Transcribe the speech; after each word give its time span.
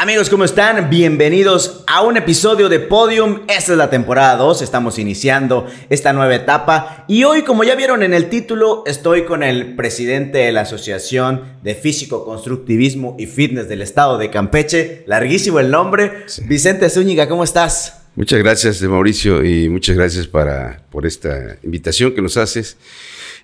Amigos, 0.00 0.30
¿cómo 0.30 0.44
están? 0.44 0.88
Bienvenidos 0.90 1.82
a 1.88 2.02
un 2.02 2.16
episodio 2.16 2.68
de 2.68 2.78
Podium. 2.78 3.40
Esta 3.48 3.72
es 3.72 3.78
la 3.78 3.90
temporada 3.90 4.36
2, 4.36 4.62
estamos 4.62 4.96
iniciando 4.96 5.66
esta 5.90 6.12
nueva 6.12 6.36
etapa 6.36 7.04
y 7.08 7.24
hoy, 7.24 7.42
como 7.42 7.64
ya 7.64 7.74
vieron 7.74 8.04
en 8.04 8.14
el 8.14 8.28
título, 8.28 8.84
estoy 8.86 9.24
con 9.24 9.42
el 9.42 9.74
presidente 9.74 10.38
de 10.38 10.52
la 10.52 10.60
Asociación 10.60 11.42
de 11.64 11.74
Físico, 11.74 12.24
Constructivismo 12.24 13.16
y 13.18 13.26
Fitness 13.26 13.68
del 13.68 13.82
Estado 13.82 14.18
de 14.18 14.30
Campeche, 14.30 15.02
larguísimo 15.08 15.58
el 15.58 15.72
nombre, 15.72 16.26
Vicente 16.46 16.88
Zúñiga, 16.90 17.28
¿cómo 17.28 17.42
estás? 17.42 18.02
Muchas 18.14 18.38
gracias, 18.38 18.80
Mauricio, 18.82 19.44
y 19.44 19.68
muchas 19.68 19.96
gracias 19.96 20.28
para, 20.28 20.80
por 20.90 21.06
esta 21.06 21.56
invitación 21.64 22.14
que 22.14 22.22
nos 22.22 22.36
haces. 22.36 22.76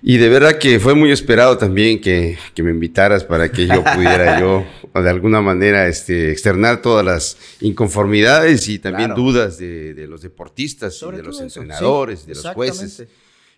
Y 0.01 0.17
de 0.17 0.29
verdad 0.29 0.57
que 0.57 0.79
fue 0.79 0.93
muy 0.93 1.11
esperado 1.11 1.57
también 1.57 1.99
que, 1.99 2.37
que 2.53 2.63
me 2.63 2.71
invitaras 2.71 3.25
para 3.25 3.51
que 3.51 3.67
yo 3.67 3.83
pudiera 3.83 4.39
yo 4.39 4.65
de 5.01 5.09
alguna 5.09 5.41
manera 5.41 5.87
este, 5.87 6.31
externar 6.31 6.81
todas 6.81 7.05
las 7.05 7.37
inconformidades 7.61 8.67
y 8.69 8.79
también 8.79 9.13
dudas 9.13 9.57
de, 9.57 9.93
de, 9.93 10.07
los 10.07 10.21
deportistas 10.21 11.01
y 11.01 11.15
de 11.15 11.23
los 11.23 11.41
entrenadores, 11.41 12.25
de 12.25 12.35
los 12.35 12.47
jueces 12.47 13.05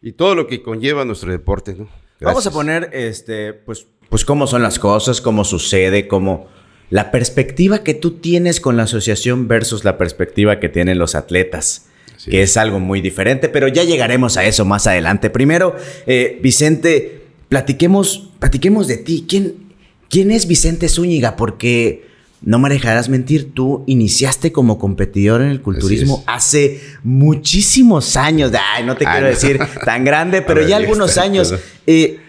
y 0.02 0.12
todo 0.13 0.36
lo 0.36 0.48
que 0.48 0.62
conlleva 0.62 1.05
nuestro 1.05 1.32
deporte. 1.32 1.76
¿no? 1.76 1.88
Vamos 2.22 2.48
a 2.48 2.52
poner 2.52 2.90
este, 2.94 3.54
pues, 3.54 3.86
pues 4.10 4.26
cómo 4.26 4.48
son 4.48 4.63
las 4.63 4.80
cosas, 4.80 5.22
cómo 5.22 5.44
sucede, 5.44 6.08
cómo 6.08 6.48
la 6.90 7.12
perspectiva 7.12 7.84
que 7.84 7.94
tú 7.94 8.12
tienes 8.12 8.62
con 8.62 8.77
la 8.77 8.84
asociación 8.84 9.48
versus 9.48 9.84
la 9.84 9.98
perspectiva 9.98 10.60
que 10.60 10.70
tienen 10.70 10.98
los 10.98 11.16
atletas 11.16 11.88
que 12.26 12.41
es 12.41 12.58
algo 12.58 12.80
muy 12.80 13.02
diferente, 13.02 13.48
pero 13.48 13.68
ya 13.68 13.84
llegaremos 13.84 14.38
a 14.38 14.46
eso 14.46 14.66
más 14.66 14.88
adelante. 14.88 15.30
Primero, 15.30 15.76
eh, 16.05 16.40
Vicente, 16.41 17.22
platiquemos, 17.48 18.32
platiquemos 18.40 18.88
de 18.88 18.98
ti. 18.98 19.26
¿Quién, 19.27 19.66
¿Quién 20.10 20.32
es 20.32 20.48
Vicente 20.48 20.90
Zúñiga? 20.90 21.36
Porque 21.36 22.08
no 22.42 22.60
me 22.60 22.70
dejarás 22.70 23.10
mentir, 23.10 23.54
tú 23.54 23.84
iniciaste 23.88 24.52
como 24.52 24.78
competidor 24.78 25.42
en 25.42 25.50
el 25.50 25.62
culturismo 25.62 26.24
hace 26.28 26.82
muchísimos 27.04 28.16
años. 28.16 28.52
Ay, 28.76 28.86
no 28.86 28.96
te 28.96 29.05
quiero 29.05 29.27
decir 29.27 29.60
tan 29.86 30.04
grande, 30.04 30.41
pero 30.48 30.66
ya 30.68 30.77
algunos 30.77 31.18
años. 31.18 31.54
Eh, 31.88 32.20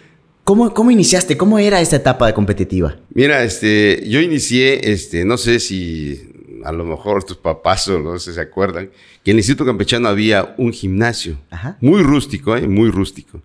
¿cómo, 0.45 0.73
¿Cómo 0.73 0.91
iniciaste? 0.91 1.37
¿Cómo 1.37 1.59
era 1.59 1.81
esta 1.81 1.97
etapa 1.97 2.27
de 2.27 2.35
competitiva? 2.35 2.97
Mira, 3.13 3.45
este, 3.45 4.03
yo 4.09 4.21
inicié, 4.21 4.93
este, 4.93 5.25
no 5.25 5.37
sé 5.37 5.61
si 5.61 6.29
a 6.65 6.73
lo 6.73 6.85
mejor 6.85 7.25
tus 7.25 7.37
papás 7.37 7.87
o 7.89 7.99
no 7.99 8.19
sé 8.19 8.31
si 8.31 8.35
se 8.35 8.41
acuerdan, 8.41 8.91
que 9.23 9.31
en 9.31 9.37
el 9.37 9.41
Instituto 9.41 9.67
Campechano 9.67 10.09
había 10.09 10.55
un 10.59 10.73
gimnasio, 10.73 11.39
muy 11.81 12.03
rústico, 12.03 12.57
¿eh? 12.57 12.67
muy 12.67 12.91
rústico. 12.91 13.43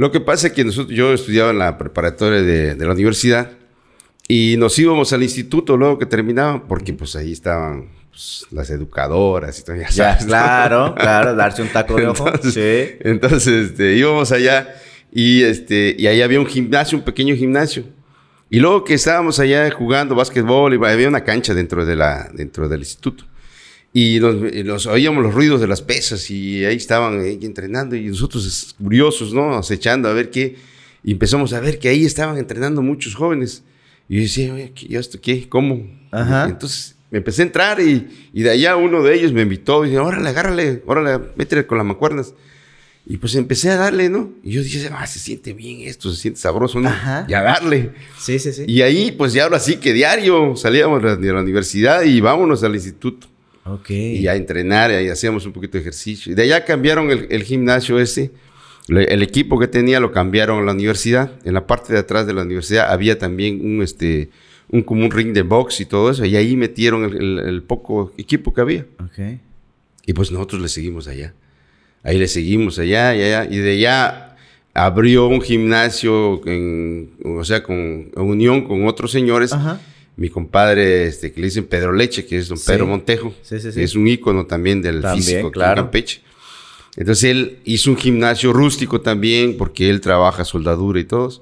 Lo 0.00 0.10
que 0.10 0.18
pasa 0.18 0.46
es 0.46 0.54
que 0.54 0.64
nosotros, 0.64 0.96
yo 0.96 1.12
estudiaba 1.12 1.50
en 1.50 1.58
la 1.58 1.76
preparatoria 1.76 2.40
de, 2.40 2.74
la 2.74 2.92
universidad 2.94 3.50
y 4.26 4.54
nos 4.56 4.78
íbamos 4.78 5.12
al 5.12 5.22
instituto 5.22 5.76
luego 5.76 5.98
que 5.98 6.06
terminaba, 6.06 6.66
porque 6.66 6.94
pues 6.94 7.16
ahí 7.16 7.32
estaban 7.32 7.90
pues, 8.08 8.46
las 8.50 8.70
educadoras 8.70 9.58
y 9.58 9.62
todo, 9.62 9.76
ya, 9.76 10.16
claro, 10.16 10.94
claro, 10.94 11.36
darse 11.36 11.60
un 11.60 11.68
taco 11.68 11.96
de 11.96 12.06
ojo. 12.06 12.26
Entonces, 12.28 12.54
sí. 12.54 12.96
entonces 13.00 13.72
este, 13.72 13.92
íbamos 13.92 14.32
allá 14.32 14.74
y, 15.12 15.42
este, 15.42 15.94
y 15.98 16.06
ahí 16.06 16.22
había 16.22 16.40
un 16.40 16.46
gimnasio, 16.46 16.96
un 16.96 17.04
pequeño 17.04 17.36
gimnasio. 17.36 17.84
Y 18.48 18.58
luego 18.58 18.84
que 18.84 18.94
estábamos 18.94 19.38
allá 19.38 19.70
jugando 19.70 20.14
básquetbol, 20.14 20.72
y 20.72 20.82
había 20.82 21.08
una 21.08 21.24
cancha 21.24 21.52
dentro, 21.52 21.84
de 21.84 21.96
la, 21.96 22.30
dentro 22.32 22.70
del 22.70 22.80
instituto. 22.80 23.24
Y 23.92 24.20
nos, 24.20 24.86
oíamos 24.86 25.22
los 25.22 25.34
ruidos 25.34 25.60
de 25.60 25.66
las 25.66 25.82
pesas 25.82 26.30
y 26.30 26.64
ahí 26.64 26.76
estaban 26.76 27.24
entrenando 27.24 27.96
y 27.96 28.06
nosotros 28.06 28.74
curiosos, 28.80 29.34
¿no? 29.34 29.56
Acechando 29.56 30.08
a 30.08 30.12
ver 30.12 30.30
qué. 30.30 30.56
Y 31.02 31.12
empezamos 31.12 31.52
a 31.52 31.60
ver 31.60 31.78
que 31.78 31.88
ahí 31.88 32.04
estaban 32.04 32.38
entrenando 32.38 32.82
muchos 32.82 33.14
jóvenes. 33.14 33.64
Y 34.08 34.16
yo 34.16 34.22
decía, 34.22 34.54
oye, 34.54 34.72
¿y 34.76 34.96
esto 34.96 35.18
qué? 35.20 35.48
¿Cómo? 35.48 35.88
Ajá. 36.12 36.48
entonces 36.48 36.96
me 37.10 37.18
empecé 37.18 37.42
a 37.42 37.46
entrar 37.46 37.80
y, 37.80 38.08
y, 38.32 38.42
de 38.42 38.50
allá 38.50 38.76
uno 38.76 39.02
de 39.02 39.14
ellos 39.14 39.32
me 39.32 39.42
invitó 39.42 39.84
y 39.84 39.90
dijo, 39.90 40.02
órale, 40.02 40.28
agárrale, 40.28 40.82
órale, 40.86 41.24
métele 41.36 41.66
con 41.66 41.78
las 41.78 41.86
macuernas. 41.86 42.34
Y 43.06 43.16
pues 43.16 43.34
empecé 43.34 43.70
a 43.70 43.76
darle, 43.76 44.08
¿no? 44.08 44.30
Y 44.44 44.52
yo 44.52 44.62
dije, 44.62 44.88
ah, 44.92 45.06
se 45.06 45.18
siente 45.18 45.52
bien 45.52 45.80
esto, 45.80 46.10
se 46.12 46.20
siente 46.20 46.38
sabroso, 46.38 46.78
¿no? 46.78 46.88
Ajá. 46.88 47.26
Y 47.28 47.34
a 47.34 47.42
darle. 47.42 47.90
Sí, 48.18 48.38
sí, 48.38 48.52
sí. 48.52 48.64
Y 48.68 48.82
ahí, 48.82 49.10
pues 49.10 49.32
ya 49.32 49.44
ahora 49.44 49.58
sí 49.58 49.78
que 49.78 49.92
diario 49.92 50.54
salíamos 50.54 51.02
de 51.02 51.32
la 51.32 51.40
universidad 51.40 52.02
y 52.02 52.20
vámonos 52.20 52.62
al 52.62 52.74
instituto. 52.74 53.26
Ok. 53.64 53.90
Y 53.90 54.26
a 54.26 54.36
entrenar, 54.36 54.90
y 54.90 55.08
hacíamos 55.08 55.46
un 55.46 55.52
poquito 55.52 55.78
de 55.78 55.80
ejercicio. 55.80 56.32
Y 56.32 56.34
de 56.34 56.42
allá 56.42 56.64
cambiaron 56.64 57.10
el, 57.10 57.42
gimnasio 57.44 57.98
ese. 57.98 58.30
El 58.88 59.22
equipo 59.22 59.58
que 59.58 59.68
tenía 59.68 60.00
lo 60.00 60.12
cambiaron 60.12 60.62
a 60.62 60.66
la 60.66 60.72
universidad. 60.72 61.32
En 61.44 61.54
la 61.54 61.66
parte 61.66 61.92
de 61.92 61.98
atrás 61.98 62.26
de 62.26 62.32
la 62.32 62.42
universidad 62.42 62.90
había 62.90 63.18
también 63.18 63.60
un, 63.64 63.82
este, 63.82 64.30
un, 64.68 64.82
como 64.82 65.04
un 65.04 65.10
ring 65.10 65.32
de 65.32 65.42
box 65.42 65.80
y 65.80 65.86
todo 65.86 66.10
eso. 66.10 66.24
Y 66.24 66.36
ahí 66.36 66.56
metieron 66.56 67.04
el, 67.04 67.38
el 67.38 67.62
poco 67.62 68.12
equipo 68.16 68.52
que 68.52 68.60
había. 68.60 68.86
Ok. 68.98 69.38
Y 70.06 70.12
pues 70.12 70.32
nosotros 70.32 70.60
le 70.60 70.68
seguimos 70.68 71.06
allá. 71.06 71.34
Ahí 72.02 72.18
le 72.18 72.28
seguimos 72.28 72.78
allá 72.78 73.14
y 73.14 73.22
allá. 73.22 73.44
Y 73.48 73.58
de 73.58 73.72
allá 73.72 74.30
abrió 74.74 75.26
un 75.26 75.40
gimnasio, 75.40 76.40
en, 76.46 77.12
o 77.24 77.44
sea, 77.44 77.62
con 77.62 78.10
unión 78.16 78.66
con 78.66 78.86
otros 78.86 79.12
señores. 79.12 79.54
Mi 80.16 80.28
compadre, 80.28 81.06
este, 81.06 81.32
que 81.32 81.40
le 81.40 81.46
dicen 81.46 81.64
Pedro 81.66 81.92
Leche, 81.92 82.26
que 82.26 82.36
es 82.36 82.48
don 82.48 82.58
Pedro 82.64 82.86
Montejo, 82.86 83.34
es 83.50 83.94
un 83.94 84.06
ícono 84.06 84.46
también 84.46 84.82
del 84.82 85.02
físico 85.06 85.50
claro. 85.50 85.80
en 85.80 85.84
Campeche. 85.86 86.20
Entonces 86.96 87.24
él 87.24 87.58
hizo 87.64 87.90
un 87.90 87.96
gimnasio 87.96 88.52
rústico 88.52 89.00
también, 89.00 89.56
porque 89.56 89.88
él 89.88 90.00
trabaja 90.00 90.44
soldadura 90.44 91.00
y 91.00 91.04
todos. 91.04 91.40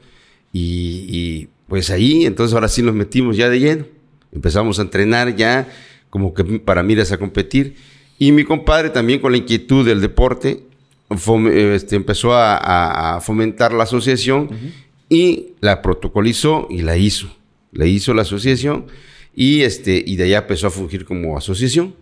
Y, 0.53 1.07
y, 1.09 1.49
pues 1.69 1.91
ahí, 1.91 2.25
entonces 2.25 2.55
ahora 2.55 2.69
sí 2.69 2.83
nos 2.83 2.95
metimos 2.95 3.37
ya 3.37 3.49
de 3.49 3.59
lleno. 3.59 3.85
Empezamos 4.33 4.79
a 4.79 4.83
entrenar 4.83 5.35
ya, 5.35 5.69
como 6.11 6.35
que 6.35 6.45
para 6.45 6.83
miras 6.83 7.11
a 7.13 7.19
competir. 7.19 7.77
Y 8.19 8.33
mi 8.33 8.45
compadre 8.45 8.91
también 8.91 9.21
con 9.21 9.33
la 9.33 9.39
inquietud 9.39 9.85
del 9.87 10.01
deporte 10.01 10.63
este, 11.11 11.97
empezó 11.97 12.35
a, 12.35 13.21
fomentar 13.23 13.73
la 13.73 13.85
asociación 13.85 14.51
y 15.09 15.53
la 15.61 15.81
protocolizó 15.81 16.67
y 16.71 16.83
la 16.83 16.97
hizo. 16.97 17.29
La 17.73 17.87
hizo 17.87 18.15
la 18.15 18.23
asociación 18.23 18.87
y, 19.35 19.63
este, 19.63 20.03
y 20.05 20.17
de 20.17 20.25
allá 20.25 20.39
empezó 20.39 20.67
a 20.67 20.71
fungir 20.71 21.05
como 21.05 21.37
asociación. 21.37 21.95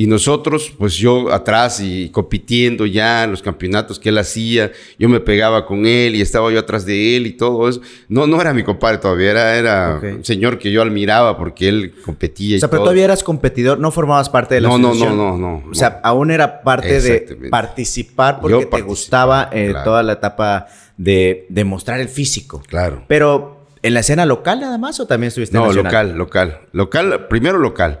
Y 0.00 0.06
nosotros, 0.06 0.72
pues 0.78 0.94
yo 0.94 1.32
atrás 1.32 1.80
y 1.80 2.08
compitiendo 2.10 2.86
ya 2.86 3.24
en 3.24 3.32
los 3.32 3.42
campeonatos 3.42 3.98
que 3.98 4.10
él 4.10 4.18
hacía, 4.18 4.70
yo 4.96 5.08
me 5.08 5.18
pegaba 5.18 5.66
con 5.66 5.86
él 5.86 6.14
y 6.14 6.20
estaba 6.20 6.52
yo 6.52 6.60
atrás 6.60 6.86
de 6.86 7.16
él 7.16 7.26
y 7.26 7.32
todo 7.32 7.68
eso. 7.68 7.80
No, 8.08 8.28
no 8.28 8.40
era 8.40 8.54
mi 8.54 8.62
compadre 8.62 8.98
todavía, 8.98 9.32
era, 9.32 9.58
era 9.58 10.00
un 10.00 10.24
señor 10.24 10.60
que 10.60 10.70
yo 10.70 10.82
admiraba 10.82 11.36
porque 11.36 11.68
él 11.68 11.94
competía. 12.04 12.58
O 12.58 12.60
sea, 12.60 12.70
pero 12.70 12.82
todavía 12.82 13.06
eras 13.06 13.24
competidor, 13.24 13.80
no 13.80 13.90
formabas 13.90 14.30
parte 14.30 14.54
de 14.54 14.60
la 14.60 14.68
no, 14.68 14.78
No, 14.78 14.94
no, 14.94 15.16
no, 15.16 15.36
no. 15.36 15.64
O 15.68 15.74
sea, 15.74 16.00
aún 16.04 16.30
era 16.30 16.62
parte 16.62 17.00
de 17.00 17.48
participar 17.50 18.40
porque 18.40 18.66
te 18.66 18.82
gustaba 18.82 19.50
eh, 19.52 19.74
toda 19.82 20.04
la 20.04 20.12
etapa 20.12 20.68
de, 20.96 21.44
de 21.48 21.64
mostrar 21.64 21.98
el 21.98 22.08
físico. 22.08 22.62
Claro. 22.68 23.02
Pero 23.08 23.57
¿En 23.82 23.94
la 23.94 24.00
escena 24.00 24.26
local 24.26 24.60
nada 24.60 24.78
más 24.78 24.98
o 25.00 25.06
también 25.06 25.28
estuviste 25.28 25.56
en 25.56 25.62
No, 25.62 25.72
local, 25.72 26.16
local. 26.16 26.60
Local, 26.72 27.28
primero 27.28 27.58
local. 27.58 28.00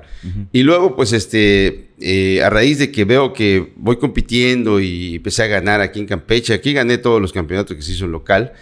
Y 0.52 0.62
luego, 0.62 0.96
pues, 0.96 1.12
este, 1.12 1.90
eh, 2.00 2.42
a 2.42 2.50
raíz 2.50 2.78
de 2.78 2.90
que 2.90 3.04
veo 3.04 3.32
que 3.32 3.72
voy 3.76 3.96
compitiendo 3.96 4.80
y 4.80 5.16
empecé 5.16 5.44
a 5.44 5.46
ganar 5.46 5.80
aquí 5.80 6.00
en 6.00 6.06
Campeche, 6.06 6.54
aquí 6.54 6.72
gané 6.72 6.98
todos 6.98 7.20
los 7.20 7.32
campeonatos 7.32 7.76
que 7.76 7.82
se 7.82 7.92
hizo 7.92 8.04
en 8.06 8.12
local. 8.12 8.52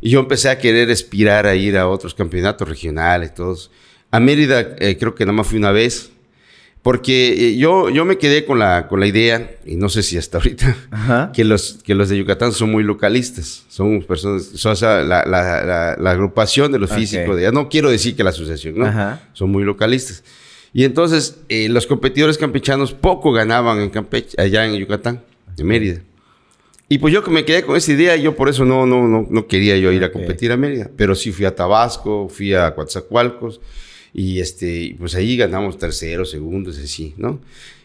Y 0.00 0.10
yo 0.10 0.20
empecé 0.20 0.48
a 0.48 0.58
querer 0.58 0.90
aspirar 0.90 1.46
a 1.46 1.54
ir 1.54 1.76
a 1.76 1.88
otros 1.88 2.14
campeonatos 2.14 2.68
regionales, 2.68 3.34
todos. 3.34 3.70
A 4.10 4.20
Mérida 4.20 4.76
eh, 4.78 4.96
creo 4.98 5.14
que 5.14 5.24
nada 5.24 5.36
más 5.36 5.46
fui 5.46 5.58
una 5.58 5.72
vez. 5.72 6.10
Porque 6.82 7.32
eh, 7.32 7.56
yo, 7.58 7.90
yo 7.90 8.06
me 8.06 8.16
quedé 8.16 8.46
con 8.46 8.58
la, 8.58 8.88
con 8.88 9.00
la 9.00 9.06
idea, 9.06 9.58
y 9.66 9.76
no 9.76 9.90
sé 9.90 10.02
si 10.02 10.16
hasta 10.16 10.38
ahorita, 10.38 11.30
que 11.34 11.44
los, 11.44 11.78
que 11.84 11.94
los 11.94 12.08
de 12.08 12.16
Yucatán 12.16 12.52
son 12.52 12.70
muy 12.70 12.82
localistas. 12.82 13.64
Son 13.68 14.02
personas, 14.02 14.64
o 14.64 14.76
sea, 14.76 15.02
la, 15.02 15.24
la, 15.26 15.96
la, 15.98 16.10
agrupación 16.10 16.72
de 16.72 16.78
los 16.78 16.90
físicos, 16.90 17.36
de, 17.36 17.52
no 17.52 17.68
quiero 17.68 17.90
decir 17.90 18.16
que 18.16 18.24
la 18.24 18.30
asociación, 18.30 18.78
¿no? 18.78 19.18
Son 19.34 19.50
muy 19.50 19.64
localistas. 19.64 20.24
Y 20.72 20.84
entonces, 20.84 21.40
eh, 21.48 21.68
los 21.68 21.86
competidores 21.86 22.38
campechanos 22.38 22.92
poco 22.92 23.32
ganaban 23.32 23.80
en 23.80 23.90
Campeche, 23.90 24.40
allá 24.40 24.64
en 24.64 24.74
Yucatán, 24.76 25.22
en 25.58 25.66
Mérida. 25.66 26.00
Y 26.88 26.98
pues 26.98 27.12
yo 27.12 27.22
que 27.22 27.30
me 27.30 27.44
quedé 27.44 27.62
con 27.62 27.76
esa 27.76 27.92
idea, 27.92 28.16
yo 28.16 28.34
por 28.34 28.48
eso 28.48 28.64
no, 28.64 28.86
no, 28.86 29.06
no, 29.06 29.26
no 29.28 29.46
quería 29.46 29.76
yo 29.76 29.92
ir 29.92 30.02
a 30.02 30.10
competir 30.10 30.50
a 30.50 30.56
Mérida. 30.56 30.90
Pero 30.96 31.14
sí 31.14 31.30
fui 31.30 31.44
a 31.44 31.54
Tabasco, 31.54 32.28
fui 32.28 32.54
a 32.54 32.74
Coatzacoalcos 32.74 33.60
y 34.12 34.40
este, 34.40 34.96
pues 34.98 35.14
ahí 35.14 35.36
ganamos 35.36 35.78
terceros, 35.78 36.30
segundos, 36.30 36.78
así, 36.78 37.14
¿no? 37.16 37.40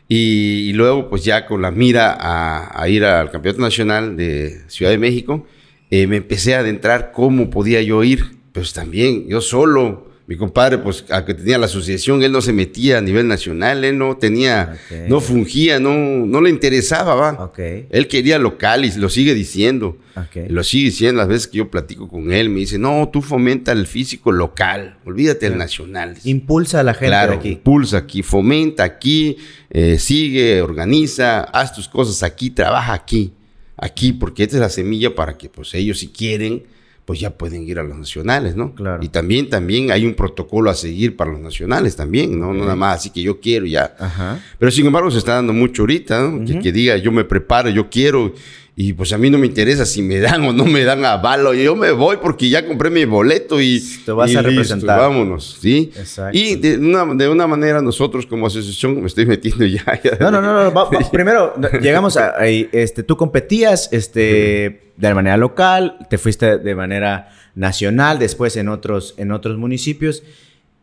Y, 0.08 0.72
luego, 0.74 1.10
pues 1.10 1.24
ya 1.24 1.48
con 1.48 1.62
la 1.64 1.72
mira 1.72 2.16
a, 2.20 2.88
ir 2.90 3.04
al 3.06 3.32
Campeonato 3.32 3.62
Nacional 3.62 4.16
de 4.16 4.62
Ciudad 4.68 4.92
de 4.92 5.00
México, 5.00 5.48
eh, 5.90 6.06
me 6.06 6.18
empecé 6.18 6.54
a 6.56 6.60
adentrar 6.60 7.12
cómo 7.12 7.50
podía 7.50 7.82
yo 7.82 8.04
ir. 8.04 8.36
Pues 8.52 8.74
también, 8.74 9.28
yo 9.28 9.42
solo, 9.42 10.08
Mi 10.28 10.38
compadre, 10.38 10.80
pues, 10.80 11.06
a 11.10 11.24
que 11.24 11.36
tenía 11.36 11.60
la 11.60 11.68
asociación, 11.68 12.24
él 12.24 12.32
no 12.32 12.42
se 12.42 12.52
metía 12.52 12.98
a 12.98 13.02
nivel 13.02 13.28
nacional, 13.28 13.84
él 13.84 13.96
no 13.96 14.18
tenía, 14.18 14.76
no 15.08 15.22
fungía, 15.22 15.80
no, 15.80 15.94
no 16.26 16.42
le 16.42 16.50
interesaba, 16.50 17.14
va. 17.14 17.52
Él 17.58 18.08
quería 18.08 18.40
local 18.40 18.86
y 18.86 18.92
lo 18.94 19.10
sigue 19.10 19.36
diciendo. 19.36 20.00
Lo 20.48 20.64
sigue 20.64 20.86
diciendo 20.86 21.20
las 21.20 21.28
veces 21.28 21.48
que 21.48 21.60
yo 21.60 21.70
platico 21.70 22.08
con 22.08 22.34
él, 22.34 22.50
me 22.50 22.62
dice, 22.62 22.80
no, 22.80 23.08
tú 23.14 23.22
fomenta 23.22 23.72
el 23.72 23.86
físico 23.86 24.32
local, 24.32 24.98
olvídate 25.06 25.48
del 25.48 25.60
nacional. 25.60 26.18
Impulsa 26.24 26.80
a 26.80 26.84
la 26.84 26.94
gente 26.96 27.08
claro, 27.08 27.34
aquí. 27.34 27.50
Impulsa 27.50 27.98
aquí, 27.98 28.24
fomenta 28.24 28.84
aquí, 28.84 29.38
eh, 29.70 30.00
sigue, 30.00 30.62
organiza, 30.64 31.42
haz 31.42 31.76
tus 31.76 31.88
cosas 31.88 32.24
aquí, 32.24 32.50
trabaja 32.50 32.94
aquí, 32.94 33.34
aquí, 33.78 34.12
porque 34.12 34.44
esta 34.44 34.56
es 34.56 34.62
la 34.62 34.70
semilla 34.70 35.14
para 35.14 35.38
que 35.38 35.50
pues 35.50 35.74
ellos 35.76 36.00
si 36.00 36.08
quieren 36.08 36.64
pues 37.06 37.20
ya 37.20 37.30
pueden 37.30 37.64
ir 37.64 37.78
a 37.78 37.84
los 37.84 37.98
nacionales, 37.98 38.56
¿no? 38.56 38.74
Claro. 38.74 39.04
Y 39.04 39.10
también, 39.10 39.48
también 39.48 39.92
hay 39.92 40.06
un 40.06 40.16
protocolo 40.16 40.72
a 40.72 40.74
seguir 40.74 41.16
para 41.16 41.32
los 41.32 41.40
nacionales 41.40 41.96
también, 41.96 42.40
¿no? 42.40 42.52
No 42.52 42.64
nada 42.64 42.76
más 42.76 42.98
así 42.98 43.12
que 43.12 43.22
yo 43.22 43.40
quiero 43.40 43.68
ya. 43.68 43.96
Ajá. 44.00 44.40
Pero 44.58 44.72
sin 44.72 44.88
embargo 44.88 45.12
se 45.12 45.20
está 45.20 45.36
dando 45.36 45.54
mucho 45.54 45.84
ahorita, 45.84 46.20
¿no? 46.20 46.46
que, 46.46 46.60
que, 46.60 46.72
diga 46.72 46.98
yo 46.98 47.12
me 47.12 47.24
preparo, 47.24 47.70
yo 47.70 47.90
quiero 47.92 48.34
y 48.78 48.92
pues 48.92 49.14
a 49.14 49.18
mí 49.18 49.30
no 49.30 49.38
me 49.38 49.48
interesa 49.48 49.86
si 49.86 50.02
me 50.02 50.20
dan 50.20 50.44
o 50.44 50.52
no 50.52 50.66
me 50.66 50.84
dan 50.84 51.06
avalo. 51.06 51.54
Yo 51.54 51.78
me 51.78 51.92
voy 51.92 52.18
porque 52.18 52.50
ya 52.50 52.68
compré 52.68 52.90
mi 52.90 53.06
boleto 53.06 53.62
y... 53.62 53.82
Te 54.06 54.12
vas 54.12 54.36
a 54.36 54.42
representar. 54.42 55.00
vámonos, 55.00 55.58
¿sí? 55.62 55.94
Exacto. 55.96 56.38
Y 56.38 56.56
de 56.56 56.78
una, 56.78 57.06
de 57.16 57.30
una 57.30 57.48
manera 57.48 57.82
nosotros 57.82 58.26
como 58.26 58.48
asociación, 58.48 59.00
me 59.00 59.08
estoy 59.08 59.26
metiendo 59.26 59.66
ya. 59.66 59.86
no, 60.20 60.30
no, 60.30 60.42
no, 60.42 60.72
no. 60.72 60.90
primero, 61.12 61.54
llegamos 61.82 62.18
a... 62.18 62.46
Este, 62.46 63.04
tú 63.04 63.16
competías 63.16 63.88
este, 63.94 64.92
de 64.98 65.14
manera 65.14 65.38
local, 65.38 65.98
te 66.10 66.18
fuiste 66.18 66.58
de 66.58 66.76
manera 66.76 67.30
nacional, 67.56 68.20
después 68.20 68.58
en 68.58 68.68
otros, 68.68 69.14
en 69.16 69.32
otros 69.32 69.58
municipios. 69.58 70.22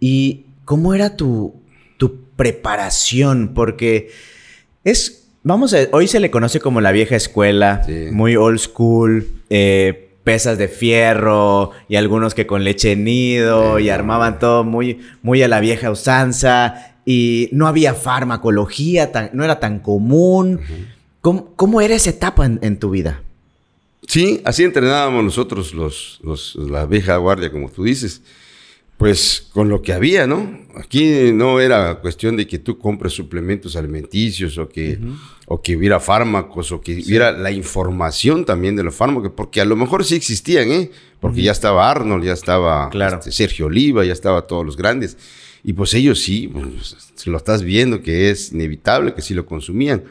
¿Y 0.01 0.47
cómo 0.65 0.95
era 0.95 1.15
tu, 1.15 1.61
tu 1.99 2.25
preparación? 2.37 3.53
Porque 3.53 4.11
es 4.83 5.22
Vamos 5.45 5.75
a, 5.75 5.89
hoy 5.91 6.07
se 6.07 6.21
le 6.21 6.31
conoce 6.31 6.61
como 6.61 6.81
la 6.81 6.93
vieja 6.93 7.17
escuela, 7.17 7.85
muy 8.13 8.37
old 8.37 8.61
school, 8.61 9.27
eh, 9.51 10.11
pesas 10.23 10.57
de 10.57 10.69
fierro 10.69 11.73
y 11.89 11.97
algunos 11.97 12.35
que 12.35 12.47
con 12.47 12.63
leche 12.63 12.95
nido 12.95 13.81
y 13.81 13.89
armaban 13.89 14.39
todo 14.39 14.63
muy, 14.63 15.01
muy 15.23 15.43
a 15.43 15.49
la 15.49 15.59
vieja 15.59 15.91
usanza. 15.91 16.97
Y 17.05 17.49
no 17.51 17.67
había 17.67 17.95
farmacología, 17.95 19.11
no 19.33 19.43
era 19.43 19.59
tan 19.59 19.81
común. 19.81 20.61
¿Cómo, 21.21 21.81
era 21.81 21.97
esa 21.97 22.11
etapa 22.11 22.47
en, 22.47 22.79
tu 22.79 22.91
vida? 22.91 23.23
Sí, 24.07 24.41
así 24.45 24.63
entrenábamos 24.63 25.25
nosotros 25.25 25.75
los, 25.75 26.21
los, 26.23 26.55
la 26.55 26.87
vieja 26.87 27.17
guardia, 27.17 27.51
como 27.51 27.69
tú 27.69 27.83
dices 27.83 28.23
pues 29.03 29.49
con 29.53 29.69
lo 29.69 29.83
que 29.83 29.93
había, 29.93 30.29
¿no? 30.29 30.61
Aquí 30.77 31.33
no 31.33 31.59
era 31.59 31.97
cuestión 31.97 32.37
de 32.37 32.47
que 32.47 32.61
tú 32.61 32.79
compres 32.79 33.13
suplementos 33.13 33.75
alimenticios 33.75 34.59
o 34.59 34.69
que, 34.69 34.97
o 35.47 35.61
que 35.61 35.77
hubiera 35.77 35.99
fármacos 35.99 36.71
o 36.71 36.81
que 36.81 37.03
hubiera 37.05 37.33
la 37.33 37.51
información 37.51 38.45
también 38.45 38.77
de 38.77 38.85
los 38.85 38.95
fármacos, 38.95 39.33
porque 39.37 39.61
a 39.61 39.65
lo 39.65 39.75
mejor 39.75 40.05
sí 40.05 40.15
existían, 40.15 40.71
¿eh? 40.71 40.93
Porque 41.19 41.43
ya 41.43 41.51
estaba 41.51 41.91
Arnold, 41.91 42.25
ya 42.25 42.33
estaba 42.33 42.91
este, 42.93 43.33
Sergio 43.33 43.67
Oliva, 43.67 44.05
ya 44.05 44.13
estaba 44.13 44.43
todos 44.43 44.65
los 44.65 44.77
grandes. 44.77 45.17
Y 45.65 45.73
pues 45.73 45.95
ellos 45.95 46.21
sí, 46.21 46.47
pues, 46.47 47.27
lo 47.27 47.39
estás 47.39 47.65
viendo 47.65 48.03
que 48.03 48.31
es 48.31 48.53
inevitable 48.53 49.15
que 49.15 49.23
sí 49.23 49.35
lo 49.35 49.47
consumían. 49.47 50.05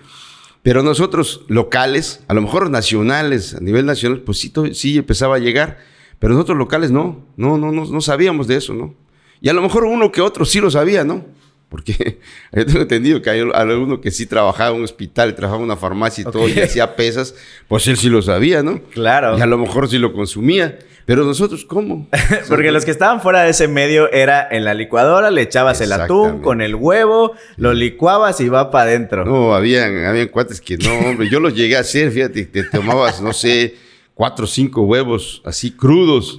Pero 0.64 0.84
nosotros 0.84 1.46
locales, 1.48 2.26
a 2.28 2.34
lo 2.34 2.42
mejor 2.42 2.70
nacionales, 2.70 3.56
a 3.56 3.62
nivel 3.62 3.86
nacional, 3.86 4.20
pues 4.20 4.40
sí, 4.40 4.52
sí 4.74 4.98
empezaba 4.98 5.38
a 5.38 5.40
llegar 5.40 5.80
pero 6.22 6.36
nosotros 6.36 6.56
locales 6.56 6.92
no, 6.92 7.26
no, 7.36 7.58
no, 7.58 7.72
no, 7.72 7.84
no 7.84 8.00
sabíamos 8.00 8.48
de 8.48 8.56
eso, 8.56 8.76
¿no? 8.76 8.94
Y 9.42 9.50
a 9.50 9.54
lo 9.54 9.62
mejor 9.64 9.86
uno 9.86 10.12
que 10.12 10.22
otro 10.22 10.46
sí 10.46 10.60
lo 10.60 10.70
sabía, 10.70 11.04
¿no? 11.04 11.26
Porque 11.68 12.20
yo 12.54 12.64
tengo 12.64 12.82
entendido 12.82 13.24
que 13.24 13.32
hay 13.32 13.40
alguno 13.40 14.00
que 14.02 14.12
sí 14.12 14.28
trabajaba 14.28 14.70
en 14.70 14.78
un 14.78 14.84
hospital, 14.84 15.34
trabajaba 15.34 15.58
en 15.58 15.66
una 15.66 15.78
farmacia 15.78 16.22
y 16.22 16.32
todo, 16.32 16.48
y 16.48 16.60
hacía 16.60 16.96
pesas, 16.96 17.34
pues 17.68 17.88
él 17.88 17.98
sí 17.98 18.08
lo 18.08 18.22
sabía, 18.22 18.62
¿no? 18.62 18.84
Claro. 18.92 19.36
Y 19.36 19.42
a 19.42 19.48
lo 19.48 19.58
mejor 19.58 19.90
sí 19.90 19.98
lo 19.98 20.14
consumía. 20.14 20.78
Pero 21.08 21.24
nosotros, 21.24 21.66
¿cómo? 21.66 22.08
Porque 22.48 22.72
los 22.72 22.86
que 22.86 22.92
estaban 22.92 23.20
fuera 23.20 23.42
de 23.42 23.50
ese 23.50 23.68
medio 23.68 24.12
era 24.12 24.48
en 24.48 24.64
la 24.64 24.76
licuadora, 24.76 25.32
le 25.32 25.42
echabas 25.42 25.82
el 25.82 25.92
atún 25.92 26.44
con 26.44 26.62
el 26.62 26.76
huevo, 26.76 27.34
lo 27.58 27.74
licuabas 27.74 28.40
y 28.42 28.48
va 28.48 28.70
para 28.70 28.84
adentro. 28.84 29.26
No, 29.26 29.56
habían, 29.56 30.06
habían 30.06 30.28
cuates 30.28 30.62
que 30.62 30.78
no, 30.78 30.94
hombre. 31.00 31.30
Yo 31.32 31.40
los 31.40 31.56
llegué 31.56 31.78
a 31.78 31.80
hacer, 31.80 32.12
fíjate, 32.12 32.46
te 32.46 32.62
tomabas, 32.66 33.22
no 33.22 33.34
sé 33.34 33.90
cuatro 34.14 34.46
o 34.46 34.48
cinco 34.48 34.84
huevos 34.84 35.42
así 35.46 35.72
crudos 35.72 36.38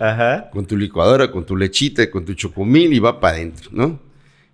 con 0.52 0.66
tu 0.66 0.76
licuadora, 0.76 1.30
con 1.30 1.44
tu 1.44 1.56
lechita, 1.56 2.10
con 2.10 2.24
tu 2.24 2.34
chocomil 2.34 2.92
y 2.92 2.98
va 2.98 3.20
para 3.20 3.36
adentro, 3.36 3.70
¿no? 3.72 3.98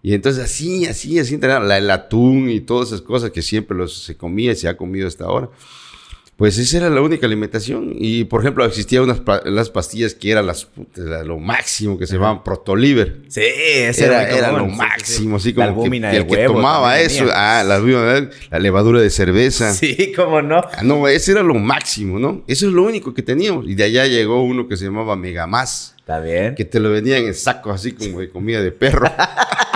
Y 0.02 0.14
entonces 0.14 0.44
así, 0.44 0.86
así, 0.86 1.18
así, 1.18 1.34
el 1.34 1.90
atún 1.90 2.48
y 2.48 2.60
todas 2.60 2.88
esas 2.88 3.02
cosas 3.02 3.30
que 3.30 3.42
siempre 3.42 3.76
los, 3.76 4.04
se 4.04 4.16
comía 4.16 4.52
y 4.52 4.56
se 4.56 4.68
ha 4.68 4.76
comido 4.76 5.08
hasta 5.08 5.24
ahora. 5.24 5.50
Pues 6.38 6.56
esa 6.56 6.76
era 6.76 6.88
la 6.88 7.02
única 7.02 7.26
alimentación. 7.26 7.94
Y, 7.98 8.22
por 8.22 8.42
ejemplo, 8.42 8.64
existían 8.64 9.02
unas 9.02 9.20
las 9.44 9.70
pastillas 9.70 10.14
que 10.14 10.30
eran 10.30 10.46
las, 10.46 10.68
lo 11.24 11.40
máximo, 11.40 11.98
que 11.98 12.06
se 12.06 12.14
llamaban 12.14 12.44
Protoliver. 12.44 13.22
Sí, 13.26 13.42
ese 13.42 14.04
era, 14.04 14.22
era, 14.30 14.52
lo 14.52 14.68
máximo. 14.68 15.38
Así 15.38 15.52
como 15.52 15.82
que, 15.82 15.96
el 15.96 16.26
que 16.28 16.44
tomaba 16.44 17.00
eso, 17.00 17.24
ah, 17.34 17.64
la, 17.66 17.80
la, 17.80 18.58
levadura 18.60 19.00
de 19.00 19.10
cerveza. 19.10 19.74
Sí, 19.78 20.12
cómo 20.14 20.40
no. 20.40 20.58
Ah, 20.58 20.84
no, 20.84 21.08
ese 21.08 21.32
era 21.32 21.42
lo 21.42 21.54
máximo, 21.54 22.20
¿no? 22.20 22.44
Eso 22.46 22.68
es 22.68 22.72
lo 22.72 22.84
único 22.84 23.12
que 23.12 23.22
teníamos. 23.22 23.66
Y 23.66 23.74
de 23.74 23.82
allá 23.82 24.06
llegó 24.06 24.44
uno 24.44 24.68
que 24.68 24.76
se 24.76 24.84
llamaba 24.84 25.16
Megamás. 25.16 25.96
Está 25.98 26.20
bien. 26.20 26.54
Que 26.54 26.64
te 26.64 26.78
lo 26.78 26.90
vendían 26.90 27.24
en 27.24 27.34
saco, 27.34 27.72
así 27.72 27.90
como 27.90 28.20
de 28.20 28.30
comida 28.30 28.62
de 28.62 28.70
perro. 28.70 29.10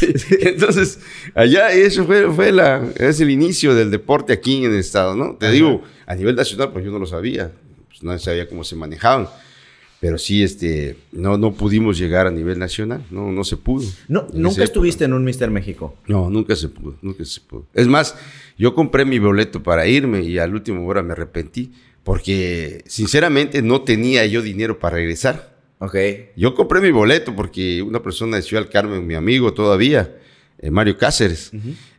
Entonces, 0.40 0.98
allá 1.34 1.72
eso 1.72 2.04
fue, 2.04 2.30
fue 2.32 2.52
la, 2.52 2.86
es 2.96 3.20
el 3.20 3.30
inicio 3.30 3.74
del 3.74 3.90
deporte 3.90 4.32
aquí 4.32 4.64
en 4.64 4.72
el 4.72 4.78
estado, 4.78 5.14
¿no? 5.14 5.36
Te 5.36 5.50
digo, 5.50 5.82
a 6.06 6.14
nivel 6.14 6.36
nacional, 6.36 6.72
pues 6.72 6.84
yo 6.84 6.90
no 6.90 6.98
lo 6.98 7.06
sabía, 7.06 7.52
pues 7.88 8.02
no 8.02 8.18
sabía 8.18 8.48
cómo 8.48 8.64
se 8.64 8.76
manejaban. 8.76 9.28
Pero 10.00 10.18
sí, 10.18 10.42
este, 10.42 10.98
no, 11.12 11.38
no 11.38 11.54
pudimos 11.54 11.96
llegar 11.96 12.26
a 12.26 12.30
nivel 12.30 12.58
nacional, 12.58 13.06
no, 13.10 13.32
no 13.32 13.42
se 13.42 13.56
pudo. 13.56 13.88
No, 14.06 14.26
¿Nunca 14.34 14.62
estuviste 14.62 15.04
en 15.04 15.14
un 15.14 15.24
Mister 15.24 15.50
México? 15.50 15.96
No, 16.06 16.28
nunca 16.28 16.54
se 16.56 16.68
pudo, 16.68 16.96
nunca 17.00 17.24
se 17.24 17.40
pudo. 17.40 17.66
Es 17.72 17.86
más, 17.86 18.14
yo 18.58 18.74
compré 18.74 19.06
mi 19.06 19.18
boleto 19.18 19.62
para 19.62 19.86
irme 19.86 20.20
y 20.22 20.38
al 20.38 20.54
último 20.54 20.86
hora 20.86 21.02
me 21.02 21.12
arrepentí 21.12 21.72
porque 22.02 22.84
sinceramente 22.86 23.62
no 23.62 23.80
tenía 23.80 24.26
yo 24.26 24.42
dinero 24.42 24.78
para 24.78 24.96
regresar. 24.96 25.53
Ok. 25.78 25.96
Yo 26.36 26.54
compré 26.54 26.80
mi 26.80 26.90
boleto 26.90 27.34
porque 27.34 27.82
una 27.82 28.02
persona 28.02 28.36
de 28.36 28.42
Ciudad 28.42 28.68
Carmen, 28.70 29.06
mi 29.06 29.14
amigo 29.14 29.52
todavía, 29.52 30.14
eh, 30.58 30.70
Mario 30.70 30.96
Cáceres, 30.96 31.50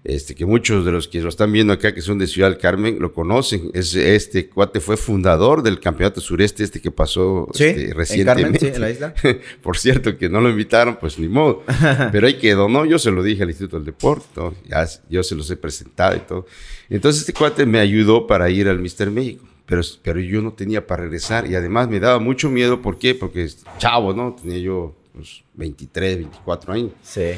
este, 0.04 0.33
que 0.33 0.45
muchos 0.45 0.86
de 0.86 0.92
los 0.92 1.07
que 1.07 1.22
lo 1.22 1.30
están 1.30 1.51
viendo 1.51 1.74
acá, 1.74 1.94
que 1.94 2.01
son 2.01 2.18
de 2.18 2.25
Ciudad 2.25 2.57
Carmen, 2.60 2.98
lo 3.00 3.13
conocen. 3.13 3.69
Es, 3.74 3.94
este 3.94 4.48
cuate 4.48 4.80
fue 4.80 4.98
fundador 4.98 5.62
del 5.62 5.80
campeonato 5.80 6.22
sureste 6.22 6.63
este 6.63 6.81
que 6.81 6.89
pasó 6.89 7.48
este, 7.54 7.94
recientemente. 7.94 8.74
En, 8.74 8.81
la 8.81 8.89
isla. 8.89 9.13
Por 9.62 9.77
cierto, 9.77 10.18
que 10.18 10.30
no 10.30 10.42
lo 10.42 10.50
invitaron, 10.50 10.98
pues 11.00 11.19
ni 11.19 11.27
modo. 11.27 11.63
Pero 12.12 12.27
ahí 12.27 12.39
quedó, 12.39 12.69
¿no? 12.69 12.86
Yo 12.86 12.98
se 12.98 13.12
lo 13.12 13.22
dije 13.24 13.44
al 13.44 13.50
Instituto 13.50 13.75
del 13.75 13.86
Deporte, 13.86 14.25
ya, 14.68 14.88
yo 15.10 15.22
se 15.22 15.36
los 15.36 15.51
he 15.51 15.58
presentado 15.58 16.15
y 16.15 16.20
todo. 16.20 16.48
Entonces 16.89 17.22
este 17.22 17.34
cuate 17.34 17.65
me 17.65 17.79
ayudó 17.79 18.25
para 18.25 18.50
ir 18.50 18.67
al 18.70 18.79
Mister 18.79 19.12
México 19.12 19.46
pero, 19.65 19.81
pero 20.01 20.19
yo 20.19 20.41
no 20.41 20.53
tenía 20.53 20.86
para 20.86 21.03
regresar 21.03 21.50
y 21.50 21.55
además 21.55 21.88
me 21.89 22.00
daba 22.00 22.19
mucho 22.19 22.50
miedo, 22.50 22.81
¿por 22.81 22.98
qué? 22.98 23.15
Porque 23.15 23.48
chavo, 23.77 24.13
¿no? 24.13 24.36
Tenía 24.41 24.60
yo 24.60 24.95
pues, 25.13 25.43
23, 25.55 26.17
24 26.17 26.74
años. 26.74 26.91
Sí. 27.03 27.31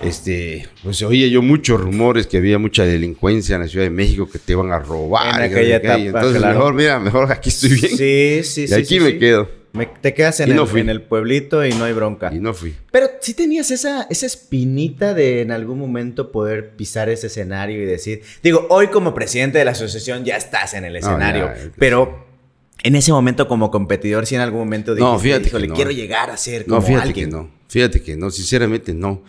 Este, 0.00 0.66
pues 0.82 1.02
oía 1.02 1.26
yo 1.26 1.42
muchos 1.42 1.78
rumores 1.78 2.26
que 2.26 2.38
había 2.38 2.58
mucha 2.58 2.86
delincuencia 2.86 3.56
en 3.56 3.62
la 3.62 3.68
Ciudad 3.68 3.84
de 3.84 3.90
México 3.90 4.28
que 4.30 4.38
te 4.38 4.52
iban 4.52 4.72
a 4.72 4.78
robar. 4.78 5.42
En 5.42 5.52
aquella 5.52 5.76
etapa, 5.76 5.98
Entonces, 5.98 6.42
mejor, 6.42 6.72
mira, 6.72 6.98
mejor 6.98 7.30
aquí 7.30 7.50
estoy 7.50 7.70
bien. 7.70 7.96
Sí, 7.96 8.40
sí, 8.44 8.66
sí. 8.66 8.74
Y 8.74 8.76
aquí 8.76 8.98
me 8.98 9.18
quedo 9.18 9.59
te 10.00 10.14
quedas 10.14 10.40
en 10.40 10.50
el, 10.50 10.76
en 10.76 10.88
el, 10.88 11.02
pueblito 11.02 11.64
y 11.64 11.72
no 11.72 11.84
hay 11.84 11.92
bronca. 11.92 12.30
Y 12.34 12.40
no 12.40 12.54
fui. 12.54 12.74
Pero 12.90 13.08
sí 13.20 13.34
tenías 13.34 13.70
esa, 13.70 14.02
esa 14.10 14.26
espinita 14.26 15.14
de 15.14 15.42
en 15.42 15.52
algún 15.52 15.78
momento 15.78 16.32
poder 16.32 16.76
pisar 16.76 17.08
ese 17.08 17.28
escenario 17.28 17.80
y 17.82 17.86
decir, 17.86 18.22
digo, 18.42 18.66
hoy 18.70 18.88
como 18.88 19.14
presidente 19.14 19.58
de 19.58 19.64
la 19.64 19.72
asociación 19.72 20.24
ya 20.24 20.36
estás 20.36 20.74
en 20.74 20.84
el 20.84 20.96
escenario, 20.96 21.50
pero 21.78 22.26
en 22.82 22.96
ese 22.96 23.12
momento 23.12 23.46
como 23.46 23.70
competidor 23.70 24.26
sí 24.26 24.34
en 24.34 24.40
algún 24.40 24.60
momento 24.60 24.94
dijiste, 24.94 25.12
no, 25.12 25.18
fíjate 25.18 25.58
le 25.58 25.68
quiero 25.68 25.90
llegar 25.90 26.30
a 26.30 26.36
ser 26.36 26.64
como 26.64 26.80
no, 26.80 26.86
fíjate 26.86 27.08
alguien. 27.08 27.30
Que 27.30 27.36
no, 27.36 27.50
fíjate 27.68 28.02
que 28.02 28.16
no, 28.16 28.30
sinceramente 28.30 28.94
no. 28.94 29.22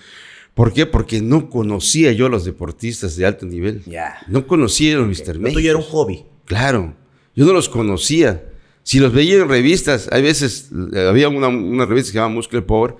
¿Por 0.53 0.73
qué? 0.73 0.85
Porque 0.85 1.21
no 1.21 1.49
conocía 1.49 2.11
yo 2.11 2.25
a 2.25 2.29
los 2.29 2.43
deportistas 2.43 3.15
de 3.15 3.25
alto 3.25 3.45
nivel. 3.45 3.83
Ya. 3.85 4.17
No 4.27 4.47
conocía 4.47 4.95
a 4.95 4.99
los 4.99 5.07
Mr. 5.07 5.39
México. 5.39 5.59
Tuyo 5.59 5.69
era 5.69 5.77
un 5.77 5.85
hobby. 5.85 6.25
Claro. 6.45 6.93
Yo 7.35 7.45
no 7.45 7.53
los 7.53 7.69
conocía. 7.69 8.43
Si 8.83 8.99
los 8.99 9.13
veía 9.13 9.35
en 9.35 9.49
revistas, 9.49 10.09
hay 10.11 10.21
veces, 10.21 10.69
eh, 10.93 11.07
había 11.07 11.29
una, 11.29 11.85
revista 11.85 12.09
que 12.09 12.13
se 12.13 12.19
llama 12.19 12.35
Muscle 12.35 12.61
Power, 12.61 12.95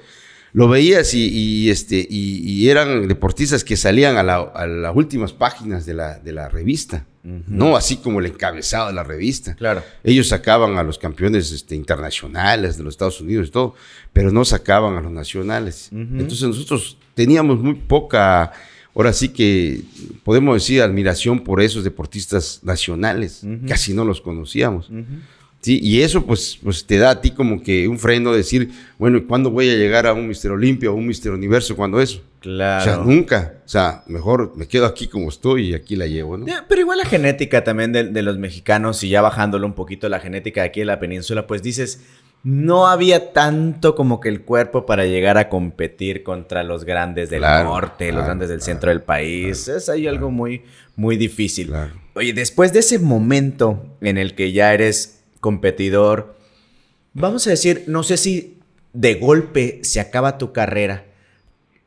lo 0.54 0.68
veías 0.68 1.14
y, 1.14 1.70
este, 1.70 2.06
y, 2.10 2.68
eran 2.68 3.08
deportistas 3.08 3.64
que 3.64 3.78
salían 3.78 4.18
a, 4.18 4.24
las 4.24 4.96
últimas 4.96 5.32
páginas 5.32 5.86
de 5.86 5.94
la, 5.94 6.20
de 6.20 6.34
la 6.34 6.50
revista. 6.50 7.06
no 7.24 7.78
así 7.78 7.98
como 7.98 8.20
el 8.20 8.26
encabezado 8.26 8.88
de 8.88 8.94
la 8.94 9.04
revista. 9.04 9.56
Claro. 9.56 9.82
Ellos 10.04 10.28
sacaban 10.28 10.78
a 10.78 10.84
los 10.84 10.98
campeones 10.98 11.52
este, 11.52 11.76
internacionales 11.76 12.78
de 12.78 12.84
los 12.84 12.96
Estados 12.96 13.22
Unidos 13.22 13.48
y 13.48 13.52
todo, 13.52 13.76
pero 14.12 14.32
no 14.32 14.44
sacaban 14.44 14.98
a 14.98 15.02
los 15.02 15.12
nacionales. 15.12 15.90
Entonces 15.92 16.42
nosotros 16.42 16.98
teníamos 17.14 17.60
muy 17.60 17.76
poca, 17.76 18.52
ahora 18.94 19.14
sí 19.14 19.30
que 19.30 19.82
podemos 20.24 20.56
decir 20.56 20.82
admiración 20.82 21.44
por 21.44 21.62
esos 21.62 21.86
deportistas 21.86 22.60
nacionales, 22.64 23.42
casi 23.68 23.94
no 23.94 24.04
los 24.04 24.20
conocíamos. 24.20 24.90
Sí, 25.62 25.80
y 25.82 26.02
eso 26.02 26.26
pues, 26.26 26.58
pues 26.64 26.86
te 26.86 26.98
da 26.98 27.12
a 27.12 27.22
ti 27.22 27.32
como 27.32 27.62
que 27.62 27.88
un 27.88 28.00
freno 28.00 28.32
de 28.32 28.38
decir, 28.38 28.72
bueno, 28.98 29.20
¿y 29.20 29.22
cuándo 29.22 29.52
voy 29.52 29.70
a 29.70 29.76
llegar 29.76 30.08
a 30.08 30.14
un 30.14 30.28
Mister 30.28 30.52
Olimpia 30.52 30.90
o 30.90 30.96
un 30.96 31.06
Mister 31.06 31.32
Universo? 31.32 31.76
cuando 31.76 32.02
eso? 32.02 32.22
Claro. 32.40 32.82
O 32.82 32.84
sea, 32.84 32.98
nunca. 33.04 33.54
O 33.64 33.70
sea, 33.70 34.04
mejor 34.08 34.54
me 34.56 34.68
quedo 34.68 34.88
aquí 34.88 35.08
como 35.08 35.30
estoy 35.30 35.70
y 35.70 35.74
aquí 35.76 35.96
la 35.96 36.08
llevo, 36.08 36.38
¿no? 36.38 36.48
Pero 36.68 36.82
igual 36.82 36.98
la 36.98 37.06
genética 37.06 37.64
también 37.64 37.92
de, 37.92 38.22
los 38.24 38.40
mexicanos 38.40 39.04
y 39.04 39.10
ya 39.10 39.22
bajándolo 39.22 39.68
un 39.68 39.74
poquito 39.74 40.10
la 40.10 40.20
genética 40.20 40.62
de 40.62 40.68
aquí 40.68 40.82
en 40.82 40.88
la 40.88 41.00
península, 41.00 41.46
pues 41.46 41.62
dices, 41.62 42.02
no 42.44 42.88
había 42.88 43.32
tanto 43.32 43.94
como 43.94 44.20
que 44.20 44.30
el 44.30 44.42
cuerpo 44.42 44.88
para 44.88 45.06
llegar 45.06 45.38
a 45.38 45.50
competir 45.50 46.24
contra 46.24 46.64
los 46.64 46.86
grandes 46.86 47.30
del 47.30 47.42
norte, 47.42 48.12
los 48.12 48.26
grandes 48.26 48.50
del 48.50 48.64
centro 48.64 48.90
del 48.90 49.04
país. 49.04 49.68
es 49.68 49.90
ahí 49.90 50.08
algo 50.08 50.32
muy, 50.32 50.64
muy 50.96 51.18
difícil. 51.18 51.72
Oye, 52.16 52.34
después 52.34 52.74
de 52.74 52.80
ese 52.80 52.98
momento 52.98 53.86
en 54.02 54.18
el 54.18 54.34
que 54.34 54.52
ya 54.52 54.74
eres 54.74 55.21
competidor, 55.42 56.38
vamos 57.14 57.46
a 57.48 57.50
decir, 57.50 57.84
no 57.88 58.04
sé 58.04 58.16
si 58.16 58.58
de 58.94 59.16
golpe 59.16 59.80
se 59.84 60.00
acaba 60.00 60.38
tu 60.38 60.54
carrera, 60.54 61.06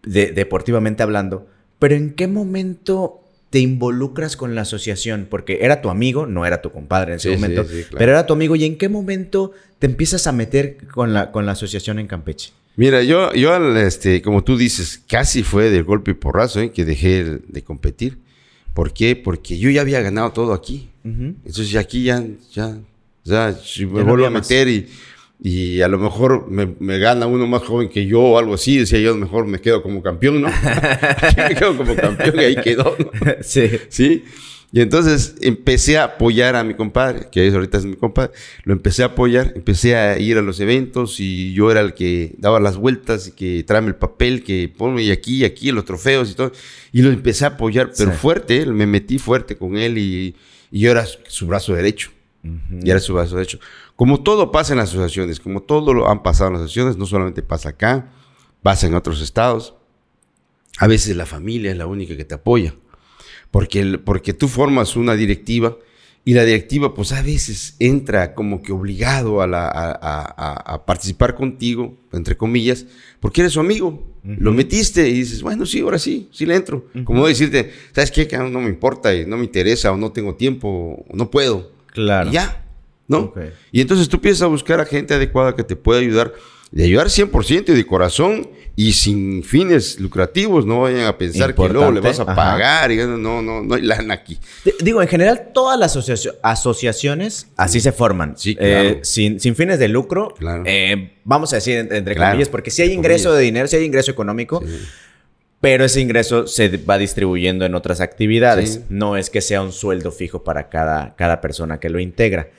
deportivamente 0.03 1.03
hablando, 1.03 1.47
pero 1.79 1.95
¿en 1.95 2.13
qué 2.13 2.29
momento 2.29 3.23
te 3.51 3.61
involucras 3.61 4.37
con 4.37 4.55
la 4.55 4.63
asociación? 4.63 5.27
Porque 5.31 5.61
era 5.63 5.81
tu 5.81 5.89
amigo, 5.89 6.27
no 6.27 6.45
era 6.45 6.61
tu 6.61 6.71
compadre 6.71 7.13
en 7.13 7.17
ese 7.17 7.31
momento, 7.31 7.65
pero 7.97 8.13
era 8.13 8.27
tu 8.27 8.35
amigo. 8.35 8.57
¿Y 8.57 8.65
en 8.65 8.77
qué 8.77 8.89
momento 8.89 9.53
te 9.79 9.87
empiezas 9.87 10.27
a 10.27 10.33
meter 10.33 10.77
con 10.89 11.15
la, 11.15 11.31
con 11.31 11.47
la 11.47 11.53
asociación 11.53 11.99
en 11.99 12.07
Campeche? 12.07 12.53
Mira, 12.77 13.03
yo, 13.03 13.33
yo 13.35 13.55
este, 13.77 14.21
como 14.21 14.43
tú 14.43 14.57
dices, 14.57 15.01
casi 15.09 15.43
fue 15.45 15.71
de 15.71 15.83
golpe 15.83 16.11
y 16.11 16.15
porrazo 16.15 16.61
¿eh? 16.61 16.73
que 16.73 16.85
dejé 16.85 17.25
de 17.47 17.63
competir. 17.63 18.19
¿Por 18.73 18.93
qué? 18.93 19.15
Porque 19.15 19.57
yo 19.59 19.71
ya 19.71 19.83
había 19.83 20.01
ganado 20.01 20.33
todo 20.33 20.53
aquí. 20.53 20.91
Entonces 21.05 21.77
aquí 21.77 22.05
ya, 22.05 22.25
ya 22.51 22.79
o 23.25 23.29
sea, 23.29 23.55
si 23.55 23.87
me 23.87 24.03
vuelvo 24.03 24.27
a 24.27 24.31
meter 24.31 24.69
y, 24.69 24.87
y, 25.41 25.81
a 25.81 25.89
lo 25.89 25.99
mejor 25.99 26.51
me, 26.51 26.99
gana 26.99 27.27
uno 27.27 27.47
más 27.47 27.63
joven 27.63 27.89
que 27.89 28.07
yo 28.07 28.21
o 28.21 28.39
algo 28.39 28.55
así, 28.55 28.77
decía 28.77 28.99
yo, 29.01 29.17
mejor 29.17 29.47
me 29.47 29.61
quedo 29.61 29.83
como 29.83 30.03
campeón, 30.03 30.43
¿no? 30.43 30.49
me 31.49 31.55
quedo 31.55 31.77
como 31.77 31.97
campeón 31.97 32.35
y 32.37 32.45
ahí 32.45 32.57
quedó, 32.57 32.97
¿no? 32.99 33.11
Sí. 33.43 33.71
Sí. 33.89 34.25
Y 34.73 34.81
entonces 34.81 35.37
empecé 35.41 35.99
a 35.99 36.05
apoyar 36.05 36.57
a 36.57 36.65
mi 36.65 36.75
compadre, 36.75 37.29
que 37.31 37.49
ahorita 37.49 37.79
es 37.79 37.85
mi 37.85 37.95
compadre, 37.95 38.33
lo 38.65 38.73
empecé 38.73 39.05
a 39.05 39.07
apoyar, 39.07 39.53
empecé 39.55 39.95
a 39.95 40.19
ir 40.19 40.37
a 40.37 40.43
los 40.43 40.59
eventos 40.59 41.21
y 41.21 41.53
yo 41.55 41.71
era 41.71 41.81
el 41.81 41.95
que 41.95 42.35
daba 42.39 42.59
las 42.59 42.77
vueltas 42.77 43.29
y 43.29 43.33
que 43.33 43.63
tráeme 43.63 43.89
el 43.89 43.95
papel, 43.95 44.43
que 44.43 44.69
ponme 44.77 45.05
y 45.05 45.13
aquí 45.13 45.37
y 45.37 45.45
aquí 45.45 45.71
los 45.71 45.85
trofeos 45.85 46.31
y 46.33 46.35
todo. 46.35 46.51
Y 46.93 47.03
lo 47.03 47.11
empecé 47.11 47.45
a 47.45 47.49
apoyar, 47.49 47.93
pero 47.97 48.11
fuerte, 48.11 48.67
me 48.67 48.87
metí 48.87 49.19
fuerte 49.19 49.57
con 49.57 49.79
él 49.79 49.97
y, 49.97 50.35
y 50.73 50.81
yo 50.81 50.91
era 50.91 51.07
su 51.29 51.47
brazo 51.47 51.73
derecho. 51.75 52.11
Y 52.83 52.91
era 52.91 53.01
su 53.01 53.15
brazo 53.15 53.37
de 53.37 53.43
hecho. 53.43 53.59
Como 53.97 54.23
todo 54.23 54.53
pasa 54.53 54.73
en 54.75 54.79
las 54.79 54.91
asociaciones, 54.91 55.41
como 55.41 55.63
todo 55.63 55.95
lo 55.95 56.11
han 56.11 56.23
pasado 56.23 56.49
en 56.49 56.55
las 56.55 56.63
asociaciones, 56.63 56.97
no 56.97 57.07
solamente 57.07 57.43
pasa 57.43 57.71
acá, 57.71 58.13
pasa 58.63 58.87
en 58.87 58.95
otros 58.95 59.23
estados. 59.23 59.75
A 60.79 60.87
veces 60.87 61.17
la 61.17 61.27
familia 61.27 61.71
es 61.71 61.79
la 61.79 61.87
única 61.87 62.17
que 62.17 62.25
te 62.25 62.35
apoya. 62.35 62.75
Porque, 63.51 63.99
porque 64.05 64.35
tú 64.35 64.49
formas 64.49 64.97
una 64.97 65.15
directiva 65.15 65.77
y 66.27 66.33
la 66.33 66.45
directiva, 66.45 66.95
pues 66.95 67.13
a 67.13 67.21
veces 67.21 67.77
entra 67.79 68.35
como 68.35 68.63
que 68.63 68.73
obligado 68.73 69.43
a, 69.43 69.47
la, 69.47 69.69
a, 69.69 70.87
participar 70.87 71.35
contigo, 71.35 71.99
entre 72.13 72.37
comillas, 72.37 72.87
porque 73.21 73.43
eres 73.43 73.53
su 73.53 73.61
amigo. 73.61 74.11
Lo 74.23 74.53
metiste 74.53 75.07
y 75.07 75.13
dices, 75.13 75.43
bueno, 75.43 75.67
sí, 75.67 75.81
ahora 75.81 75.99
sí, 75.99 76.31
sí 76.33 76.47
le 76.47 76.57
entro. 76.57 76.87
Como 77.05 77.27
decirte, 77.27 77.71
¿sabes 77.93 78.11
qué? 78.11 78.27
Que 78.27 78.39
no 78.39 78.61
me 78.61 78.71
importa 78.71 79.15
y 79.15 79.27
no 79.27 79.37
me 79.37 79.45
interesa 79.45 79.93
o 79.93 79.99
no 79.99 80.13
tengo 80.13 80.35
tiempo 80.35 81.05
o 81.07 81.15
no 81.15 81.31
puedo. 81.31 81.74
Claro. 81.95 82.31
ya, 82.31 82.67
¿no? 83.09 83.33
Y 83.73 83.81
entonces 83.81 84.09
tú 84.09 84.17
empiezas 84.17 84.43
a 84.43 84.47
buscar 84.47 84.81
a 84.81 84.85
gente 84.85 85.15
adecuada 85.15 85.55
que 85.55 85.63
te 85.63 85.77
pueda 85.77 86.01
ayudar, 86.01 86.35
de 86.71 86.85
ayudar 86.85 87.07
100% 87.07 87.69
y 87.69 87.73
de 87.73 87.87
corazón 87.87 88.51
y 88.77 88.93
sin 88.95 89.45
fines 89.45 90.01
lucrativos, 90.01 90.67
no 90.67 90.81
vayan 90.81 91.07
a 91.07 91.17
pensar 91.17 91.55
que 91.55 91.69
luego 91.69 91.93
le 91.93 92.01
vas 92.01 92.19
a 92.19 92.27
pagar, 92.27 92.91
y 92.91 92.97
no, 92.97 93.41
no, 93.41 93.63
no 93.63 93.75
hay 93.75 93.83
lana 93.83 94.15
aquí. 94.15 94.39
Digo, 94.81 95.01
en 95.01 95.07
general 95.07 95.51
todas 95.55 95.79
las 95.79 95.97
asociaciones 96.43 97.49
así 97.57 97.81
se 97.81 97.93
forman, 97.93 98.37
sí, 98.37 98.57
eh, 98.59 98.99
sin, 99.03 99.39
sin, 99.39 99.55
fines 99.55 99.79
de 99.79 99.87
lucro, 99.87 100.35
claro. 100.37 100.65
Eh, 100.67 101.13
vamos 101.23 101.53
a 101.53 101.57
decir 101.57 101.89
entre 101.91 102.17
comillas, 102.17 102.49
porque 102.49 102.71
si 102.71 102.83
hay 102.83 102.93
ingreso 102.93 103.33
de 103.33 103.43
dinero, 103.43 103.69
si 103.69 103.77
hay 103.77 103.85
ingreso 103.85 104.11
económico, 104.11 104.61
pero 105.65 105.87
ese 105.87 106.03
ingreso 106.03 106.47
se 106.47 106.77
va 106.77 106.99
distribuyendo 106.99 107.65
en 107.65 107.75
otras 107.75 108.03
actividades. 108.03 108.83
No 108.91 109.17
es 109.17 109.31
que 109.31 109.41
sea 109.41 109.63
un 109.63 109.73
sueldo 109.73 110.13
fijo 110.13 110.45
para 110.45 110.69
cada, 110.69 111.15
cada 111.17 111.41
persona 111.41 111.81
que 111.81 111.89
lo 111.89 112.01
integra. 112.01 112.51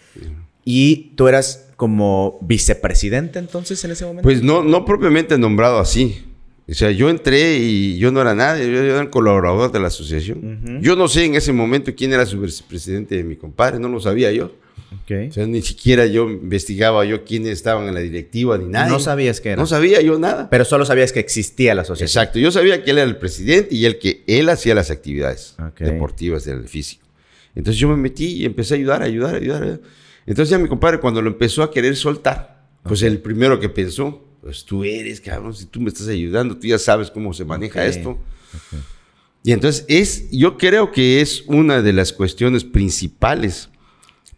Y 0.64 1.12
tú 1.16 1.28
eras 1.28 1.70
como 1.76 2.40
vicepresidente 2.42 3.38
entonces 3.38 3.86
en 3.86 3.92
ese 3.92 4.06
momento. 4.06 4.24
Pues 4.24 4.42
no, 4.42 4.64
no 4.64 4.86
propiamente 4.86 5.38
nombrado 5.38 5.78
así. 5.78 6.26
O 6.68 6.74
sea, 6.74 6.90
yo 6.90 7.12
entré 7.12 7.60
y 7.60 8.00
yo 8.00 8.12
no 8.12 8.22
era 8.22 8.34
nadie, 8.34 8.66
yo 8.66 8.82
era 8.82 9.02
un 9.02 9.08
colaborador 9.10 9.72
de 9.72 9.80
la 9.80 9.90
asociación. 9.90 10.80
Yo 10.82 10.96
no 10.96 11.08
sé 11.08 11.26
en 11.26 11.36
ese 11.36 11.54
momento 11.54 11.94
quién 11.96 12.12
era 12.12 12.26
su 12.26 12.42
vicepresidente 12.42 13.18
de 13.18 13.24
mi 13.24 13.36
compadre, 13.36 13.78
no 13.78 13.88
lo 13.88 14.00
sabía 14.00 14.32
yo. 14.32 14.52
O 15.06 15.32
sea, 15.32 15.46
ni 15.46 15.62
siquiera 15.62 16.08
yo 16.08 16.30
investigaba 16.30 17.06
yo 17.06 17.24
quiénes 17.24 17.52
estaban 17.52 17.88
en 17.88 17.94
la 17.94 18.00
directiva 18.00 18.58
ni 18.58 18.66
nada. 18.66 18.90
No 18.90 19.00
sabías 19.00 19.40
que 19.40 19.50
era. 19.50 19.62
No 19.62 19.68
sabía 19.68 20.02
yo 20.02 20.18
nada. 20.18 20.50
Pero 20.50 20.66
solo 20.66 20.84
sabías 20.86 21.12
que 21.12 21.20
existía 21.20 21.76
la 21.76 21.84
asociación. 21.84 22.24
Exacto. 22.24 22.40
Yo 22.40 22.52
sabía 22.52 22.84
que 22.84 22.92
él 22.92 22.98
era 22.98 23.08
el 23.08 23.18
presidente 23.18 23.76
y 23.76 23.86
el 23.86 24.00
que 24.00 24.24
él 24.26 24.50
hacía 24.50 24.74
las 24.74 24.90
actividades 24.90 25.56
deportivas 25.80 26.46
del 26.46 26.68
físico. 26.68 27.06
Entonces 27.54 27.80
yo 27.80 27.88
me 27.88 27.98
metí 27.98 28.26
y 28.26 28.46
empecé 28.46 28.74
a 28.74 28.78
ayudar, 28.78 29.02
a 29.04 29.06
ayudar, 29.06 29.36
a 29.36 29.38
ayudar. 29.38 29.82
Entonces 30.26 30.50
ya 30.50 30.58
mi 30.58 30.68
compadre 30.68 31.00
cuando 31.00 31.22
lo 31.22 31.30
empezó 31.30 31.62
a 31.62 31.72
querer 31.72 31.96
soltar, 31.96 32.68
pues 32.84 33.04
el 33.04 33.20
primero 33.20 33.60
que 33.60 33.70
pensó, 33.70 34.28
pues 34.42 34.66
tú 34.66 34.84
eres, 34.84 35.22
cabrón, 35.22 35.54
si 35.54 35.66
tú 35.66 35.80
me 35.80 35.90
estás 35.90 36.08
ayudando, 36.08 36.58
tú 36.58 36.68
ya 36.68 36.80
sabes 36.80 37.12
cómo 37.12 37.34
se 37.34 37.46
maneja 37.46 37.86
esto. 37.86 38.20
Y 39.44 39.52
entonces 39.52 39.86
es, 39.88 40.32
yo 40.32 40.58
creo 40.58 40.92
que 40.92 41.22
es 41.22 41.44
una 41.46 41.84
de 41.84 41.94
las 41.94 42.12
cuestiones 42.12 42.64
principales 42.64 43.70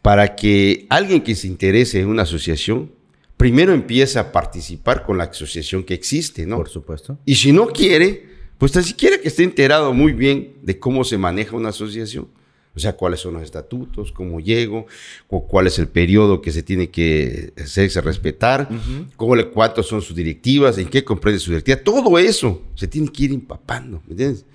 para 0.01 0.35
que 0.35 0.85
alguien 0.89 1.21
que 1.21 1.35
se 1.35 1.47
interese 1.47 1.99
en 1.99 2.07
una 2.07 2.23
asociación, 2.23 2.91
primero 3.35 3.73
empiece 3.73 4.19
a 4.19 4.31
participar 4.31 5.05
con 5.05 5.17
la 5.17 5.25
asociación 5.25 5.83
que 5.83 5.93
existe, 5.93 6.45
¿no? 6.45 6.57
Por 6.57 6.69
supuesto. 6.69 7.17
Y 7.25 7.35
si 7.35 7.51
no 7.51 7.67
quiere, 7.67 8.27
pues 8.57 8.71
tan 8.71 8.83
siquiera 8.83 9.19
que 9.19 9.27
esté 9.27 9.43
enterado 9.43 9.93
muy 9.93 10.13
bien 10.13 10.55
de 10.61 10.79
cómo 10.79 11.03
se 11.03 11.17
maneja 11.17 11.55
una 11.55 11.69
asociación. 11.69 12.27
O 12.75 12.79
sea, 12.79 12.93
cuáles 12.93 13.21
son 13.21 13.33
los 13.33 13.41
estatutos, 13.41 14.11
cómo 14.11 14.39
llego, 14.39 14.85
cuál 15.27 15.65
es 15.65 15.79
el 15.79 15.87
periodo 15.87 16.41
que 16.41 16.51
se 16.51 16.61
tiene 16.61 16.91
que 16.91 17.51
hacerse 17.57 18.01
respetar, 18.01 18.69
cuántas 19.15 19.87
son 19.87 20.03
sus 20.03 20.15
directivas, 20.15 20.77
en 20.77 20.87
qué 20.87 21.03
comprende 21.03 21.39
su 21.39 21.49
directiva. 21.49 21.79
Todo 21.79 22.19
eso 22.19 22.61
se 22.75 22.87
tiene 22.87 23.07
que 23.07 23.23
ir 23.23 23.31
empapando, 23.31 24.03
¿me 24.05 24.11
entiendes? 24.11 24.45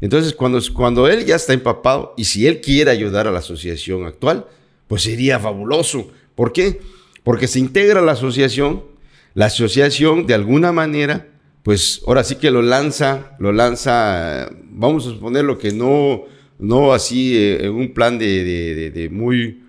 Entonces, 0.00 0.32
cuando, 0.32 0.60
cuando 0.74 1.06
él 1.06 1.24
ya 1.24 1.36
está 1.36 1.52
empapado 1.52 2.14
y 2.16 2.24
si 2.24 2.48
él 2.48 2.60
quiere 2.60 2.90
ayudar 2.90 3.28
a 3.28 3.30
la 3.30 3.38
asociación 3.38 4.06
actual, 4.06 4.46
pues 4.88 5.02
sería 5.02 5.38
fabuloso. 5.38 6.10
¿Por 6.34 6.52
qué? 6.52 6.80
Porque 7.22 7.46
se 7.46 7.60
integra 7.60 8.00
la 8.00 8.12
asociación, 8.12 8.82
la 9.34 9.46
asociación 9.46 10.26
de 10.26 10.34
alguna 10.34 10.72
manera, 10.72 11.28
pues 11.62 12.02
ahora 12.06 12.24
sí 12.24 12.36
que 12.36 12.50
lo 12.50 12.62
lanza, 12.62 13.36
lo 13.38 13.52
lanza, 13.52 14.50
vamos 14.70 15.06
a 15.06 15.10
suponer 15.10 15.44
lo 15.44 15.58
que 15.58 15.70
no, 15.72 16.22
no 16.58 16.92
así 16.92 17.36
eh, 17.36 17.66
en 17.66 17.72
un 17.72 17.92
plan 17.92 18.18
de, 18.18 19.08
muy, 19.12 19.62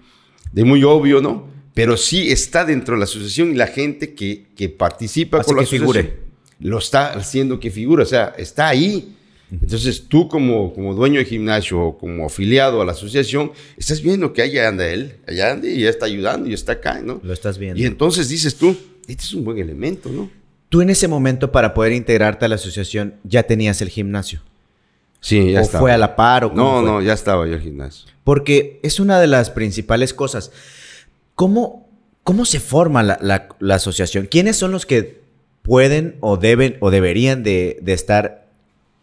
de 0.51 0.63
muy 0.63 0.83
obvio, 0.83 1.21
¿no? 1.21 1.49
Pero 1.73 1.97
sí 1.97 2.31
está 2.31 2.65
dentro 2.65 2.95
de 2.95 2.99
la 2.99 3.05
asociación 3.05 3.51
y 3.51 3.55
la 3.55 3.67
gente 3.67 4.13
que, 4.13 4.47
que 4.55 4.69
participa 4.69 5.43
con 5.43 5.55
la 5.55 5.63
asociación 5.63 5.93
figure. 5.93 6.19
lo 6.59 6.77
está 6.79 7.13
haciendo 7.13 7.59
que 7.59 7.71
figure, 7.71 8.03
o 8.03 8.05
sea, 8.05 8.33
está 8.37 8.69
ahí 8.69 9.15
entonces 9.51 10.05
tú 10.07 10.27
como, 10.27 10.73
como 10.73 10.93
dueño 10.93 11.19
de 11.19 11.25
gimnasio 11.25 11.81
o 11.81 11.97
como 11.97 12.25
afiliado 12.25 12.81
a 12.81 12.85
la 12.85 12.91
asociación, 12.91 13.51
estás 13.77 14.01
viendo 14.01 14.31
que 14.31 14.43
allá 14.43 14.67
anda 14.67 14.87
él, 14.87 15.15
allá 15.27 15.51
anda 15.53 15.67
y 15.67 15.81
ya 15.81 15.89
está 15.89 16.05
ayudando 16.05 16.47
y 16.47 16.53
está 16.53 16.73
acá, 16.73 17.01
¿no? 17.01 17.19
Lo 17.23 17.33
estás 17.33 17.57
viendo. 17.57 17.79
Y 17.79 17.85
entonces 17.85 18.29
dices 18.29 18.55
tú, 18.55 18.77
este 19.07 19.23
es 19.23 19.33
un 19.33 19.43
buen 19.43 19.57
elemento, 19.57 20.09
¿no? 20.09 20.29
Tú 20.69 20.81
en 20.81 20.91
ese 20.91 21.07
momento 21.07 21.51
para 21.51 21.73
poder 21.73 21.93
integrarte 21.93 22.45
a 22.45 22.47
la 22.47 22.55
asociación 22.55 23.15
ya 23.23 23.43
tenías 23.43 23.81
el 23.81 23.89
gimnasio. 23.89 24.41
Sí, 25.19 25.51
ya 25.51 25.61
¿O 25.61 25.65
fue 25.65 25.91
a 25.91 25.97
la 25.97 26.15
par 26.15 26.45
o 26.45 26.53
No, 26.53 26.81
no, 26.83 27.01
ya 27.01 27.13
estaba 27.13 27.47
yo 27.47 27.55
el 27.55 27.61
gimnasio. 27.61 28.05
Porque 28.23 28.79
es 28.83 28.99
una 28.99 29.19
de 29.19 29.27
las 29.27 29.49
principales 29.49 30.13
cosas. 30.13 30.51
¿Cómo, 31.33 31.89
cómo 32.23 32.45
se 32.45 32.59
forma 32.59 33.01
la, 33.01 33.49
asociación? 33.73 34.27
¿Quiénes 34.27 34.57
son 34.57 34.71
los 34.71 34.85
que 34.85 35.23
pueden 35.63 36.17
o 36.19 36.37
deben 36.37 36.77
o 36.79 36.91
deberían 36.91 37.41
de, 37.43 37.79
de 37.81 37.93
estar 37.93 38.48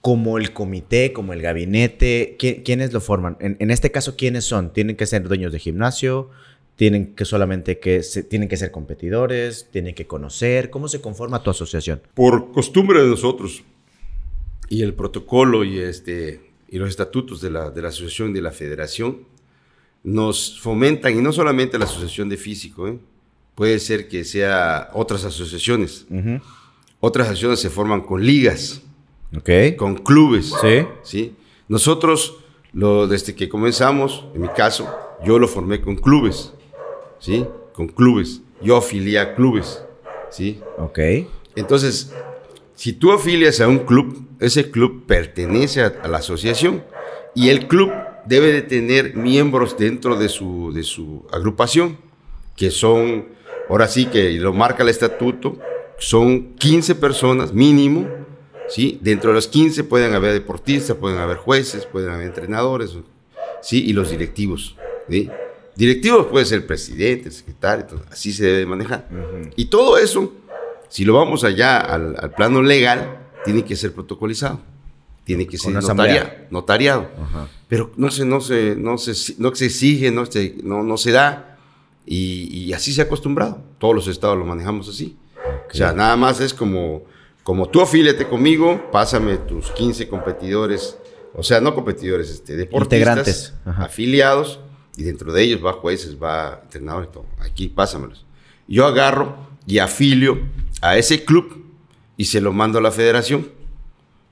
como 0.06 0.38
el 0.38 0.52
comité, 0.52 1.12
como 1.12 1.32
el 1.32 1.42
gabinete, 1.42 2.36
¿quiénes 2.38 2.92
lo 2.92 3.00
forman? 3.00 3.36
En, 3.40 3.72
este 3.72 3.90
caso, 3.90 4.14
¿quiénes 4.14 4.44
son? 4.44 4.72
¿Tienen 4.72 4.94
que 4.94 5.04
ser 5.04 5.26
dueños 5.26 5.52
de 5.52 5.58
gimnasio? 5.58 6.30
¿Tienen 6.76 7.16
que 7.16 7.24
solamente 7.24 7.80
que 7.80 8.02
tienen 8.30 8.48
que 8.48 8.56
ser 8.56 8.70
competidores? 8.70 9.66
¿Tienen 9.72 9.96
que 9.96 10.06
conocer? 10.06 10.70
¿Cómo 10.70 10.86
se 10.86 11.00
conforma 11.00 11.42
tu 11.42 11.50
asociación? 11.50 12.02
Por 12.14 12.52
costumbre 12.52 13.02
de 13.02 13.08
nosotros 13.08 13.64
y 14.68 14.82
el 14.82 14.94
protocolo 14.94 15.64
y, 15.64 15.80
este, 15.80 16.52
y 16.68 16.78
los 16.78 16.88
estatutos 16.88 17.40
de 17.40 17.50
la, 17.50 17.72
de 17.72 17.82
la 17.82 17.88
asociación 17.88 18.30
y 18.30 18.34
de 18.34 18.42
la 18.42 18.52
federación 18.52 19.22
nos 20.04 20.60
fomentan, 20.60 21.18
y 21.18 21.20
no 21.20 21.32
solamente 21.32 21.80
la 21.80 21.86
asociación 21.86 22.28
de 22.28 22.36
físico, 22.36 22.86
¿eh? 22.86 22.96
puede 23.56 23.80
ser 23.80 24.06
que 24.06 24.22
sea 24.22 24.88
otras 24.92 25.24
asociaciones. 25.24 26.06
Otras 27.00 27.26
asociaciones 27.26 27.58
se 27.58 27.70
forman 27.70 28.02
con 28.02 28.24
ligas 28.24 28.82
con 29.76 29.96
clubes. 29.96 30.52
Sí. 30.60 30.86
¿sí? 31.02 31.34
Nosotros, 31.68 32.38
lo, 32.72 33.06
desde 33.06 33.34
que 33.34 33.48
comenzamos, 33.48 34.24
en 34.34 34.42
mi 34.42 34.48
caso, 34.48 34.88
yo 35.24 35.38
lo 35.38 35.48
formé 35.48 35.80
con 35.80 35.96
clubes. 35.96 36.52
¿Sí? 37.18 37.46
Con 37.72 37.88
clubes. 37.88 38.42
Yo 38.62 38.76
afilié 38.76 39.18
a 39.18 39.34
clubes. 39.34 39.82
¿Sí? 40.30 40.60
Ok. 40.78 40.98
Entonces, 41.54 42.12
si 42.74 42.92
tú 42.92 43.12
afilias 43.12 43.60
a 43.60 43.68
un 43.68 43.80
club, 43.80 44.26
ese 44.40 44.70
club 44.70 45.06
pertenece 45.06 45.82
a, 45.82 46.06
la 46.08 46.18
asociación 46.18 46.84
y 47.34 47.48
el 47.48 47.68
club 47.68 47.90
debe 48.26 48.52
de 48.52 48.62
tener 48.62 49.16
miembros 49.16 49.76
dentro 49.78 50.16
de 50.18 50.28
su, 50.28 50.72
de 50.72 50.82
su 50.82 51.24
agrupación, 51.32 51.96
que 52.56 52.70
son, 52.70 53.28
ahora 53.68 53.88
sí 53.88 54.06
que 54.06 54.32
lo 54.32 54.52
marca 54.52 54.82
el 54.82 54.88
estatuto, 54.88 55.58
son 55.98 56.54
15 56.54 56.96
personas 56.96 57.52
mínimo 57.52 58.06
¿sí? 58.68 58.98
Dentro 59.00 59.30
de 59.30 59.34
los 59.34 59.48
15 59.48 59.84
pueden 59.84 60.14
haber 60.14 60.32
deportistas, 60.32 60.96
pueden 60.96 61.18
haber 61.18 61.36
jueces, 61.36 61.86
pueden 61.86 62.10
haber 62.10 62.26
entrenadores, 62.26 62.96
¿sí? 63.62 63.84
Y 63.84 63.92
los 63.92 64.10
directivos, 64.10 64.76
¿sí? 65.08 65.30
Directivos 65.74 66.26
puede 66.26 66.46
ser 66.46 66.66
presidente, 66.66 67.30
secretario, 67.30 67.86
así 68.10 68.32
se 68.32 68.44
debe 68.44 68.66
manejar. 68.66 69.08
Y 69.56 69.66
todo 69.66 69.98
eso, 69.98 70.32
si 70.88 71.04
lo 71.04 71.14
vamos 71.14 71.44
allá 71.44 71.78
al, 71.78 72.32
plano 72.34 72.62
legal, 72.62 73.18
tiene 73.44 73.62
que 73.62 73.76
ser 73.76 73.92
protocolizado. 73.92 74.60
Tiene 75.24 75.46
que 75.46 75.58
ser 75.58 75.74
notariado. 76.50 77.10
Pero 77.68 77.92
no 77.96 78.10
se, 78.10 78.24
no, 78.24 78.40
se, 78.40 78.74
no, 78.76 78.96
se, 78.96 79.34
no 79.38 79.54
se 79.54 79.66
exige, 79.66 80.10
no 80.12 80.24
se, 80.24 80.54
no, 80.62 80.82
no 80.82 80.96
se 80.96 81.10
da. 81.10 81.58
Y, 82.06 82.72
así 82.72 82.92
se 82.92 83.02
ha 83.02 83.04
acostumbrado. 83.04 83.60
Todos 83.78 83.94
los 83.94 84.08
estados 84.08 84.38
lo 84.38 84.46
manejamos 84.46 84.88
así. 84.88 85.16
O 85.70 85.74
sea, 85.74 85.92
nada 85.92 86.16
más 86.16 86.40
es 86.40 86.54
como 86.54 87.02
como 87.46 87.68
tú 87.68 87.80
afíliate 87.80 88.26
conmigo, 88.26 88.90
pásame 88.90 89.36
tus 89.36 89.70
15 89.70 90.08
competidores, 90.08 90.98
o 91.32 91.44
sea, 91.44 91.60
no 91.60 91.76
competidores, 91.76 92.28
este, 92.28 92.56
deportistas, 92.56 93.54
afiliados, 93.64 94.58
y 94.96 95.04
dentro 95.04 95.32
de 95.32 95.44
ellos 95.44 95.64
va 95.64 95.74
jueces, 95.74 96.20
va 96.20 96.58
entrenadores 96.64 97.12
todo. 97.12 97.26
Aquí 97.38 97.68
pásamelos. 97.68 98.26
Yo 98.66 98.84
agarro 98.84 99.36
y 99.64 99.78
afilio 99.78 100.40
a 100.82 100.96
ese 100.98 101.24
club 101.24 101.64
y 102.16 102.24
se 102.24 102.40
lo 102.40 102.52
mando 102.52 102.80
a 102.80 102.82
la 102.82 102.90
federación. 102.90 103.48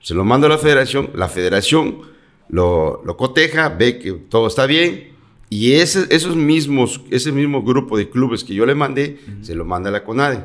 Se 0.01 0.13
lo 0.13 0.25
mando 0.25 0.47
a 0.47 0.49
la 0.49 0.57
federación, 0.57 1.11
la 1.15 1.29
federación 1.29 2.01
lo, 2.49 3.01
coteja, 3.15 3.69
ve 3.69 3.97
que 3.97 4.11
todo 4.11 4.47
está 4.47 4.65
bien, 4.65 5.15
y 5.49 5.75
ese, 5.75 6.05
esos 6.13 6.35
mismos, 6.35 6.99
ese 7.11 7.31
mismo 7.31 7.63
grupo 7.63 7.97
de 7.97 8.09
clubes 8.09 8.43
que 8.43 8.53
yo 8.53 8.65
le 8.65 8.75
mandé, 8.75 9.21
se 9.41 9.55
lo 9.55 9.63
manda 9.63 9.87
a 9.87 9.93
la 9.93 10.03
CONADE. 10.03 10.43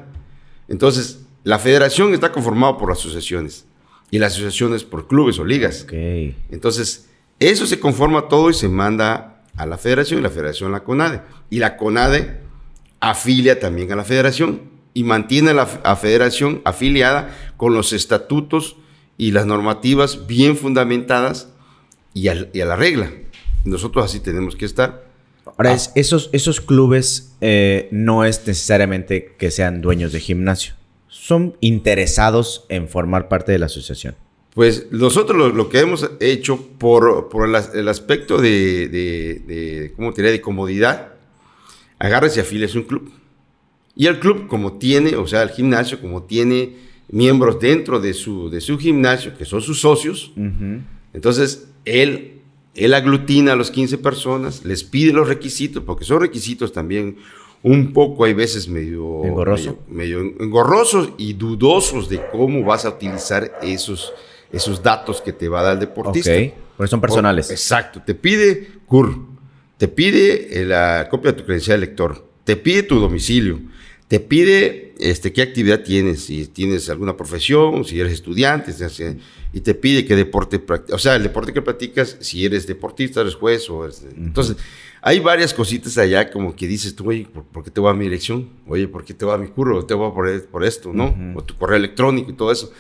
Entonces, 0.69 1.27
la 1.45 1.59
federación 1.59 2.13
está 2.13 2.33
conformada 2.33 2.77
por 2.77 2.93
asociaciones 2.93 3.67
y 4.11 4.19
las 4.19 4.33
asociaciones 4.33 4.85
por 4.85 5.07
clubes 5.07 5.39
o 5.39 5.45
ligas. 5.45 5.87
Entonces, 6.51 7.09
eso 7.39 7.67
se 7.67 7.81
conforma 7.81 8.29
todo 8.29 8.51
y 8.51 8.55
se 8.55 8.69
manda 8.69 9.43
a 9.57 9.67
la 9.67 9.79
federación 9.79 10.21
y 10.21 10.23
la 10.23 10.31
federación 10.31 10.71
a 10.71 10.73
la 10.73 10.85
CONADE. 10.85 11.23
Y 11.49 11.59
la 11.59 11.77
CONADE 11.77 12.41
afilia 13.01 13.59
también 13.59 13.91
a 13.93 13.97
la 13.97 14.05
federación 14.05 14.63
y 14.93 15.05
mantiene 15.05 15.51
a 15.51 15.55
la 15.55 15.97
federación 15.97 16.61
afiliada 16.65 17.35
con 17.57 17.75
los 17.75 17.93
estatutos 17.93 18.77
y 19.17 19.31
las 19.31 19.47
normativas 19.47 20.27
bien 20.27 20.57
fundamentadas 20.57 21.49
y 22.13 22.29
a, 22.29 22.35
la 22.35 22.77
regla. 22.77 23.11
Nosotros 23.65 24.05
así 24.05 24.21
tenemos 24.21 24.57
que 24.57 24.65
estar. 24.65 25.09
Ahora, 25.47 25.77
esos, 25.95 26.31
esos 26.33 26.61
clubes 26.61 27.37
eh, 27.41 27.89
no 27.93 28.25
es 28.25 28.47
necesariamente 28.47 29.35
que 29.39 29.51
sean 29.51 29.81
dueños 29.81 30.13
de 30.13 30.21
gimnasio 30.21 30.75
son 31.11 31.57
interesados 31.61 32.65
en 32.69 32.89
formar 32.89 33.29
parte 33.29 33.53
de 33.53 33.59
la 33.59 33.67
asociación? 33.67 34.15
Pues 34.55 34.91
nosotros 34.91 35.55
lo, 35.55 35.69
que 35.69 35.81
hemos 35.81 36.11
hecho 36.19 36.61
por, 36.79 37.29
por 37.29 37.49
el, 37.49 37.89
aspecto 37.89 38.39
de, 38.39 38.89
de, 38.89 39.93
¿cómo 39.95 40.13
te 40.13 40.23
de 40.23 40.41
comodidad, 40.41 41.15
agarres 41.99 42.37
y 42.37 42.41
afiles 42.41 42.75
un 42.75 42.83
club. 42.83 43.13
Y 43.95 44.07
el 44.07 44.19
club, 44.19 44.49
como 44.49 44.75
tiene, 44.79 45.15
o 45.17 45.27
sea, 45.27 45.43
el 45.43 45.51
gimnasio, 45.51 46.01
como 46.01 46.25
tiene 46.25 46.77
miembros 47.11 47.61
dentro 47.61 48.01
de 48.01 48.15
su, 48.15 48.51
de 48.51 48.61
su 48.61 48.79
gimnasio, 48.79 49.37
que 49.37 49.45
son 49.45 49.61
sus 49.61 49.81
socios, 49.81 50.33
entonces 51.13 51.69
él, 51.85 52.41
él 52.75 52.95
aglutina 52.95 53.53
a 53.53 53.57
los 53.57 53.71
15 53.71 53.99
personas, 53.99 54.65
les 54.65 54.83
pide 54.85 55.13
los 55.13 55.29
requisitos, 55.29 55.83
porque 55.85 56.05
son 56.05 56.21
requisitos 56.21 56.73
también 56.73 57.19
un 57.63 57.93
poco, 57.93 58.25
hay 58.25 58.33
veces 58.33 58.69
medio, 58.69 59.25
engorroso. 59.25 59.79
medio, 59.89 60.21
engorrosos 60.21 61.11
y 61.19 61.35
dudosos 61.35 62.09
de 62.09 62.21
cómo 62.31 62.65
vas 62.65 62.85
a 62.85 62.91
utilizar 62.91 63.59
esos, 63.63 64.13
esos 64.51 64.83
datos 64.83 65.21
que 65.21 65.33
te 65.33 65.49
va 65.49 65.61
a 65.61 65.65
dar 65.65 65.75
el 65.75 65.81
deportista. 65.81 66.33
Ok, 66.33 66.53
porque 66.77 66.91
son 66.91 67.01
personales. 67.01 67.51
exacto, 67.51 68.03
te 68.05 68.15
pide 68.15 68.69
CUR, 68.87 69.15
te 69.77 69.89
pide 69.89 70.65
la 70.65 71.09
copia 71.11 71.33
de 71.33 71.39
tu 71.39 71.45
credencial 71.45 71.81
de 71.81 71.87
lector, 71.87 72.27
te 72.45 72.57
pide 72.57 72.83
tu 72.83 72.99
domicilio, 72.99 73.61
te 74.09 74.21
pide 74.21 74.95
este, 74.99 75.33
qué 75.33 75.43
actividad 75.43 75.83
tienes, 75.83 76.25
si 76.25 76.47
tienes 76.47 76.89
alguna 76.89 77.17
profesión, 77.17 77.85
si 77.85 78.01
eres 78.01 78.13
estudiante, 78.15 78.73
y 79.53 79.61
te 79.61 79.75
pide 79.75 80.05
qué 80.05 80.17
deporte 80.17 80.63
o 80.93 80.99
sea, 80.99 81.17
el 81.17 81.23
deporte 81.23 81.53
que 81.53 81.63
practicas, 81.63 82.17
si 82.21 82.45
eres 82.45 82.67
deportista, 82.67 83.21
eres 83.21 83.35
juez, 83.35 83.69
o 83.69 83.89
entonces 84.17 84.57
hay 85.03 85.21
varias 85.21 85.55
cositas 85.55 85.97
allá 85.99 86.31
como 86.31 86.55
que 86.55 86.67
dices 86.67 86.95
tú, 86.95 87.09
oye, 87.09 87.27
¿por, 87.27 87.65
qué 87.65 87.71
te 87.71 87.81
va 87.81 87.91
a 87.91 87.95
mi 87.95 88.05
dirección? 88.05 88.51
Oye, 88.67 88.87
¿por 88.87 89.05
qué 89.05 89.15
te 89.15 89.25
va 89.25 89.35
a 89.35 89.39
mi 89.39 89.49
curro? 89.49 89.85
Te 89.87 89.95
voy 89.95 90.11
a 90.11 90.15
por, 90.15 90.47
por 90.49 90.65
esto, 90.65 90.93
¿no? 90.93 91.15
O 91.35 91.43
tu 91.43 91.57
correo 91.57 91.77
electrónico 91.77 92.31
y 92.31 92.35
todo 92.35 92.53
eso. 92.53 92.73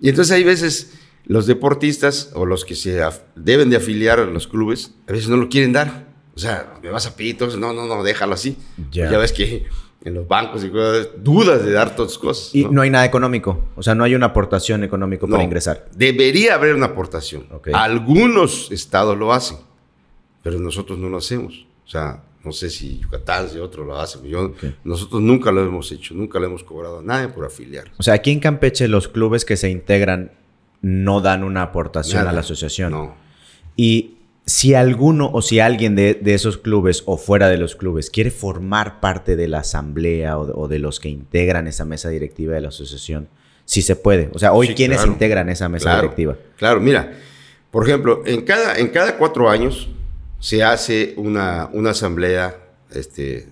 Y 0.00 0.08
entonces 0.08 0.34
hay 0.34 0.44
veces 0.44 0.98
los 1.24 1.46
deportistas 1.46 2.30
o 2.34 2.44
los 2.44 2.64
que 2.64 2.74
se 2.74 3.02
deben 3.34 3.70
de 3.70 3.76
afiliar 3.76 4.20
a 4.20 4.26
los 4.26 4.46
clubes, 4.46 4.94
a 5.08 5.12
veces 5.12 5.28
no 5.28 5.36
lo 5.36 5.48
quieren 5.48 5.72
dar. 5.72 6.06
O 6.34 6.38
sea, 6.38 6.74
me 6.82 6.90
vas 6.90 7.06
a 7.06 7.16
pedir, 7.16 7.38
no, 7.58 7.72
no, 7.72 7.86
no, 7.86 8.02
déjalo 8.02 8.34
así. 8.34 8.58
Ya 8.90 9.16
ves 9.16 9.32
que 9.32 9.66
en 10.04 10.14
los 10.14 10.28
bancos 10.28 10.62
y 10.62 10.68
cosas, 10.68 11.08
dudas 11.18 11.64
de 11.64 11.72
dar 11.72 11.96
todas 11.96 12.18
cosas. 12.18 12.54
Y 12.54 12.66
no, 12.66 12.82
hay 12.82 12.90
nada 12.90 13.06
económico, 13.06 13.64
o 13.74 13.82
sea, 13.82 13.94
no 13.94 14.04
hay 14.04 14.14
una 14.14 14.26
aportación 14.26 14.84
económica 14.84 15.26
para 15.26 15.42
ingresar. 15.42 15.88
Debería 15.96 16.54
haber 16.54 16.74
una 16.74 16.86
aportación. 16.86 17.46
Algunos 17.72 18.70
estados 18.70 19.16
lo 19.16 19.32
hacen 19.32 19.56
pero 20.46 20.60
nosotros 20.60 20.96
no 20.96 21.08
lo 21.08 21.16
hacemos. 21.16 21.66
O 21.84 21.88
sea, 21.88 22.22
no 22.44 22.52
sé 22.52 22.70
si 22.70 23.00
Yucatán, 23.00 23.48
si 23.50 23.58
otro 23.58 23.84
lo 23.84 23.98
hace. 23.98 24.20
Yo, 24.28 24.52
Nosotros 24.84 25.20
nunca 25.20 25.50
lo 25.50 25.60
hemos 25.60 25.90
hecho, 25.90 26.14
nunca 26.14 26.38
le 26.38 26.46
hemos 26.46 26.62
cobrado 26.62 27.00
a 27.00 27.02
nadie 27.02 27.26
por 27.26 27.44
afiliar. 27.44 27.90
O 27.98 28.04
sea, 28.04 28.14
aquí 28.14 28.30
en 28.30 28.38
Campeche 28.38 28.86
los 28.86 29.08
clubes 29.08 29.44
que 29.44 29.56
se 29.56 29.70
integran 29.70 30.30
no 30.82 31.20
dan 31.20 31.42
una 31.42 31.62
aportación 31.62 32.28
a 32.28 32.32
la 32.32 32.42
asociación. 32.42 32.92
No. 32.92 33.16
Y 33.74 34.18
si 34.44 34.74
alguno 34.74 35.32
o 35.32 35.42
si 35.42 35.58
alguien 35.58 35.96
de, 35.96 36.20
esos 36.26 36.58
clubes 36.58 37.02
o 37.06 37.16
fuera 37.16 37.48
de 37.48 37.58
los 37.58 37.74
clubes 37.74 38.08
quiere 38.08 38.30
formar 38.30 39.00
parte 39.00 39.34
de 39.34 39.48
la 39.48 39.58
asamblea 39.58 40.38
o 40.38 40.68
de, 40.68 40.78
los 40.78 41.00
que 41.00 41.08
integran 41.08 41.66
esa 41.66 41.84
mesa 41.84 42.08
directiva 42.08 42.54
de 42.54 42.60
la 42.60 42.68
asociación, 42.68 43.26
sí 43.64 43.82
se 43.82 43.96
puede. 43.96 44.30
O 44.32 44.38
sea, 44.38 44.52
hoy, 44.52 44.76
¿quiénes 44.76 45.04
integran 45.04 45.48
esa 45.48 45.68
mesa 45.68 45.96
directiva? 45.96 46.36
Claro, 46.56 46.80
mira, 46.80 47.14
por 47.72 47.82
ejemplo, 47.82 48.22
en 48.24 48.42
cada, 48.42 48.78
en 48.78 48.90
cada 48.90 49.18
cuatro 49.18 49.50
años 49.50 49.88
se 50.46 50.62
hace 50.62 51.12
una, 51.16 51.68
una 51.72 51.90
asamblea, 51.90 52.56
este, 52.92 53.48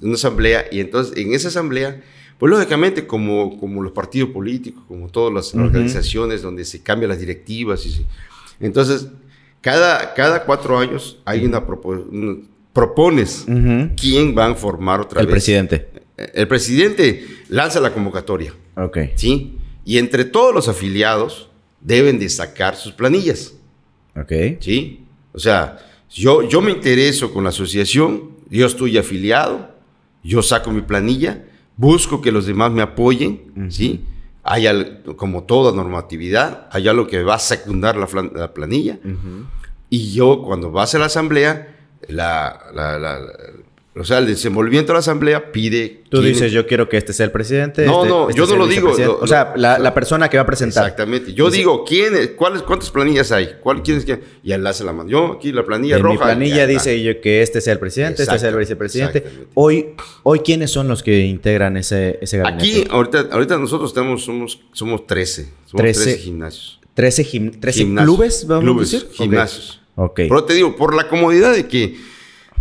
una 0.00 0.14
asamblea, 0.14 0.66
y 0.70 0.78
entonces 0.78 1.16
en 1.16 1.34
esa 1.34 1.48
asamblea, 1.48 2.00
pues 2.38 2.48
lógicamente 2.48 3.08
como, 3.08 3.58
como 3.58 3.82
los 3.82 3.90
partidos 3.90 4.30
políticos, 4.30 4.84
como 4.86 5.08
todas 5.08 5.34
las 5.34 5.52
organizaciones 5.52 6.40
donde 6.40 6.64
se 6.64 6.80
cambian 6.80 7.08
las 7.08 7.18
directivas, 7.18 7.84
y 7.86 8.06
entonces 8.60 9.08
cada, 9.60 10.14
cada 10.14 10.44
cuatro 10.44 10.78
años 10.78 11.18
hay 11.24 11.44
una, 11.44 11.66
propones 12.72 13.44
quién 14.00 14.32
van 14.32 14.52
a 14.52 14.54
formar 14.54 15.00
otra 15.00 15.18
vez. 15.18 15.26
El 15.26 15.30
presidente. 15.32 15.88
El 16.16 16.46
presidente 16.46 17.26
lanza 17.48 17.80
la 17.80 17.92
convocatoria. 17.92 18.54
Ok. 18.76 18.98
¿Sí? 19.16 19.58
Y 19.84 19.98
entre 19.98 20.24
todos 20.24 20.54
los 20.54 20.68
afiliados 20.68 21.48
deben 21.80 22.20
de 22.20 22.28
sacar 22.28 22.76
sus 22.76 22.92
planillas. 22.92 23.54
Ok. 24.14 24.60
¿Sí? 24.60 25.04
O 25.32 25.40
sea, 25.40 25.80
yo, 26.14 26.42
yo 26.42 26.60
me 26.60 26.70
intereso 26.70 27.32
con 27.32 27.44
la 27.44 27.50
asociación, 27.50 28.30
yo 28.50 28.66
estoy 28.66 28.98
afiliado, 28.98 29.70
yo 30.22 30.42
saco 30.42 30.70
mi 30.70 30.82
planilla, 30.82 31.44
busco 31.76 32.20
que 32.20 32.32
los 32.32 32.46
demás 32.46 32.70
me 32.72 32.82
apoyen, 32.82 33.70
¿sí? 33.70 34.04
hay 34.44 35.00
como 35.16 35.44
toda 35.44 35.72
normatividad, 35.72 36.68
hay 36.70 36.88
algo 36.88 37.06
que 37.06 37.22
va 37.22 37.36
a 37.36 37.38
secundar 37.38 37.96
la, 37.96 38.52
planilla. 38.52 38.98
Y 39.88 40.12
yo, 40.12 40.42
cuando 40.42 40.72
va 40.72 40.84
a 40.84 40.98
la 40.98 41.06
asamblea, 41.06 41.76
la, 42.08 42.58
o 43.94 44.04
sea, 44.04 44.18
el 44.18 44.26
desenvolvimiento 44.26 44.92
de 44.92 44.94
la 44.94 45.00
asamblea 45.00 45.52
pide. 45.52 46.00
Tú 46.08 46.22
dices, 46.22 46.50
yo 46.50 46.66
quiero 46.66 46.88
que 46.88 46.96
este 46.96 47.12
sea 47.12 47.26
el 47.26 47.32
presidente. 47.32 47.84
No, 47.84 47.98
este, 47.98 48.08
no, 48.08 48.28
este 48.30 48.40
yo 48.40 48.46
no 48.46 48.56
lo 48.56 48.66
digo. 48.66 48.90
o 49.20 49.26
sea, 49.26 49.52
la, 49.56 49.94
persona 49.94 50.30
que 50.30 50.38
va 50.38 50.44
a 50.44 50.46
presentar. 50.46 50.84
Exactamente. 50.84 51.34
Yo 51.34 51.50
digo, 51.50 51.84
¿quién, 51.84 52.14
cuáles, 52.34 52.62
¿cuántas 52.62 52.90
planillas 52.90 53.32
hay? 53.32 53.56
¿Cuál, 53.60 53.82
quién 53.82 53.98
es 53.98 54.06
quién? 54.06 54.22
Y 54.42 54.52
él 54.52 54.66
hace 54.66 54.82
la 54.84 54.94
mano. 54.94 55.10
Yo, 55.10 55.32
aquí 55.32 55.52
la 55.52 55.64
planilla 55.64 55.96
en 55.96 56.02
roja. 56.02 56.14
Mi 56.14 56.32
planilla 56.32 56.66
dice 56.66 57.02
yo 57.02 57.20
que 57.20 57.42
este 57.42 57.60
sea 57.60 57.74
el 57.74 57.78
presidente, 57.78 58.22
este 58.22 58.38
sea 58.38 58.48
el 58.48 58.56
vicepresidente. 58.56 59.24
Hoy, 59.52 59.90
hoy, 60.22 60.40
¿quiénes 60.40 60.70
son 60.70 60.88
los 60.88 61.02
que 61.02 61.26
integran 61.26 61.76
ese, 61.76 62.18
ese 62.22 62.38
gabinete? 62.38 62.64
Aquí, 62.64 62.84
ahorita, 62.90 63.28
ahorita 63.30 63.58
nosotros 63.58 63.90
estamos, 63.90 64.24
somos, 64.24 64.58
somos 64.72 65.06
13. 65.06 65.52
Somos 65.66 65.82
13, 65.82 66.18
gimnasios. 66.18 66.80
13, 66.94 67.52
13 67.60 67.94
clubes, 67.96 68.46
vamos 68.46 68.76
a 68.76 68.80
decir. 68.80 69.08
Gimnasios. 69.12 69.82
Ok. 69.96 70.16
Pero 70.16 70.44
te 70.44 70.54
digo, 70.54 70.76
por 70.76 70.94
la 70.94 71.08
comodidad 71.08 71.52
de 71.52 71.68
que 71.68 72.11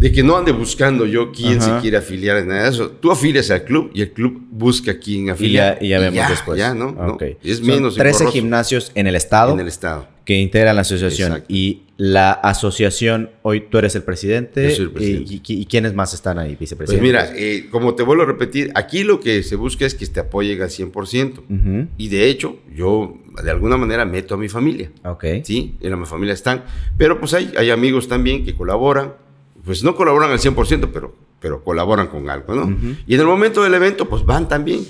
de 0.01 0.11
que 0.11 0.23
no 0.23 0.35
ande 0.35 0.51
buscando 0.51 1.05
yo 1.05 1.31
quién 1.31 1.61
se 1.61 1.69
quiere 1.79 1.97
afiliar 1.97 2.37
en 2.37 2.47
nada 2.47 2.63
de 2.63 2.69
eso. 2.69 2.89
Tú 2.89 3.11
afilias 3.11 3.51
al 3.51 3.63
club 3.63 3.91
y 3.93 4.01
el 4.01 4.11
club 4.11 4.41
busca 4.49 4.97
quién 4.97 5.29
afiliar. 5.29 5.77
Y 5.79 5.89
ya, 5.89 5.99
vemos 5.99 6.27
después. 6.27 6.57
Ya, 6.57 6.73
¿no? 6.73 6.95
Okay. 7.13 7.37
Es 7.43 7.61
menos 7.61 7.93
13 7.95 8.31
gimnasios 8.31 8.91
en 8.95 9.05
el 9.05 9.15
estado. 9.15 9.53
En 9.53 9.59
el 9.59 9.67
estado. 9.67 10.07
Que 10.25 10.39
integran 10.39 10.75
la 10.75 10.81
asociación. 10.81 11.43
Y 11.47 11.83
la 11.97 12.31
asociación, 12.31 13.29
hoy 13.43 13.67
tú 13.69 13.77
eres 13.77 13.93
el 13.93 14.01
presidente. 14.01 14.69
Yo 14.69 14.75
soy 14.75 14.85
el 14.85 14.91
presidente. 14.91 15.39
Y, 15.47 15.65
quiénes 15.67 15.93
más 15.93 16.15
están 16.15 16.39
ahí, 16.39 16.55
vicepresidente? 16.55 16.99
Pues 16.99 17.01
mira, 17.01 17.31
eh, 17.35 17.67
como 17.69 17.93
te 17.93 18.01
vuelvo 18.01 18.23
a 18.23 18.25
repetir, 18.25 18.71
aquí 18.73 19.03
lo 19.03 19.19
que 19.19 19.43
se 19.43 19.55
busca 19.55 19.85
es 19.85 19.93
que 19.93 20.07
te 20.07 20.19
apoyen 20.19 20.59
al 20.63 20.69
100%. 20.69 21.89
Y 21.97 22.07
de 22.07 22.27
hecho, 22.27 22.57
yo 22.75 23.19
de 23.43 23.51
alguna 23.51 23.77
manera 23.77 24.03
meto 24.05 24.33
a 24.33 24.37
mi 24.39 24.49
familia. 24.49 24.89
Ok. 25.05 25.25
Sí, 25.43 25.75
en 25.79 25.99
mi 25.99 26.07
familia 26.07 26.33
están. 26.33 26.63
Pero 26.97 27.19
pues 27.19 27.35
hay, 27.35 27.53
hay 27.55 27.69
amigos 27.69 28.07
también 28.07 28.43
que 28.43 28.55
colaboran 28.55 29.13
pues 29.63 29.83
no 29.83 29.95
colaboran 29.95 30.31
al 30.31 30.39
100%, 30.39 30.89
pero, 30.91 31.15
pero 31.39 31.63
colaboran 31.63 32.07
con 32.07 32.29
algo, 32.29 32.55
¿no? 32.55 32.77
Y 33.07 33.13
en 33.13 33.19
el 33.19 33.27
momento 33.27 33.63
del 33.63 33.73
evento, 33.73 34.07
pues 34.07 34.25
van 34.25 34.47
también, 34.47 34.85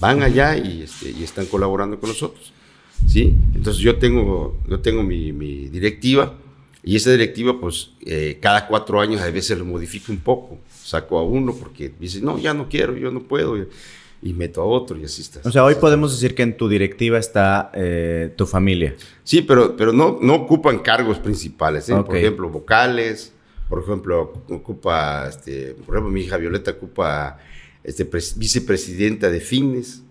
van 0.00 0.22
allá 0.22 0.56
y, 0.56 0.82
este, 0.82 1.10
y 1.10 1.22
están 1.22 1.46
colaborando 1.46 1.98
con 1.98 2.10
nosotros, 2.10 2.52
¿sí? 3.06 3.34
Entonces 3.54 3.82
yo 3.82 3.96
tengo, 3.96 4.56
yo 4.68 4.80
tengo 4.80 5.02
mi, 5.02 5.32
mi 5.32 5.68
directiva 5.68 6.34
y 6.86 6.94
esa 6.94 7.10
directiva, 7.10 7.58
pues 7.60 7.90
eh, 8.06 8.38
cada 8.40 8.68
cuatro 8.68 9.00
años 9.00 9.20
a 9.20 9.28
veces 9.28 9.58
lo 9.58 9.64
modifico 9.64 10.12
un 10.12 10.18
poco, 10.18 10.58
saco 10.70 11.18
a 11.18 11.24
uno 11.24 11.52
porque 11.52 11.92
dice, 11.98 12.20
no, 12.20 12.38
ya 12.38 12.54
no 12.54 12.68
quiero, 12.68 12.96
yo 12.96 13.10
no 13.10 13.24
puedo. 13.24 13.56
Y, 14.22 14.32
meto 14.32 14.62
a 14.62 14.64
otro 14.64 14.96
y 14.96 15.04
así 15.04 15.22
está. 15.22 15.40
O 15.48 15.52
sea, 15.52 15.64
hoy 15.64 15.74
podemos 15.76 16.12
decir 16.12 16.34
que 16.34 16.42
en 16.42 16.56
tu 16.56 16.68
directiva 16.68 17.18
está 17.18 17.70
eh, 17.74 18.32
tu 18.36 18.46
familia. 18.46 18.94
Sí, 19.24 19.42
pero, 19.42 19.76
pero 19.76 19.92
no, 19.92 20.18
no 20.20 20.34
ocupan 20.34 20.78
cargos 20.78 21.18
principales. 21.18 21.88
¿eh? 21.88 21.96
Por 22.04 22.16
ejemplo, 22.16 22.48
vocales, 22.48 23.32
por 23.68 23.82
ejemplo, 23.82 24.44
ocupa, 24.48 25.28
este, 25.28 25.74
por 25.74 25.96
ejemplo, 25.96 26.10
mi 26.10 26.22
hija 26.22 26.36
Violeta 26.36 26.72
ocupa 26.72 27.38
este, 27.82 28.04
vicepresidenta 28.36 29.30
de 29.30 29.40
fines, 29.40 30.02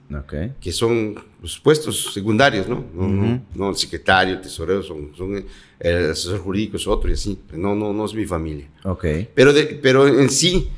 que 0.62 0.72
son 0.72 1.16
los 1.42 1.60
puestos 1.60 2.14
secundarios, 2.14 2.68
¿no? 2.68 2.86
No, 3.56 3.70
el 3.70 3.76
secretario, 3.76 4.36
el 4.36 4.42
tesorero, 4.42 4.84
son, 4.84 5.16
son 5.16 5.46
el 5.80 6.12
asesor 6.12 6.40
jurídico 6.40 6.78
es 6.78 6.88
otro 6.88 7.10
y 7.10 7.14
así. 7.14 7.40
No, 7.54 7.76
no, 7.76 7.92
no 7.92 8.06
es 8.06 8.14
mi 8.14 8.26
familia. 8.26 8.70
Okay. 8.84 9.30
Pero, 9.34 9.52
pero 9.82 10.08
en 10.08 10.30
sí, 10.30 10.70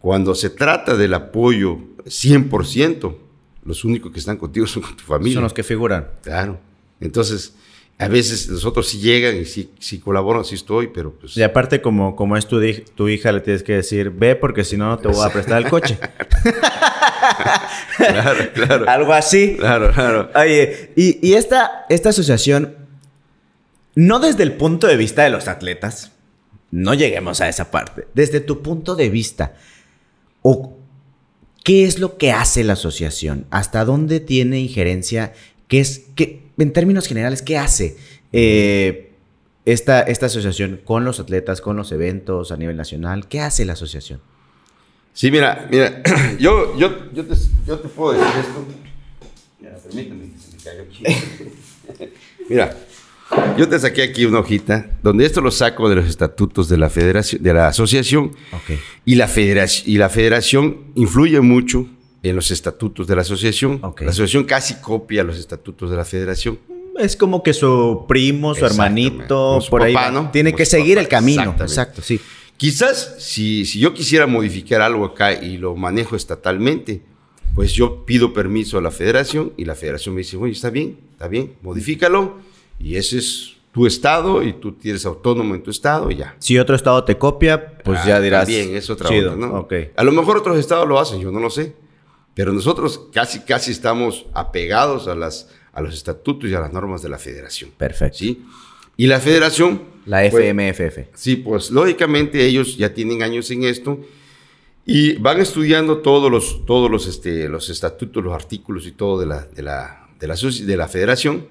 cuando 0.00 0.34
se 0.34 0.50
trata 0.50 0.96
del 0.96 1.14
apoyo 1.14 1.78
100%, 2.04 3.16
los 3.64 3.84
únicos 3.84 4.12
que 4.12 4.18
están 4.18 4.36
contigo 4.36 4.66
son 4.66 4.82
tu 4.82 5.04
familia. 5.04 5.34
Son 5.34 5.44
los 5.44 5.52
que 5.52 5.62
figuran. 5.62 6.08
Claro. 6.22 6.58
Entonces, 7.00 7.54
a 7.98 8.08
veces 8.08 8.48
los 8.48 8.64
otros 8.64 8.88
sí 8.88 8.98
llegan 8.98 9.36
y 9.36 9.44
sí, 9.44 9.98
colaboran, 10.00 10.44
sí 10.44 10.56
estoy, 10.56 10.88
pero 10.88 11.12
pues... 11.12 11.36
Y 11.36 11.42
aparte, 11.42 11.80
como, 11.80 12.16
como 12.16 12.36
es 12.36 12.46
tu, 12.46 12.60
tu 12.96 13.08
hija, 13.08 13.30
le 13.30 13.40
tienes 13.40 13.62
que 13.62 13.74
decir, 13.74 14.10
ve 14.10 14.34
porque 14.34 14.64
si 14.64 14.76
no, 14.76 14.88
no 14.88 14.98
te 14.98 15.08
voy 15.08 15.24
a 15.24 15.32
prestar 15.32 15.62
el 15.62 15.68
coche. 15.68 15.98
claro, 17.96 18.52
claro. 18.54 18.88
Algo 18.88 19.12
así. 19.12 19.56
Claro, 19.56 19.92
claro. 19.92 20.30
Oye, 20.34 20.92
y, 20.96 21.34
esta, 21.34 21.86
esta 21.88 22.08
asociación, 22.08 22.76
no 23.94 24.18
desde 24.18 24.42
el 24.42 24.54
punto 24.54 24.88
de 24.88 24.96
vista 24.96 25.22
de 25.22 25.30
los 25.30 25.46
atletas, 25.46 26.10
no 26.72 26.94
lleguemos 26.94 27.40
a 27.40 27.48
esa 27.48 27.70
parte, 27.70 28.08
desde 28.14 28.40
tu 28.40 28.62
punto 28.62 28.96
de 28.96 29.10
vista, 29.10 29.54
o 30.40 30.76
¿qué 31.62 31.84
es 31.84 32.00
lo 32.00 32.16
que 32.16 32.32
hace 32.32 32.64
la 32.64 32.72
asociación? 32.72 33.46
¿Hasta 33.50 33.84
dónde 33.84 34.18
tiene 34.18 34.58
injerencia? 34.58 35.34
¿Qué 35.68 35.80
es, 35.80 36.06
qué, 36.16 36.41
en 36.58 36.72
términos 36.72 37.06
generales, 37.06 37.42
¿qué 37.42 37.58
hace 37.58 37.96
eh, 38.32 39.12
esta, 39.64 40.02
esta 40.02 40.26
asociación 40.26 40.80
con 40.84 41.04
los 41.04 41.20
atletas, 41.20 41.60
con 41.60 41.76
los 41.76 41.92
eventos 41.92 42.52
a 42.52 42.56
nivel 42.56 42.76
nacional? 42.76 43.28
¿Qué 43.28 43.40
hace 43.40 43.64
la 43.64 43.74
asociación? 43.74 44.20
Sí, 45.12 45.30
mira, 45.30 45.68
mira, 45.70 46.02
yo, 46.38 46.76
yo, 46.78 47.12
yo, 47.12 47.24
te, 47.24 47.34
yo 47.66 47.78
te 47.78 47.88
puedo 47.88 48.12
decir 48.12 48.40
esto. 48.40 48.66
Mira, 49.60 49.76
permíteme 49.76 50.32
Mira, 52.48 52.76
yo 53.56 53.68
te 53.68 53.78
saqué 53.78 54.02
aquí 54.02 54.24
una 54.24 54.40
hojita 54.40 54.90
donde 55.02 55.26
esto 55.26 55.40
lo 55.40 55.50
saco 55.50 55.88
de 55.88 55.96
los 55.96 56.06
estatutos 56.06 56.68
de 56.68 56.78
la 56.78 56.90
federación, 56.90 57.42
de 57.42 57.54
la 57.54 57.68
asociación. 57.68 58.32
Y 59.04 59.16
la 59.16 59.28
federación, 59.28 59.90
y 59.90 59.98
la 59.98 60.08
federación 60.08 60.92
influye 60.94 61.40
mucho 61.40 61.86
en 62.22 62.36
los 62.36 62.50
estatutos 62.50 63.06
de 63.06 63.16
la 63.16 63.22
asociación. 63.22 63.80
La 63.82 64.10
asociación 64.10 64.44
casi 64.44 64.74
copia 64.80 65.24
los 65.24 65.38
estatutos 65.38 65.90
de 65.90 65.96
la 65.96 66.04
federación. 66.04 66.58
Es 66.98 67.16
como 67.16 67.42
que 67.42 67.54
su 67.54 68.04
primo, 68.06 68.54
su 68.54 68.64
hermanito, 68.66 69.60
por 69.70 69.82
ahí 69.82 69.94
¿no? 70.12 70.30
tiene 70.30 70.54
que 70.54 70.66
seguir 70.66 70.98
el 70.98 71.08
camino. 71.08 71.56
Exacto, 71.58 72.02
sí. 72.02 72.20
Quizás 72.56 73.16
si, 73.18 73.64
si 73.64 73.80
yo 73.80 73.92
quisiera 73.92 74.26
modificar 74.26 74.82
algo 74.82 75.04
acá 75.04 75.32
y 75.32 75.56
lo 75.56 75.74
manejo 75.74 76.14
estatalmente, 76.14 77.02
pues 77.54 77.72
yo 77.72 78.04
pido 78.04 78.32
permiso 78.32 78.78
a 78.78 78.82
la 78.82 78.90
federación 78.90 79.52
y 79.56 79.64
la 79.64 79.74
federación 79.74 80.14
me 80.14 80.20
dice, 80.20 80.36
oye, 80.36 80.52
está 80.52 80.70
bien, 80.70 80.98
está 81.12 81.28
bien, 81.28 81.54
modifícalo 81.62 82.36
y 82.78 82.96
ese 82.96 83.18
es 83.18 83.56
tu 83.72 83.86
estado 83.86 84.42
y 84.42 84.52
tú 84.52 84.72
tienes 84.72 85.04
autónomo 85.06 85.54
en 85.54 85.62
tu 85.62 85.70
estado 85.70 86.10
y 86.10 86.16
ya. 86.16 86.36
Si 86.38 86.58
otro 86.58 86.76
estado 86.76 87.02
te 87.04 87.16
copia, 87.18 87.78
pues 87.78 88.00
ah, 88.02 88.08
ya 88.08 88.20
dirás. 88.20 88.46
Bien, 88.46 88.76
es 88.76 88.88
otra 88.90 89.08
cosa, 89.08 89.34
¿no? 89.36 89.66
A 89.96 90.04
lo 90.04 90.12
mejor 90.12 90.36
otros 90.36 90.58
estados 90.58 90.86
lo 90.86 91.00
hacen, 91.00 91.20
yo 91.20 91.32
no 91.32 91.40
lo 91.40 91.50
sé. 91.50 91.74
Pero 92.34 92.52
nosotros 92.52 93.08
casi, 93.12 93.40
casi 93.40 93.72
estamos 93.72 94.26
apegados 94.32 95.08
a, 95.08 95.14
las, 95.14 95.48
a 95.72 95.80
los 95.80 95.94
estatutos 95.94 96.48
y 96.48 96.54
a 96.54 96.60
las 96.60 96.72
normas 96.72 97.02
de 97.02 97.08
la 97.08 97.18
federación. 97.18 97.70
Perfecto. 97.76 98.18
¿sí? 98.18 98.44
Y 98.96 99.06
la 99.06 99.20
federación... 99.20 99.92
La 100.06 100.24
FMFF. 100.28 100.94
Pues, 100.94 101.08
sí, 101.14 101.36
pues 101.36 101.70
lógicamente 101.70 102.44
ellos 102.44 102.76
ya 102.76 102.92
tienen 102.92 103.22
años 103.22 103.50
en 103.50 103.64
esto 103.64 104.00
y 104.84 105.14
van 105.14 105.40
estudiando 105.40 105.98
todos 105.98 106.30
los, 106.30 106.66
todos 106.66 106.90
los, 106.90 107.06
este, 107.06 107.48
los 107.48 107.70
estatutos, 107.70 108.22
los 108.24 108.34
artículos 108.34 108.86
y 108.86 108.92
todo 108.92 109.20
de 109.20 109.26
la, 109.26 109.42
de 109.44 109.62
la, 109.62 110.08
de 110.18 110.26
la, 110.26 110.34
de 110.34 110.76
la 110.76 110.88
federación 110.88 111.46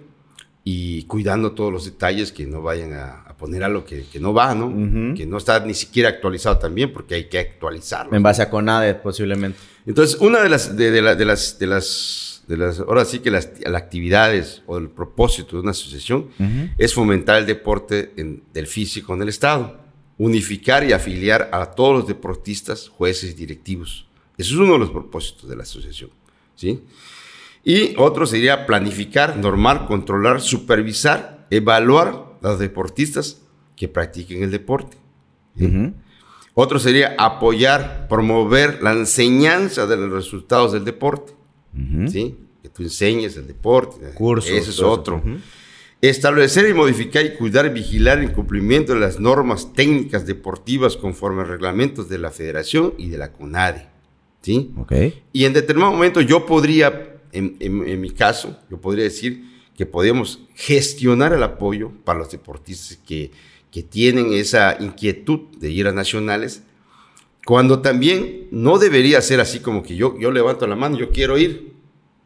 y 0.64 1.04
cuidando 1.04 1.54
todos 1.54 1.72
los 1.72 1.86
detalles 1.86 2.32
que 2.32 2.46
no 2.46 2.62
vayan 2.62 2.94
a, 2.94 3.31
poner 3.42 3.64
algo 3.64 3.84
que, 3.84 4.04
que 4.04 4.20
no 4.20 4.36
va, 4.36 4.54
¿no? 4.54 5.16
Que 5.16 5.26
no 5.26 5.38
está 5.40 5.60
ni 5.66 5.74
siquiera 5.74 6.10
actualizado 6.10 6.60
también 6.60 6.94
porque 6.94 7.16
hay 7.16 7.24
que 7.26 7.40
actualizarlo. 7.40 8.16
En 8.16 8.22
base 8.22 8.44
a 8.44 8.52
CONADE 8.52 8.94
posiblemente. 8.94 9.58
Entonces, 9.88 10.22
una 10.22 10.44
de 10.44 10.50
las, 10.50 10.78
de, 10.78 11.02
las, 11.02 11.18
de 11.18 11.66
las, 11.66 12.44
de 12.48 12.58
las, 12.58 12.80
ahora 12.80 13.04
sí 13.04 13.18
que 13.18 13.32
las, 13.32 13.50
actividades 13.76 14.62
o 14.68 14.78
el 14.78 14.90
propósito 14.90 15.56
de 15.56 15.64
una 15.64 15.72
asociación 15.72 16.28
es 16.78 16.94
fomentar 16.94 17.40
el 17.40 17.48
deporte 17.48 18.14
del 18.54 18.68
físico 18.68 19.16
en 19.16 19.24
el 19.24 19.30
Estado, 19.30 19.80
unificar 20.20 20.84
y 20.84 20.94
afiliar 20.94 21.50
a 21.52 21.66
todos 21.66 21.98
los 21.98 22.08
deportistas, 22.08 22.90
jueces 22.90 23.32
y 23.32 23.34
directivos. 23.34 24.06
Eso 24.38 24.54
es 24.54 24.60
uno 24.60 24.74
de 24.74 24.80
los 24.80 24.92
propósitos 24.92 25.50
de 25.50 25.56
la 25.56 25.64
asociación, 25.64 26.12
¿sí? 26.56 26.80
Y 27.64 27.96
otro 27.98 28.28
sería 28.28 28.68
planificar, 28.68 29.36
normar, 29.38 29.88
controlar, 29.88 30.42
supervisar, 30.42 31.48
evaluar 31.50 32.31
los 32.42 32.60
deportistas 32.60 33.42
que 33.76 33.88
practiquen 33.88 34.44
el 34.44 34.52
deporte. 34.52 34.98
Otro 36.54 36.80
sería 36.80 37.16
apoyar, 37.18 38.08
promover 38.10 38.82
la 38.82 38.94
enseñanza 38.94 39.88
de 39.88 39.98
los 39.98 40.12
resultados 40.12 40.74
del 40.74 40.84
deporte. 40.84 41.34
¿sí? 42.08 42.38
Que 42.62 42.70
tú 42.70 42.84
enseñes 42.84 43.38
el 43.38 43.48
deporte. 43.48 44.12
Cursos. 44.14 44.52
Ese 44.52 44.72
es 44.72 44.80
otro. 44.82 45.22
Establecer 46.02 46.68
y 46.68 46.74
modificar 46.74 47.26
y 47.26 47.36
cuidar 47.36 47.68
y 47.68 47.70
vigilar 47.70 48.20
el 48.20 48.32
cumplimiento 48.32 48.94
de 48.94 49.00
las 49.00 49.20
normas 49.20 49.72
técnicas 49.74 50.26
deportivas 50.26 50.98
conforme 50.98 51.44
a 51.44 51.46
reglamentos 51.46 52.10
de 52.10 52.18
la 52.18 52.32
Federación 52.32 52.96
y 52.98 53.10
de 53.10 53.20
la 53.20 53.32
CONADE. 53.32 53.88
¿sí? 54.42 54.72
Okay. 54.78 55.24
Y 55.32 55.46
en 55.46 55.54
determinado 55.54 55.94
momento 55.94 56.22
yo 56.22 56.48
podría, 56.48 57.20
en, 57.32 57.56
en 57.60 58.02
mi 58.02 58.10
caso, 58.10 58.58
yo 58.70 58.82
podría 58.82 59.04
decir 59.04 59.51
que 59.82 59.86
podemos 59.88 60.40
gestionar 60.54 61.34
el 61.34 61.42
apoyo 61.42 61.92
para 62.04 62.20
los 62.20 62.32
deportistas 62.32 63.00
que 63.08 63.32
que 63.72 63.82
tienen 63.82 64.34
esa 64.34 64.76
inquietud 64.80 65.40
de 65.58 65.72
ir 65.72 65.88
a 65.88 65.94
nacionales, 65.94 66.62
cuando 67.46 67.80
también 67.80 68.48
no 68.52 68.78
debería 68.78 69.22
ser 69.22 69.40
así 69.40 69.62
como 69.62 69.82
que 69.82 69.96
yo, 69.96 70.20
yo 70.20 70.32
levanto 70.32 70.68
la 70.68 70.76
mano, 70.76 70.98
yo 70.98 71.10
quiero 71.10 71.38
ir. 71.38 71.72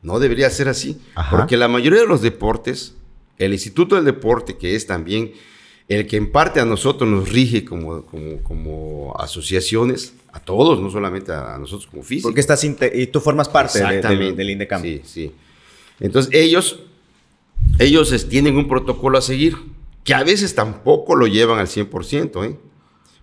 no 0.01 0.19
debería 0.19 0.49
ser 0.49 0.67
así. 0.67 0.99
Porque 1.31 1.55
la 1.55 1.67
mayoría 1.67 2.01
de 2.01 2.07
los 2.07 2.21
deportes, 2.21 2.95
el 3.37 3.53
Instituto 3.53 3.95
del 3.95 4.05
Deporte, 4.05 4.57
que 4.57 4.75
es 4.75 4.85
también 4.85 5.31
el 5.87 6.07
que 6.07 6.17
en 6.17 6.31
parte 6.31 6.59
a 6.59 6.65
nosotros 6.65 7.09
nos 7.09 7.31
rige 7.31 7.63
como, 7.63 8.05
como, 8.05 8.43
como 8.43 9.15
asociaciones, 9.17 10.13
a 10.31 10.39
todos, 10.39 10.81
no 10.81 10.91
solamente 10.91 11.31
a, 11.31 11.57
nosotros 11.57 11.87
como 11.87 12.03
físicos. 12.03 12.29
Porque 12.29 12.41
estás 12.41 12.61
y 12.63 13.07
tú 13.07 13.19
formas 13.19 13.47
parte 13.47 13.79
del 13.79 14.49
INDECAM. 14.49 14.81
Sí, 14.81 15.01
sí. 15.05 15.31
Entonces 15.99 16.33
ellos, 16.33 16.81
ellos 17.79 18.27
tienen 18.29 18.57
un 18.57 18.67
protocolo 18.67 19.17
a 19.17 19.21
seguir, 19.21 19.55
que 20.03 20.13
a 20.13 20.23
veces 20.23 20.55
tampoco 20.55 21.15
lo 21.15 21.27
llevan 21.27 21.59
al 21.59 21.67
100%. 21.67 22.45
¿eh? 22.45 22.59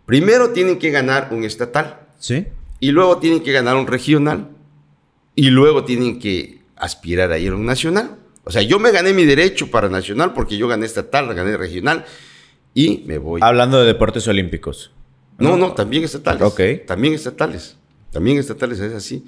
Primero 0.04 0.50
tienen 0.50 0.78
que 0.78 0.90
ganar 0.90 1.28
un 1.30 1.44
estatal. 1.44 2.00
Sí. 2.18 2.46
Y 2.80 2.90
luego 2.90 3.18
tienen 3.18 3.40
que 3.40 3.52
ganar 3.52 3.76
un 3.76 3.86
regional. 3.86 4.50
Y 5.34 5.50
luego 5.50 5.84
tienen 5.84 6.18
que 6.18 6.62
aspirar 6.76 7.32
a 7.32 7.38
ir 7.38 7.52
a 7.52 7.54
un 7.54 7.64
nacional. 7.64 8.18
O 8.44 8.50
sea, 8.50 8.62
yo 8.62 8.78
me 8.78 8.90
gané 8.90 9.12
mi 9.12 9.24
derecho 9.24 9.70
para 9.70 9.88
nacional 9.88 10.32
porque 10.34 10.56
yo 10.56 10.66
gané 10.66 10.86
estatal, 10.86 11.32
gané 11.32 11.56
regional 11.56 12.04
y 12.74 13.04
me 13.06 13.18
voy. 13.18 13.40
Hablando 13.42 13.80
de 13.80 13.86
deportes 13.86 14.26
olímpicos. 14.26 14.90
No, 15.38 15.56
no, 15.56 15.72
también 15.72 16.04
estatales. 16.04 16.42
Ok. 16.42 16.60
También 16.86 17.14
estatales. 17.14 17.76
También 18.10 18.38
estatales 18.38 18.80
es 18.80 18.92
así. 18.92 19.24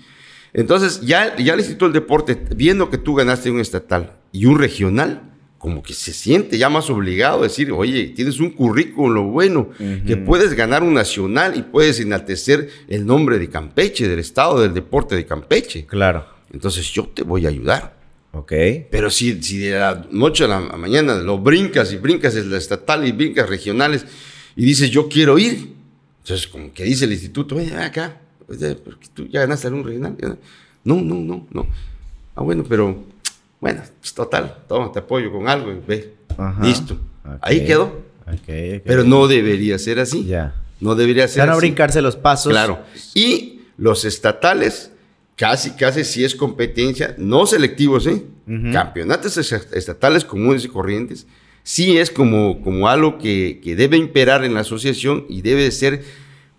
Entonces, 0.55 1.01
ya, 1.01 1.37
ya 1.37 1.53
el 1.55 1.59
Instituto 1.59 1.87
del 1.87 1.95
Deporte, 1.95 2.40
viendo 2.57 2.88
que 2.88 2.97
tú 2.97 3.14
ganaste 3.14 3.51
un 3.51 3.61
estatal 3.61 4.12
y 4.31 4.47
un 4.47 4.59
regional, 4.59 5.35
como 5.59 5.83
que 5.83 5.95
se 5.95 6.12
siente 6.12 6.59
ya 6.59 6.69
más 6.69 6.90
obligado 6.90 7.40
a 7.40 7.43
decir, 7.45 7.73
oye, 7.73 8.12
tienes 8.14 8.38
un 8.38 8.51
currículum 8.51 9.14
lo 9.14 9.25
bueno, 9.25 9.71
que 10.07 10.17
puedes 10.17 10.55
ganar 10.55 10.83
un 10.83 10.95
nacional 10.95 11.57
y 11.57 11.62
puedes 11.62 11.99
enaltecer 12.01 12.71
el 12.87 13.05
nombre 13.05 13.38
de 13.38 13.49
Campeche, 13.49 14.07
del 14.07 14.19
estado 14.19 14.61
del 14.61 14.75
deporte 14.75 15.17
de 15.17 15.27
Campeche. 15.27 15.87
Claro. 15.87 16.27
Entonces 16.53 16.88
yo 16.93 17.05
te 17.09 17.23
voy 17.23 17.47
a 17.47 17.49
ayudar. 17.49 17.97
Ok. 18.33 18.53
Pero 18.90 19.11
si, 19.11 19.43
si 19.43 19.59
de 19.59 19.79
la 19.79 20.07
noche 20.11 20.45
a 20.45 20.49
la 20.49 20.61
mañana 20.61 21.17
lo 21.17 21.38
brincas 21.38 21.93
y 21.93 21.97
brincas 21.97 22.37
en 22.37 22.51
la 22.51 22.59
estatal 22.59 23.07
y 23.07 23.12
brincas 23.12 23.49
regionales 23.49 24.05
y 24.55 24.64
dices, 24.64 24.90
yo 24.90 25.09
quiero 25.09 25.38
ir, 25.38 25.73
entonces 26.19 26.47
como 26.47 26.73
que 26.73 26.85
dice 26.85 27.07
el 27.07 27.12
instituto, 27.12 27.57
oye, 27.57 27.75
acá, 27.75 28.21
porque 28.46 29.07
tú 29.12 29.26
ya 29.26 29.40
ganaste 29.40 29.66
algún 29.66 29.85
regional. 29.85 30.16
No, 30.85 31.00
no, 31.00 31.14
no, 31.14 31.46
no. 31.50 31.66
Ah, 32.37 32.42
bueno, 32.42 32.64
pero 32.68 32.96
bueno, 33.61 33.83
es 33.83 33.92
pues, 34.00 34.14
total, 34.14 34.59
toma, 34.68 34.92
te 34.92 34.98
apoyo 34.98 35.33
con 35.33 35.48
algo 35.48 35.72
y 35.72 35.80
ve. 35.87 36.14
Listo. 36.61 36.98
Ahí 37.40 37.64
quedó. 37.64 38.02
Pero 38.46 39.04
no 39.04 39.26
debería 39.26 39.78
ser 39.78 40.00
así. 40.00 40.24
Ya. 40.24 40.54
No 40.80 40.94
debería 40.94 41.28
ser 41.28 41.46
Van 41.46 41.50
a 41.50 41.57
brincarse 41.57 42.02
los 42.02 42.16
pasos. 42.16 42.52
Claro. 42.52 42.80
Y 43.14 43.61
los 43.78 44.04
estatales, 44.04 44.90
casi, 45.37 45.70
casi 45.72 46.04
si 46.04 46.24
es 46.24 46.35
competencia, 46.35 47.14
no 47.18 47.46
selectivos, 47.46 48.07
¿eh? 48.07 48.24
Campeonatos 48.72 49.38
estatales 49.38 50.24
comunes 50.26 50.66
y 50.66 50.68
corrientes, 50.68 51.26
sí 51.62 51.96
es 51.96 52.11
como, 52.11 52.61
como 52.61 52.88
algo 52.88 53.16
que, 53.16 53.61
que 53.64 53.74
debe 53.74 53.96
imperar 53.96 54.44
en 54.44 54.52
la 54.52 54.61
asociación 54.61 55.24
y 55.30 55.40
debe 55.40 55.70
ser 55.70 56.04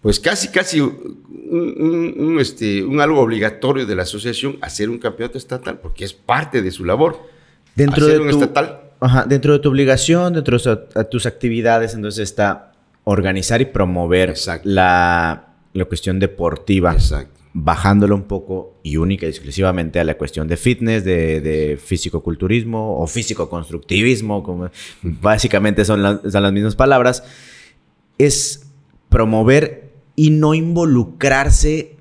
pues 0.05 0.19
casi, 0.19 0.49
casi 0.49 0.79
un, 0.81 2.37
este, 2.39 2.83
un 2.83 3.01
algo 3.01 3.19
obligatorio 3.21 3.87
de 3.87 3.95
la 3.95 4.03
asociación 4.03 4.59
hacer 4.61 4.87
un 4.87 4.99
campeonato 4.99 5.39
estatal, 5.39 5.79
porque 5.79 6.05
es 6.05 6.13
parte 6.13 6.61
de 6.61 6.69
su 6.69 6.85
labor. 6.85 7.27
Dentro 7.75 8.05
de 8.05 8.19
tu, 8.19 8.29
estatal. 8.29 8.81
Ajá, 8.99 9.25
dentro 9.25 9.53
de 9.53 9.57
tu 9.57 9.69
obligación, 9.69 10.33
dentro 10.33 10.59
de 10.59 11.05
tus 11.05 11.25
actividades, 11.25 11.95
entonces 11.95 12.21
está 12.21 12.73
organizar 13.03 13.61
y 13.61 13.65
promover 13.65 14.35
la, 14.63 15.55
la, 15.73 15.85
cuestión 15.85 16.19
deportiva. 16.19 16.93
Exacto. 16.93 17.41
Bajándolo 17.53 18.13
un 18.13 18.25
poco 18.25 18.75
y 18.83 18.97
única 18.97 19.25
y 19.25 19.29
exclusivamente 19.29 19.99
a 19.99 20.03
la 20.03 20.19
cuestión 20.19 20.47
de 20.47 20.57
fitness, 20.57 21.03
de, 21.03 21.41
de 21.41 21.77
físico-culturismo 21.77 22.99
o 22.99 23.07
físico-constructivismo, 23.07 24.43
como 24.43 24.69
básicamente 25.01 25.83
son, 25.83 26.21
son 26.31 26.43
las 26.43 26.53
mismas 26.53 26.75
palabras, 26.75 27.23
es 28.19 28.67
promover 29.09 29.84
y 30.15 30.29
no 30.29 30.53
involucrarse 30.53 31.95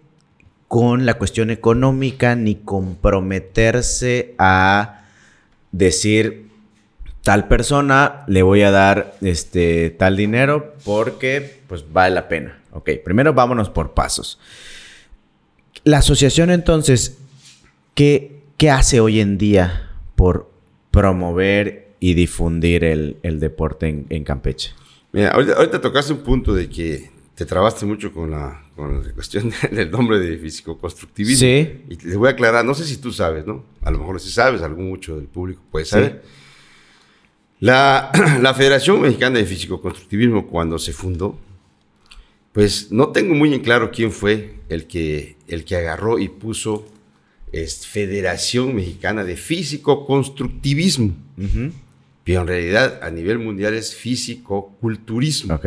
con 0.69 1.07
la 1.07 1.15
cuestión 1.15 1.51
económica 1.51 2.35
ni 2.35 2.57
comprometerse 2.57 4.35
a 4.39 5.05
decir 5.73 6.49
tal 7.23 7.49
persona 7.49 8.25
le 8.27 8.43
voy 8.43 8.63
a 8.63 8.71
dar 8.71 9.17
este 9.21 9.91
tal 9.91 10.17
dinero 10.17 10.75
porque 10.85 11.61
pues 11.67 11.85
vale 11.93 12.15
la 12.15 12.29
pena. 12.29 12.61
Ok, 12.73 12.91
primero 13.05 13.33
vámonos 13.35 13.71
por 13.71 13.95
pasos. 13.95 14.39
La 15.85 15.99
asociación 15.99 16.51
entonces, 16.51 17.19
¿qué, 17.95 18.43
qué 18.57 18.71
hace 18.71 19.01
hoy 19.01 19.21
en 19.21 19.39
día 19.39 19.91
por 20.17 20.51
promover 20.91 21.93
y 22.01 22.15
difundir 22.15 22.85
el, 22.85 23.19
deporte 23.23 24.05
en, 24.09 24.25
Campeche? 24.25 24.73
Mira, 25.13 25.31
ahorita, 25.31 25.55
ahorita 25.55 25.81
tocaste 25.81 26.13
un 26.13 26.21
punto 26.21 26.53
de 26.55 26.69
que 26.69 27.14
te 27.35 27.45
trabaste 27.47 27.85
mucho 27.85 28.13
con 28.13 28.31
la, 28.31 28.63
con 28.77 29.03
la 29.03 29.13
cuestión 29.13 29.53
del 29.71 29.91
nombre 29.91 30.19
de 30.19 30.39
físico-constructivismo. 30.39 31.41
Sí. 31.41 31.85
Y 31.89 32.07
les 32.07 32.17
voy 32.17 32.29
a 32.29 32.33
aclarar, 32.33 32.65
no 32.65 32.75
sé 32.75 32.85
si 32.85 32.99
tú 32.99 33.13
sabes, 33.13 33.47
¿no? 33.47 33.65
A 33.83 33.91
lo 33.91 33.99
mejor 33.99 34.21
si 34.21 34.31
sabes, 34.31 34.63
algún 34.63 34.89
mucho 34.89 35.17
del 35.17 35.27
público 35.27 35.63
puede 35.71 35.85
saber. 35.85 36.23
La, 37.61 38.11
la, 38.41 38.55
Federación 38.55 39.01
Mexicana 39.01 39.39
de 39.39 39.47
Físico-Constructivismo, 39.47 40.47
cuando 40.47 40.79
se 40.79 40.93
fundó, 40.93 41.39
pues 42.53 42.93
no 42.93 43.09
tengo 43.09 43.35
muy 43.35 43.53
en 43.53 43.61
claro 43.61 43.91
quién 43.91 44.13
fue 44.13 44.55
el 44.69 44.87
que, 44.87 45.37
el 45.49 45.65
que 45.65 45.77
agarró 45.77 46.19
y 46.19 46.29
puso 46.29 46.87
es 47.51 47.87
Federación 47.87 48.75
Mexicana 48.77 49.25
de 49.25 49.37
Físico-Constructivismo. 49.37 51.15
Pero 52.23 52.41
en 52.41 52.47
realidad 52.47 53.01
a 53.03 53.11
nivel 53.11 53.39
mundial 53.39 53.75
es 53.75 53.95
físico-culturismo. 53.95 55.55
Ok. 55.55 55.67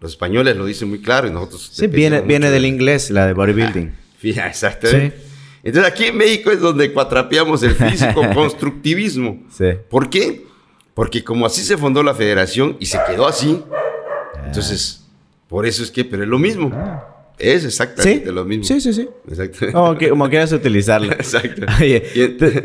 Los 0.00 0.12
españoles 0.12 0.56
lo 0.56 0.64
dicen 0.64 0.88
muy 0.88 1.00
claro 1.00 1.26
y 1.26 1.30
nosotros... 1.30 1.70
Sí, 1.72 1.88
viene, 1.88 2.20
viene 2.20 2.50
del 2.50 2.64
inglés, 2.66 3.10
la 3.10 3.26
de 3.26 3.32
bodybuilding. 3.32 3.92
Ah, 4.42 4.48
exactamente. 4.48 5.16
Entonces 5.62 5.92
aquí 5.92 6.06
en 6.06 6.16
México 6.16 6.50
es 6.50 6.58
donde 6.58 6.92
cuatrapeamos 6.92 7.62
el 7.62 7.76
físico 7.76 8.20
constructivismo. 8.34 9.44
Sí. 9.48 9.66
¿Por 9.88 10.10
qué? 10.10 10.44
Porque 10.92 11.22
como 11.22 11.46
así 11.46 11.62
se 11.62 11.76
fundó 11.76 12.02
la 12.02 12.14
federación 12.14 12.76
y 12.80 12.86
se 12.86 12.98
quedó 13.06 13.28
así, 13.28 13.62
ah. 13.70 14.42
entonces, 14.46 15.06
por 15.46 15.66
eso 15.66 15.84
es 15.84 15.92
que, 15.92 16.04
pero 16.04 16.24
es 16.24 16.28
lo 16.28 16.40
mismo. 16.40 16.72
Ah. 16.74 17.14
Es 17.38 17.64
exactamente 17.64 18.32
lo 18.32 18.44
mismo. 18.44 18.64
Sí, 18.64 18.80
sí, 18.80 18.92
sí. 18.92 19.08
Exactamente. 19.30 20.08
Como, 20.10 20.28
quieras 20.28 20.50
utilizarlo. 20.50 21.12
Exacto. 21.12 21.62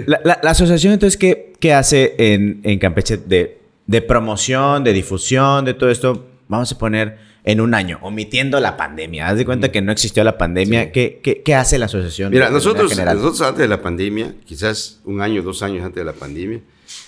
la, 0.08 0.34
asociación 0.46 0.94
entonces, 0.94 1.16
¿qué, 1.16 1.54
qué 1.60 1.74
hace 1.74 2.16
en, 2.18 2.62
en 2.64 2.80
Campeche 2.80 3.18
de, 3.18 3.60
de 3.86 4.02
promoción, 4.02 4.84
de 4.84 4.94
difusión, 4.94 5.66
de 5.66 5.76
todo 5.76 5.92
esto? 5.92 6.33
Vamos 6.54 6.72
a 6.72 6.78
poner 6.78 7.18
en 7.44 7.60
un 7.60 7.74
año, 7.74 8.00
omitiendo 8.02 8.60
la 8.60 8.78
pandemia. 8.78 9.28
Haz 9.28 9.38
de 9.38 9.46
cuenta 9.46 9.72
que 9.72 9.82
no 9.82 9.92
existió 9.92 10.24
la 10.24 10.38
pandemia. 10.38 10.92
¿Qué, 10.92 11.22
qué, 11.44 11.56
hace 11.56 11.78
la 11.78 11.86
asociación? 11.86 12.32
Mira, 12.32 12.50
nosotros, 12.50 12.96
nosotros 12.96 13.42
antes 13.42 13.60
de 13.60 13.68
la 13.68 13.82
pandemia, 13.82 14.34
quizás 14.46 15.02
un 15.04 15.22
año, 15.22 15.42
dos 15.42 15.62
años 15.62 15.84
antes 15.84 16.02
de 16.02 16.06
la 16.06 16.14
pandemia, 16.14 16.62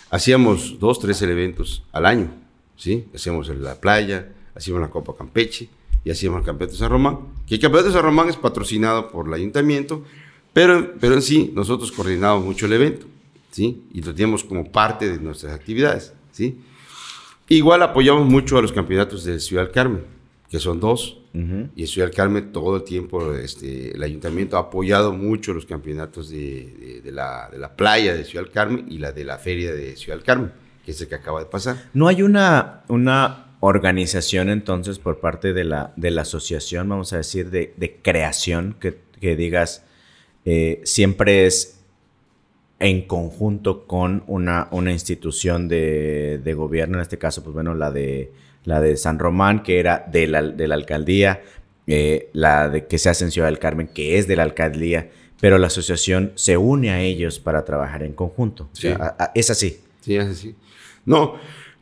hacíamos 0.10 0.78
dos, 0.80 1.00
tres 1.00 1.22
eventos 1.22 1.84
al 1.92 2.06
año. 2.06 2.30
¿sí? 2.76 3.06
Hacíamos 3.16 3.50
en 3.50 3.64
la 3.64 3.76
playa, 3.76 4.28
hacíamos 4.54 4.82
la 4.82 4.90
Copa 4.90 5.14
Campeche 5.18 5.70
y 6.04 6.12
hacíamos 6.12 6.40
el 6.40 6.46
Campeonato 6.46 6.74
de 6.74 6.80
San 6.80 6.90
Román. 6.90 7.20
Que 7.48 7.56
el 7.56 7.62
Campeonato 7.62 7.90
de 7.90 7.94
San 7.96 8.04
Román 8.04 8.30
es 8.30 8.36
patrocinado 8.36 9.10
por 9.12 9.28
el 9.28 9.34
ayuntamiento, 9.34 10.04
pero, 10.52 10.96
pero 11.00 11.16
en 11.16 11.22
sí 11.22 11.52
nosotros 11.56 11.92
coordinamos 11.92 12.44
mucho 12.44 12.66
el 12.66 12.74
evento. 12.74 13.06
¿sí? 13.52 13.84
Y 13.94 14.02
lo 14.02 14.14
teníamos 14.14 14.44
como 14.44 14.70
parte 14.70 15.10
de 15.10 15.20
nuestras 15.20 15.54
actividades. 15.54 16.14
¿sí? 16.34 16.60
Igual 17.48 17.84
apoyamos 17.84 18.28
mucho 18.28 18.58
a 18.58 18.62
los 18.62 18.72
campeonatos 18.72 19.24
de 19.24 19.40
Ciudad 19.40 19.64
del 19.64 19.72
Carmen, 19.72 20.04
que 20.50 20.60
son 20.60 20.80
dos. 20.80 21.20
Y 21.34 21.82
en 21.82 21.88
Ciudad 21.88 22.08
del 22.08 22.16
Carmen 22.16 22.54
todo 22.54 22.78
el 22.78 22.84
tiempo 22.84 23.34
este, 23.34 23.94
el 23.94 24.02
ayuntamiento 24.02 24.56
ha 24.56 24.62
apoyado 24.62 25.12
mucho 25.12 25.54
los 25.54 25.66
campeonatos 25.66 26.30
de, 26.30 27.02
la, 27.04 27.50
de, 27.52 27.58
la, 27.58 27.76
playa 27.76 28.14
de 28.14 28.24
Ciudad 28.24 28.46
del 28.46 28.54
Carmen 28.54 28.86
y 28.90 29.00
la 29.00 29.12
de 29.12 29.26
la 29.26 29.38
feria 29.38 29.74
de 29.74 29.98
Ciudad 29.98 30.18
del 30.18 30.26
Carmen, 30.26 30.54
que 30.86 30.92
es 30.92 31.02
el 31.02 31.10
que 31.10 31.16
acaba 31.16 31.42
de 31.42 31.48
pasar. 31.48 31.90
¿No 31.94 32.08
hay 32.08 32.22
una, 32.22 32.84
una 32.88 33.58
organización 33.60 34.50
entonces 34.50 34.98
por 34.98 35.20
parte 35.20 35.52
de 35.52 35.66
la, 35.66 35.92
de 35.98 36.12
la 36.12 36.22
asociación, 36.22 36.88
vamos 36.88 37.12
a 37.12 37.18
decir, 37.18 37.50
de, 37.50 37.74
de 37.76 37.98
creación 38.02 38.78
que, 38.80 38.98
que 39.20 39.36
digas, 39.36 39.84
eh, 40.46 40.80
siempre 40.86 41.48
es 41.48 41.75
en 42.80 43.04
conjunto 43.04 43.88
con 43.88 44.24
una, 44.28 44.68
una 44.72 44.92
institución 44.92 45.68
de, 45.68 46.40
de, 46.44 46.54
gobierno, 46.54 46.98
en 46.98 47.02
este 47.02 47.18
caso, 47.18 47.44
pues 47.44 47.54
bueno, 47.54 47.74
la 47.74 47.92
de, 47.92 48.32
la 48.66 48.82
de 48.82 48.98
San 48.98 49.20
Román, 49.20 49.64
que 49.64 49.80
era 49.80 50.06
de 50.12 50.28
la, 50.28 50.42
de 50.42 50.68
la 50.68 50.76
alcaldía, 50.76 51.42
eh, 51.88 52.30
la 52.34 52.70
de 52.70 52.88
que 52.88 52.98
se 52.98 53.10
hace 53.10 53.26
en 53.26 53.32
Ciudad 53.32 53.48
del 53.48 53.60
Carmen, 53.60 53.88
que 53.88 54.18
es 54.18 54.28
de 54.28 54.36
la 54.36 54.44
alcaldía, 54.44 55.10
pero 55.40 55.58
la 55.58 55.68
asociación 55.68 56.32
se 56.36 56.58
une 56.58 56.90
a 56.90 57.02
ellos 57.02 57.40
para 57.40 57.64
trabajar 57.64 58.04
en 58.04 58.14
conjunto. 58.14 58.70
es 59.36 59.50
así. 59.50 59.80
Sí, 60.02 60.16
es 60.16 60.26
así. 60.26 60.56
No, 61.06 61.36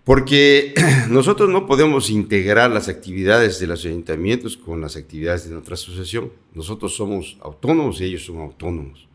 Porque 0.03 0.73
nosotros 1.09 1.49
no 1.49 1.65
podemos 1.65 2.09
integrar 2.09 2.69
las 2.71 2.89
actividades 2.89 3.59
de 3.59 3.67
los 3.67 3.85
ayuntamientos 3.85 4.57
con 4.57 4.81
las 4.81 4.97
actividades 4.97 5.45
de 5.45 5.51
nuestra 5.51 5.75
asociación. 5.75 6.31
Nosotros 6.53 6.95
somos 6.95 7.37
autónomos 7.41 8.01
y 8.01 8.05
ellos 8.05 8.25
son 8.25 8.39
autónomos. 8.39 9.07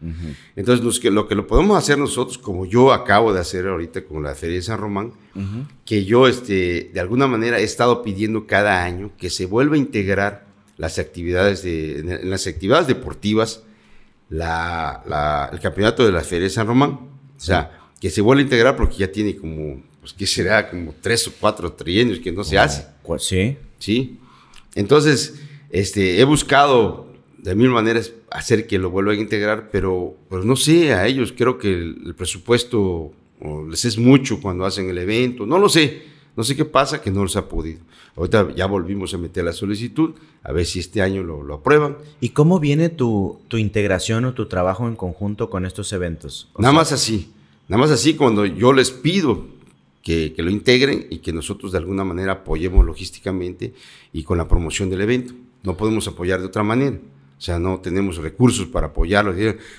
Entonces, 0.57 1.05
lo 1.05 1.29
que 1.29 1.35
lo 1.35 1.46
podemos 1.46 1.77
hacer 1.77 1.98
nosotros, 1.98 2.38
como 2.38 2.64
yo 2.64 2.92
acabo 2.92 3.35
de 3.35 3.40
hacer 3.40 3.66
ahorita 3.66 4.05
con 4.05 4.22
la 4.22 4.35
Feria 4.35 4.57
de 4.57 4.62
San 4.62 4.81
Román, 4.81 5.12
que 5.85 6.05
yo 6.05 6.27
este, 6.27 6.90
de 6.92 7.01
alguna 7.01 7.27
manera 7.27 7.61
he 7.61 7.64
estado 7.64 8.03
pidiendo 8.03 8.46
cada 8.46 8.83
año 8.83 9.12
que 9.18 9.29
se 9.31 9.46
vuelva 9.46 9.74
a 9.74 9.79
integrar 9.79 10.46
las 10.79 10.98
actividades 10.98 11.62
de, 11.62 11.98
en 11.98 12.31
las 12.31 12.46
actividades 12.46 12.87
deportivas, 12.87 13.62
la, 14.31 15.51
el 15.53 15.61
campeonato 15.61 16.05
de 16.07 16.12
la 16.12 16.22
Feria 16.22 16.44
de 16.44 16.51
San 16.51 16.66
Román. 16.66 16.90
O 16.90 17.40
sea, 17.40 17.79
que 18.01 18.11
se 18.11 18.20
vuelva 18.20 18.40
a 18.40 18.44
integrar 18.44 18.77
porque 18.77 18.96
ya 18.96 19.12
tiene 19.12 19.37
como 19.37 19.83
pues 20.09 20.14
que 20.14 20.27
será 20.27 20.71
como 20.71 20.94
tres 21.01 21.29
o 21.29 21.33
cuatro 21.38 21.73
trienios 21.73 22.18
que 22.21 22.33
no 22.33 22.42
se 22.42 22.59
hace. 22.59 22.87
Pues 23.05 23.25
sí. 23.25 23.57
Sí. 23.79 24.18
Entonces, 24.75 25.40
este, 25.71 26.21
he 26.21 26.25
buscado 26.25 27.09
de 27.37 27.55
mil 27.55 27.68
maneras 27.68 28.12
hacer 28.31 28.66
que 28.66 28.79
lo 28.79 28.90
vuelvan 28.90 29.18
a 29.18 29.21
integrar, 29.21 29.68
pero, 29.71 30.16
pero 30.31 30.44
no 30.44 30.57
sé, 30.57 30.94
a 30.94 31.07
ellos 31.07 31.35
creo 31.37 31.59
que 31.59 31.73
el, 31.73 32.14
presupuesto 32.16 33.12
les 33.68 33.85
es 33.85 33.99
mucho 33.99 34.40
cuando 34.40 34.64
hacen 34.64 34.88
el 34.88 34.99
evento, 34.99 35.47
no 35.47 35.59
lo 35.59 35.68
sé, 35.68 36.03
no 36.37 36.42
sé 36.42 36.57
qué 36.57 36.64
pasa 36.64 37.01
que 37.03 37.11
no 37.11 37.23
les 37.25 37.37
ha 37.37 37.49
podido. 37.49 37.81
Ahorita 38.16 38.49
ya 38.57 38.66
volvimos 38.66 39.14
a 39.14 39.18
meter 39.18 39.44
la 39.44 39.53
solicitud, 39.53 40.14
a 40.42 40.53
ver 40.53 40.64
si 40.64 40.81
este 40.81 41.03
año 41.03 41.23
lo, 41.23 41.42
lo 41.42 41.55
aprueban. 41.55 41.99
¿Y 42.21 42.31
cómo 42.31 42.59
viene 42.59 42.88
tu, 42.88 43.38
tu, 43.49 43.59
integración 43.59 44.25
o 44.25 44.35
tu 44.35 44.47
trabajo 44.47 44.88
en 44.88 44.97
conjunto 44.97 45.51
con 45.51 45.66
estos 45.66 45.92
eventos? 45.92 46.49
nada 46.59 46.73
más 46.73 46.92
así, 46.92 47.31
nada 47.68 47.81
más 47.83 47.90
así 47.90 48.14
cuando 48.14 48.47
yo 48.47 48.73
les 48.73 48.90
pido 48.90 49.58
que, 50.02 50.34
lo 50.38 50.50
integren 50.50 51.06
y 51.11 51.18
que 51.18 51.32
nosotros 51.32 51.72
de 51.72 51.78
alguna 51.78 52.04
manera 52.04 52.32
apoyemos 52.32 52.84
logísticamente 52.84 53.74
y 54.12 54.22
con 54.22 54.38
la 54.38 54.48
promoción 54.48 54.90
del 54.90 55.00
evento. 55.00 55.34
No 55.62 55.76
podemos 55.76 56.06
apoyar 56.08 56.40
de 56.40 56.46
otra 56.46 56.62
manera. 56.62 56.98
O 57.37 57.40
sea, 57.40 57.58
no 57.58 57.80
tenemos 57.80 58.16
recursos 58.16 58.66
para 58.66 58.88
apoyarlo. 58.88 59.34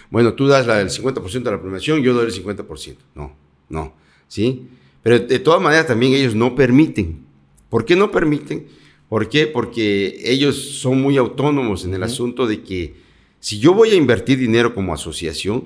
Bueno, 0.09 0.33
tú 0.33 0.47
das 0.47 0.67
el 0.67 0.89
50% 0.89 1.43
de 1.43 1.51
la 1.51 1.59
promoción, 1.59 2.01
yo 2.01 2.13
doy 2.13 2.27
el 2.27 2.33
50%. 2.33 2.95
No, 3.15 3.35
no, 3.67 3.93
¿sí? 4.27 4.67
Pero 5.03 5.19
de 5.19 5.39
todas 5.39 5.61
maneras 5.61 5.87
también 5.87 6.13
ellos 6.13 6.35
no 6.35 6.55
permiten. 6.55 7.25
¿Por 7.69 7.85
qué 7.85 7.95
no 7.95 8.11
permiten? 8.11 8.67
¿Por 9.09 9.27
qué? 9.27 9.47
Porque 9.47 10.21
ellos 10.23 10.55
son 10.55 11.01
muy 11.01 11.17
autónomos 11.17 11.83
en 11.83 11.93
el 11.93 12.03
asunto 12.03 12.45
de 12.47 12.61
que 12.61 12.95
si 13.39 13.59
yo 13.59 13.73
voy 13.73 13.91
a 13.91 13.95
invertir 13.95 14.37
dinero 14.37 14.75
como 14.75 14.93
asociación, 14.93 15.65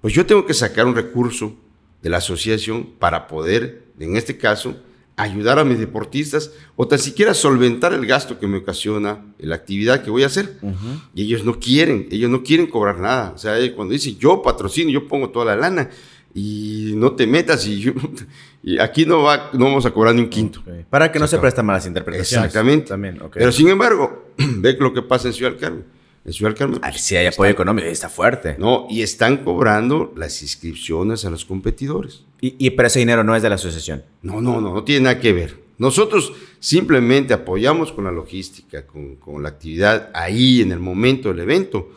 pues 0.00 0.14
yo 0.14 0.24
tengo 0.26 0.46
que 0.46 0.54
sacar 0.54 0.86
un 0.86 0.94
recurso 0.94 1.56
de 2.02 2.10
la 2.10 2.18
asociación 2.18 2.86
para 2.98 3.26
poder 3.26 3.85
en 3.98 4.16
este 4.16 4.36
caso, 4.36 4.76
ayudar 5.16 5.58
a 5.58 5.64
mis 5.64 5.78
deportistas 5.78 6.52
o 6.76 6.86
tan 6.86 6.98
siquiera 6.98 7.32
solventar 7.32 7.92
el 7.94 8.06
gasto 8.06 8.38
que 8.38 8.46
me 8.46 8.58
ocasiona 8.58 9.24
la 9.38 9.54
actividad 9.54 10.02
que 10.02 10.10
voy 10.10 10.22
a 10.22 10.26
hacer. 10.26 10.58
Y 11.14 11.22
ellos 11.22 11.44
no 11.44 11.58
quieren, 11.58 12.06
ellos 12.10 12.30
no 12.30 12.42
quieren 12.42 12.66
cobrar 12.66 12.98
nada. 12.98 13.32
O 13.34 13.38
sea, 13.38 13.56
cuando 13.74 13.92
dicen 13.92 14.18
yo 14.18 14.42
patrocino, 14.42 14.90
yo 14.90 15.08
pongo 15.08 15.30
toda 15.30 15.46
la 15.46 15.56
lana 15.56 15.88
y 16.34 16.92
no 16.96 17.12
te 17.12 17.26
metas 17.26 17.66
y, 17.66 17.92
y 18.62 18.78
aquí 18.78 19.06
no, 19.06 19.22
va, 19.22 19.50
no 19.54 19.64
vamos 19.64 19.86
a 19.86 19.90
cobrar 19.90 20.14
ni 20.14 20.20
un 20.20 20.28
quinto. 20.28 20.62
Para 20.90 21.10
que 21.10 21.18
no 21.18 21.26
se 21.26 21.38
prestan 21.38 21.64
malas 21.64 21.86
interpretaciones. 21.86 22.48
Exactamente. 22.48 22.88
También, 22.88 23.18
Pero 23.32 23.50
sin 23.52 23.68
embargo, 23.68 24.32
ve 24.36 24.76
lo 24.78 24.92
que 24.92 25.02
pasa 25.02 25.28
en 25.28 25.34
Ciudad 25.34 25.56
Carmen 25.58 25.96
en 26.26 26.32
Ciudad 26.32 26.56
Carmen. 26.56 26.80
Pues, 26.80 27.00
sí, 27.00 27.16
hay 27.16 27.26
apoyo 27.26 27.50
económico, 27.50 27.86
está 27.86 28.08
fuerte. 28.08 28.56
No, 28.58 28.86
y 28.90 29.02
están 29.02 29.38
cobrando 29.38 30.12
las 30.16 30.42
inscripciones 30.42 31.24
a 31.24 31.30
los 31.30 31.44
competidores. 31.44 32.24
Y, 32.40 32.54
y, 32.58 32.70
pero 32.70 32.88
ese 32.88 32.98
dinero 32.98 33.24
no 33.24 33.34
es 33.34 33.42
de 33.42 33.48
la 33.48 33.54
asociación. 33.54 34.04
No, 34.22 34.40
no, 34.40 34.60
no, 34.60 34.74
no 34.74 34.84
tiene 34.84 35.04
nada 35.04 35.20
que 35.20 35.32
ver. 35.32 35.58
Nosotros 35.78 36.32
simplemente 36.58 37.34
apoyamos 37.34 37.92
con 37.92 38.04
la 38.04 38.12
logística, 38.12 38.86
con, 38.86 39.16
con 39.16 39.42
la 39.42 39.50
actividad 39.50 40.10
ahí 40.14 40.60
en 40.60 40.72
el 40.72 40.80
momento 40.80 41.28
del 41.30 41.40
evento. 41.40 41.90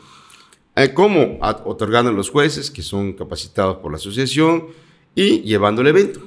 Eh, 0.76 0.92
¿Cómo? 0.94 1.38
otorgando 1.64 2.10
a 2.10 2.14
los 2.14 2.30
jueces 2.30 2.70
que 2.70 2.82
son 2.82 3.12
capacitados 3.14 3.78
por 3.78 3.90
la 3.90 3.96
asociación 3.96 4.68
y 5.14 5.40
llevando 5.40 5.82
el 5.82 5.88
evento. 5.88 6.20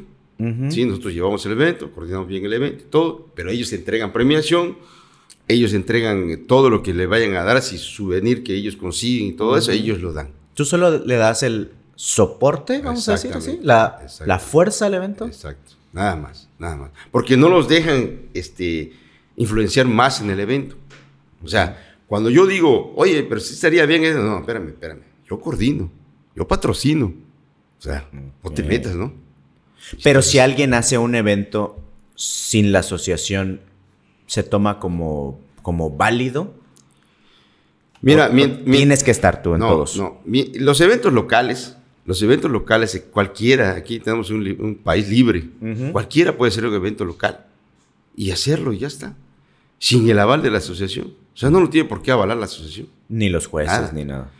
Sí, 0.69 0.83
nosotros 0.83 1.13
llevamos 1.13 1.45
el 1.45 1.53
evento, 1.53 1.89
coordinamos 1.91 2.27
bien 2.27 2.43
el 2.43 2.51
evento, 2.51 2.83
todo, 2.89 3.29
pero 3.33 3.49
ellos 3.49 3.71
entregan 3.71 4.11
premiación 4.11 4.75
ellos 5.47 5.73
entregan 5.73 6.45
todo 6.47 6.69
lo 6.69 6.81
que 6.83 6.93
le 6.93 7.05
vayan 7.05 7.35
a 7.35 7.43
dar, 7.43 7.61
si 7.61 7.77
souvenir 7.77 8.43
que 8.43 8.55
ellos 8.55 8.75
consiguen 8.75 9.27
y 9.27 9.33
todo 9.33 9.57
eso, 9.57 9.71
ellos 9.71 10.01
lo 10.01 10.13
dan. 10.13 10.29
¿Tú 10.53 10.65
solo 10.65 11.03
le 11.03 11.15
das 11.15 11.43
el 11.43 11.71
soporte, 12.03 12.81
vamos 12.81 13.07
a 13.07 13.13
decir 13.13 13.31
así? 13.33 13.59
La, 13.61 14.05
la, 14.25 14.37
fuerza 14.37 14.87
al 14.87 14.93
evento. 14.93 15.25
Exacto, 15.25 15.71
nada 15.93 16.17
más, 16.17 16.49
nada 16.59 16.75
más. 16.75 16.91
Porque 17.11 17.37
no 17.37 17.47
los 17.47 17.69
dejan 17.69 18.23
este, 18.33 18.91
influenciar 19.37 19.85
más 19.85 20.19
en 20.19 20.29
el 20.29 20.41
evento. 20.41 20.75
O 21.41 21.47
sea, 21.47 21.95
cuando 22.05 22.29
yo 22.29 22.45
digo, 22.45 22.91
oye, 22.97 23.23
pero 23.23 23.39
sí 23.39 23.53
estaría 23.53 23.85
bien 23.85 24.03
eso, 24.03 24.21
no, 24.21 24.39
espérame, 24.39 24.67
espérame, 24.67 24.99
yo 25.25 25.39
coordino, 25.39 25.89
yo 26.35 26.45
patrocino. 26.45 27.05
O 27.79 27.81
sea, 27.81 28.05
no 28.11 28.51
te 28.51 28.63
metas, 28.63 28.95
¿no? 28.95 29.13
Pero 30.03 30.21
si 30.21 30.39
alguien 30.39 30.73
hace 30.73 30.97
un 30.97 31.15
evento 31.15 31.79
sin 32.15 32.73
la 32.73 32.79
asociación 32.79 33.61
se 34.27 34.43
toma 34.43 34.77
como, 34.81 35.39
como 35.61 35.89
válido? 35.89 36.53
Mira, 38.01 38.29
tienes 38.29 39.05
que 39.05 39.11
estar 39.11 39.41
tú 39.41 39.53
en 39.53 39.61
todos. 39.61 39.95
No, 39.95 40.19
los 40.25 40.81
eventos 40.81 41.13
locales, 41.13 41.77
los 42.05 42.21
eventos 42.21 42.51
locales, 42.51 43.05
cualquiera, 43.11 43.75
aquí 43.75 43.99
tenemos 43.99 44.29
un, 44.29 44.79
país 44.83 45.09
libre, 45.09 45.49
cualquiera 45.91 46.35
puede 46.35 46.51
hacer 46.51 46.65
un 46.65 46.73
evento 46.73 47.05
local 47.05 47.45
y 48.15 48.31
hacerlo 48.31 48.73
y 48.73 48.79
ya 48.79 48.87
está, 48.87 49.15
sin 49.79 50.09
el 50.09 50.19
aval 50.19 50.41
de 50.41 50.51
la 50.51 50.57
asociación. 50.57 51.13
O 51.33 51.37
sea, 51.37 51.49
no 51.49 51.59
lo 51.59 51.69
tiene 51.69 51.87
por 51.87 52.01
qué 52.01 52.11
avalar 52.11 52.37
la 52.37 52.45
asociación. 52.45 52.87
Ni 53.09 53.29
los 53.29 53.47
jueces, 53.47 53.91
ni 53.93 54.05
nada. 54.05 54.31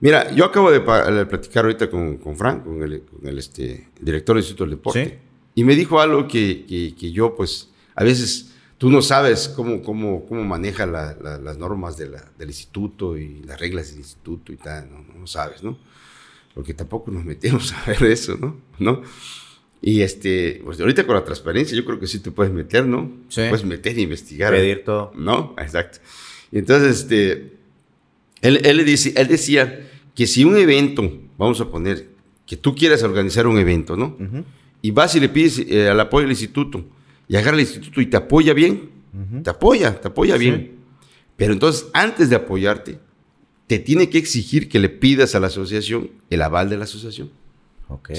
Mira, 0.00 0.32
yo 0.34 0.46
acabo 0.46 0.70
de, 0.70 0.80
platicar 0.80 1.64
ahorita 1.64 1.90
con, 1.90 2.16
con 2.16 2.36
Frank, 2.36 2.64
con 2.64 2.82
el, 2.82 3.38
este, 3.38 3.88
director 4.00 4.34
del 4.34 4.42
Instituto 4.42 4.64
del 4.64 4.70
Deporte, 4.70 5.18
y 5.54 5.64
me 5.64 5.76
dijo 5.76 6.00
algo 6.00 6.26
que, 6.26 6.64
que, 6.66 6.94
que 6.98 7.12
yo, 7.12 7.36
pues, 7.36 7.68
a 7.94 8.02
veces 8.02 8.50
tú 8.80 8.88
no 8.88 9.02
sabes 9.02 9.46
cómo, 9.46 9.82
cómo, 9.82 10.24
cómo 10.24 10.42
maneja 10.42 10.86
las 10.86 11.58
normas 11.58 11.98
del 11.98 12.14
instituto 12.46 13.18
y 13.18 13.42
las 13.42 13.60
reglas 13.60 13.90
del 13.90 13.98
instituto 13.98 14.54
y 14.54 14.56
tal, 14.56 14.88
no, 15.18 15.26
sabes, 15.26 15.62
¿no? 15.62 15.76
Porque 16.54 16.74
tampoco 16.74 17.10
nos 17.10 17.24
metemos 17.24 17.72
a 17.72 17.84
ver 17.86 18.04
eso, 18.04 18.36
¿no? 18.40 18.56
¿No? 18.78 19.02
Y 19.82 20.02
este, 20.02 20.60
pues 20.64 20.78
ahorita 20.78 21.06
con 21.06 21.14
la 21.14 21.24
transparencia 21.24 21.76
yo 21.76 21.84
creo 21.84 21.98
que 21.98 22.06
sí 22.06 22.18
te 22.20 22.30
puedes 22.30 22.52
meter, 22.52 22.86
¿no? 22.86 23.10
Sí. 23.28 23.42
Puedes 23.48 23.64
meter 23.64 23.96
e 23.98 24.02
investigar. 24.02 24.52
Pedir 24.52 24.84
todo. 24.84 25.12
¿No? 25.16 25.54
Exacto. 25.58 25.98
Y 26.52 26.58
entonces, 26.58 27.00
este, 27.00 27.52
él, 28.42 28.60
él, 28.64 28.84
dice, 28.84 29.14
él 29.16 29.28
decía 29.28 29.88
que 30.14 30.26
si 30.26 30.44
un 30.44 30.56
evento, 30.56 31.10
vamos 31.38 31.60
a 31.60 31.70
poner, 31.70 32.08
que 32.46 32.56
tú 32.56 32.74
quieras 32.74 33.02
organizar 33.02 33.46
un 33.46 33.58
evento, 33.58 33.96
¿no? 33.96 34.16
Y 34.82 34.90
vas 34.90 35.14
y 35.14 35.20
le 35.20 35.28
pides 35.28 35.60
eh, 35.60 35.88
al 35.88 36.00
apoyo 36.00 36.22
del 36.22 36.32
instituto, 36.32 36.84
y 37.28 37.36
agarra 37.36 37.56
el 37.56 37.62
instituto 37.62 38.00
y 38.00 38.06
te 38.06 38.16
apoya 38.16 38.52
bien, 38.52 38.90
te 39.42 39.50
apoya, 39.50 40.00
te 40.00 40.08
apoya 40.08 40.36
bien. 40.36 40.78
Pero 41.36 41.52
entonces, 41.52 41.86
antes 41.92 42.28
de 42.28 42.36
apoyarte, 42.36 42.98
te 43.70 43.78
tiene 43.78 44.10
que 44.10 44.18
exigir 44.18 44.68
que 44.68 44.80
le 44.80 44.88
pidas 44.88 45.36
a 45.36 45.38
la 45.38 45.46
asociación 45.46 46.10
el 46.28 46.42
aval 46.42 46.68
de 46.68 46.76
la 46.76 46.82
asociación. 46.86 47.30
Ok, 47.86 48.10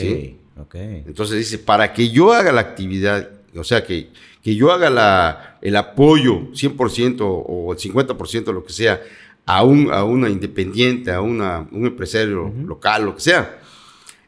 ok. 0.58 0.76
Entonces 0.76 1.40
dice, 1.40 1.58
para 1.58 1.92
que 1.92 2.10
yo 2.10 2.32
haga 2.32 2.54
la 2.54 2.62
actividad, 2.62 3.30
o 3.54 3.66
sea, 3.66 3.84
que, 3.84 4.12
que 4.42 4.56
yo 4.56 4.72
haga 4.72 4.90
la, 4.90 5.58
el 5.62 5.76
apoyo 5.76 6.52
100% 6.54 7.18
o 7.20 7.74
el 7.74 7.78
50%, 7.78 8.54
lo 8.54 8.64
que 8.64 8.72
sea, 8.72 9.02
a, 9.46 9.66
un, 9.66 9.92
a 9.92 10.06
una 10.06 10.30
independiente, 10.30 11.12
a 11.12 11.20
una, 11.20 11.68
un 11.74 11.86
empresario 11.86 12.54
local, 12.66 13.04
lo 13.04 13.16
que 13.16 13.22
sea, 13.22 13.60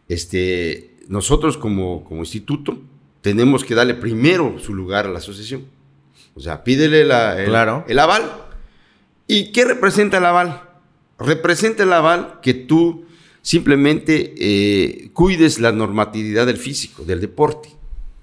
este, 0.09 0.95
nosotros 1.07 1.55
como, 1.55 2.03
como 2.03 2.19
instituto 2.19 2.77
tenemos 3.21 3.63
que 3.63 3.75
darle 3.75 3.93
primero 3.93 4.59
su 4.59 4.73
lugar 4.73 5.05
a 5.05 5.09
la 5.09 5.19
asociación. 5.19 5.67
O 6.35 6.41
sea, 6.41 6.65
pídele 6.65 7.03
el, 7.03 7.11
el, 7.11 7.99
aval. 7.99 8.29
¿Y 9.25 9.53
qué 9.53 9.63
representa 9.63 10.17
el 10.17 10.25
aval? 10.25 10.62
Representa 11.23 11.83
el 11.83 11.93
aval 11.93 12.39
que 12.41 12.53
tú 12.53 13.05
simplemente 13.41 14.33
eh, 14.37 15.09
cuides 15.13 15.59
la 15.59 15.71
normatividad 15.71 16.45
del 16.45 16.57
físico, 16.57 17.03
del 17.03 17.21
deporte, 17.21 17.69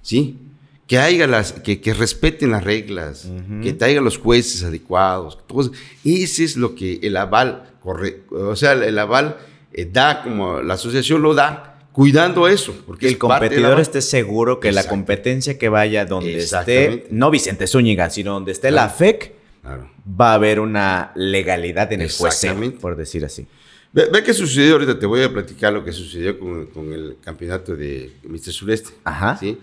¿sí? 0.03 0.39
Que 0.87 0.99
haya 0.99 1.27
las, 1.29 1.53
que, 1.53 1.95
respeten 1.95 2.51
las 2.51 2.65
reglas, 2.65 3.29
que 3.63 3.73
traigan 3.73 4.03
los 4.03 4.19
jueces 4.19 4.65
adecuados. 4.65 5.39
Todo 5.47 5.71
ese 6.05 6.43
es 6.43 6.57
lo 6.57 6.75
que 6.75 6.99
el 7.03 7.17
aval, 7.17 7.71
corre, 7.81 8.23
o 8.31 8.57
sea, 8.57 8.73
el, 8.73 8.99
aval 8.99 9.37
eh, 9.73 9.89
da 9.91 10.23
como 10.25 10.61
la 10.63 10.75
asociación 10.75 11.23
lo 11.23 11.35
da 11.35 11.71
cuidando 11.93 12.49
eso. 12.49 12.75
Porque 12.87 13.07
el 13.07 13.19
competidor 13.19 13.79
esté 13.79 14.03
seguro 14.03 14.59
que 14.59 14.73
la 14.73 14.89
competencia 14.89 15.59
que 15.59 15.69
vaya 15.69 16.07
donde 16.07 16.39
esté, 16.39 17.07
no 17.11 17.31
Vicente 17.31 17.67
Zúñiga, 17.69 18.11
sino 18.11 18.33
donde 18.33 18.51
esté 18.51 18.73
la 18.73 18.89
FEC, 18.89 19.35
va 19.65 20.33
a 20.33 20.35
haber 20.35 20.61
una 20.61 21.13
legalidad 21.15 21.93
en 21.93 22.03
el 22.03 22.11
juez, 22.11 22.47
por 22.81 22.97
decir 22.97 23.25
así. 23.25 23.47
Ve, 23.93 24.23
qué 24.25 24.33
sucedió 24.33 24.75
ahorita, 24.75 24.99
te 24.99 25.07
voy 25.07 25.23
a 25.23 25.33
platicar 25.33 25.73
lo 25.73 25.85
que 25.85 25.93
sucedió 25.93 26.39
con, 26.39 26.93
el 26.93 27.17
campeonato 27.21 27.75
de 27.75 28.13
Mr. 28.23 28.53
Sureste. 28.53 28.91
Ajá. 29.05 29.37
¿sí? 29.37 29.59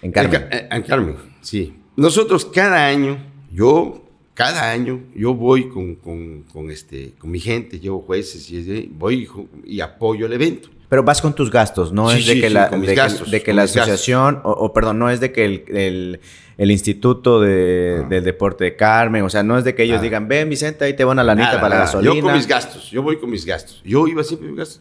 En 0.00 0.10
Carmen. 0.10 0.48
En, 0.50 0.72
en 0.72 0.82
Carmen, 0.82 1.16
sí. 1.42 1.74
Nosotros 1.96 2.44
cada 2.46 2.86
año, 2.86 3.18
yo 3.52 4.08
cada 4.38 4.70
año 4.70 5.02
yo 5.16 5.34
voy 5.34 5.68
con, 5.68 5.96
con, 5.96 6.44
con, 6.44 6.70
este, 6.70 7.14
con 7.18 7.28
mi 7.28 7.40
gente, 7.40 7.80
llevo 7.80 8.02
jueces 8.02 8.48
y 8.48 8.88
voy 8.92 9.28
y 9.64 9.80
apoyo 9.80 10.26
el 10.26 10.32
evento. 10.32 10.68
Pero 10.88 11.02
vas 11.02 11.20
con 11.20 11.34
tus 11.34 11.50
gastos, 11.50 11.92
no 11.92 12.10
es 12.10 12.26
de 12.26 12.40
que 12.40 12.48
la, 12.48 12.68
de, 12.68 12.78
de 12.78 13.42
que 13.42 13.52
la 13.52 13.64
asociación, 13.64 14.40
o, 14.42 14.72
perdón, 14.72 14.98
no 14.98 15.10
es 15.10 15.20
de 15.20 15.32
que 15.32 15.44
el, 15.44 15.64
el, 15.68 16.20
el 16.56 16.70
Instituto 16.70 17.40
de, 17.40 18.06
del 18.08 18.24
Deporte 18.24 18.64
de 18.64 18.76
Carmen, 18.76 19.22
o 19.22 19.28
sea, 19.28 19.42
no 19.42 19.58
es 19.58 19.64
de 19.64 19.74
que 19.74 19.82
ellos 19.82 20.00
digan, 20.00 20.28
ven 20.28 20.48
Vicente, 20.48 20.86
ahí 20.86 20.94
te 20.94 21.04
van 21.04 21.18
a 21.18 21.24
la 21.24 21.32
anita 21.32 21.60
para 21.60 21.74
la 21.74 21.80
gasolina. 21.82 22.14
Yo 22.14 22.22
con 22.22 22.32
mis 22.32 22.46
gastos, 22.46 22.90
yo 22.90 23.02
voy 23.02 23.18
con 23.18 23.30
mis 23.30 23.44
gastos. 23.44 23.82
Yo 23.84 24.06
iba 24.08 24.24
siempre 24.24 24.48
con 24.48 24.56
mis 24.56 24.66
gastos. 24.66 24.80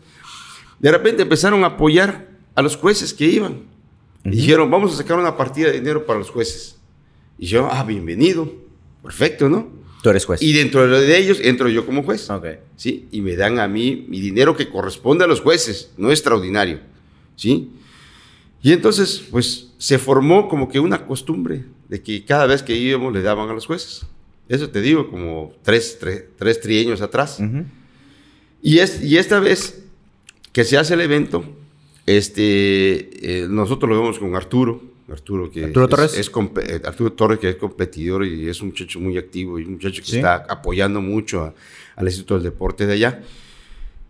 De 0.80 0.92
repente 0.92 1.24
empezaron 1.24 1.64
a 1.64 1.68
apoyar 1.68 2.28
a 2.56 2.62
los 2.62 2.78
jueces 2.78 3.14
que 3.14 3.26
iban. 3.26 3.64
Dijeron, 4.24 4.72
vamos 4.72 4.94
a 4.94 4.98
sacar 4.98 5.18
una 5.18 5.36
partida 5.36 5.68
de 5.68 5.74
dinero 5.74 6.06
para 6.06 6.20
los 6.20 6.30
jueces. 6.30 6.80
Y 7.38 7.48
yo, 7.48 7.70
ah, 7.72 7.84
bienvenido 7.84 8.68
Perfecto, 9.08 9.48
¿no? 9.48 9.68
Tú 10.02 10.10
eres 10.10 10.26
juez. 10.26 10.42
Y 10.42 10.54
dentro 10.54 10.88
de 10.88 11.18
ellos 11.18 11.40
entro 11.42 11.70
yo 11.70 11.86
como 11.86 12.04
juez. 12.04 12.28
¿Sí? 12.76 13.08
Y 13.12 13.22
me 13.22 13.36
dan 13.36 13.60
a 13.60 13.68
mí 13.68 14.06
mi 14.08 14.20
dinero 14.20 14.56
que 14.56 14.70
corresponde 14.70 15.24
a 15.24 15.28
los 15.28 15.42
jueces, 15.42 15.92
no 15.98 16.12
extraordinario. 16.12 16.80
¿Sí? 17.36 17.72
Y 18.62 18.74
entonces, 18.74 19.24
pues, 19.32 19.70
se 19.78 19.98
formó 19.98 20.50
como 20.50 20.70
que 20.70 20.80
una 20.80 21.06
costumbre 21.06 21.66
de 21.90 22.02
que 22.02 22.26
cada 22.26 22.46
vez 22.46 22.64
que 22.64 22.76
íbamos 22.76 23.14
le 23.14 23.22
daban 23.22 23.50
a 23.50 23.54
los 23.54 23.66
jueces. 23.66 24.06
Eso 24.50 24.70
te 24.70 24.82
digo, 24.82 25.10
como 25.10 25.54
tres, 25.64 26.00
tres, 26.38 26.62
trienios 26.62 27.02
atrás. 27.02 27.40
y, 28.62 28.80
es, 28.80 29.04
y 29.04 29.18
esta 29.18 29.40
vez 29.40 29.84
que 30.52 30.64
se 30.64 30.78
hace 30.78 30.94
el 30.94 31.02
evento, 31.02 31.44
este, 32.06 33.42
eh, 33.44 33.48
nosotros 33.50 33.90
lo 33.90 34.00
vemos 34.00 34.20
con 34.20 34.36
Arturo, 34.36 34.82
Arturo, 35.12 35.50
que 35.50 35.66
Arturo 35.66 35.88
Torres. 35.88 36.18
Es, 36.18 36.30
eh, 36.30 36.82
Arturo 36.84 37.14
Torres, 37.14 37.40
que 37.40 37.50
es 37.50 37.56
competidor 37.56 38.26
y 38.26 38.50
es 38.50 38.62
un 38.62 38.70
muchacho 38.70 39.00
muy 39.00 39.18
activo 39.18 39.60
y 39.60 39.64
un 39.64 39.74
muchacho 39.74 40.02
que 40.04 40.18
está 40.18 40.36
apoyando 40.36 41.02
mucho 41.02 41.54
al 41.96 42.06
Instituto 42.06 42.36
del 42.36 42.44
Deporte 42.44 42.86
de 42.86 42.94
allá. 42.94 43.22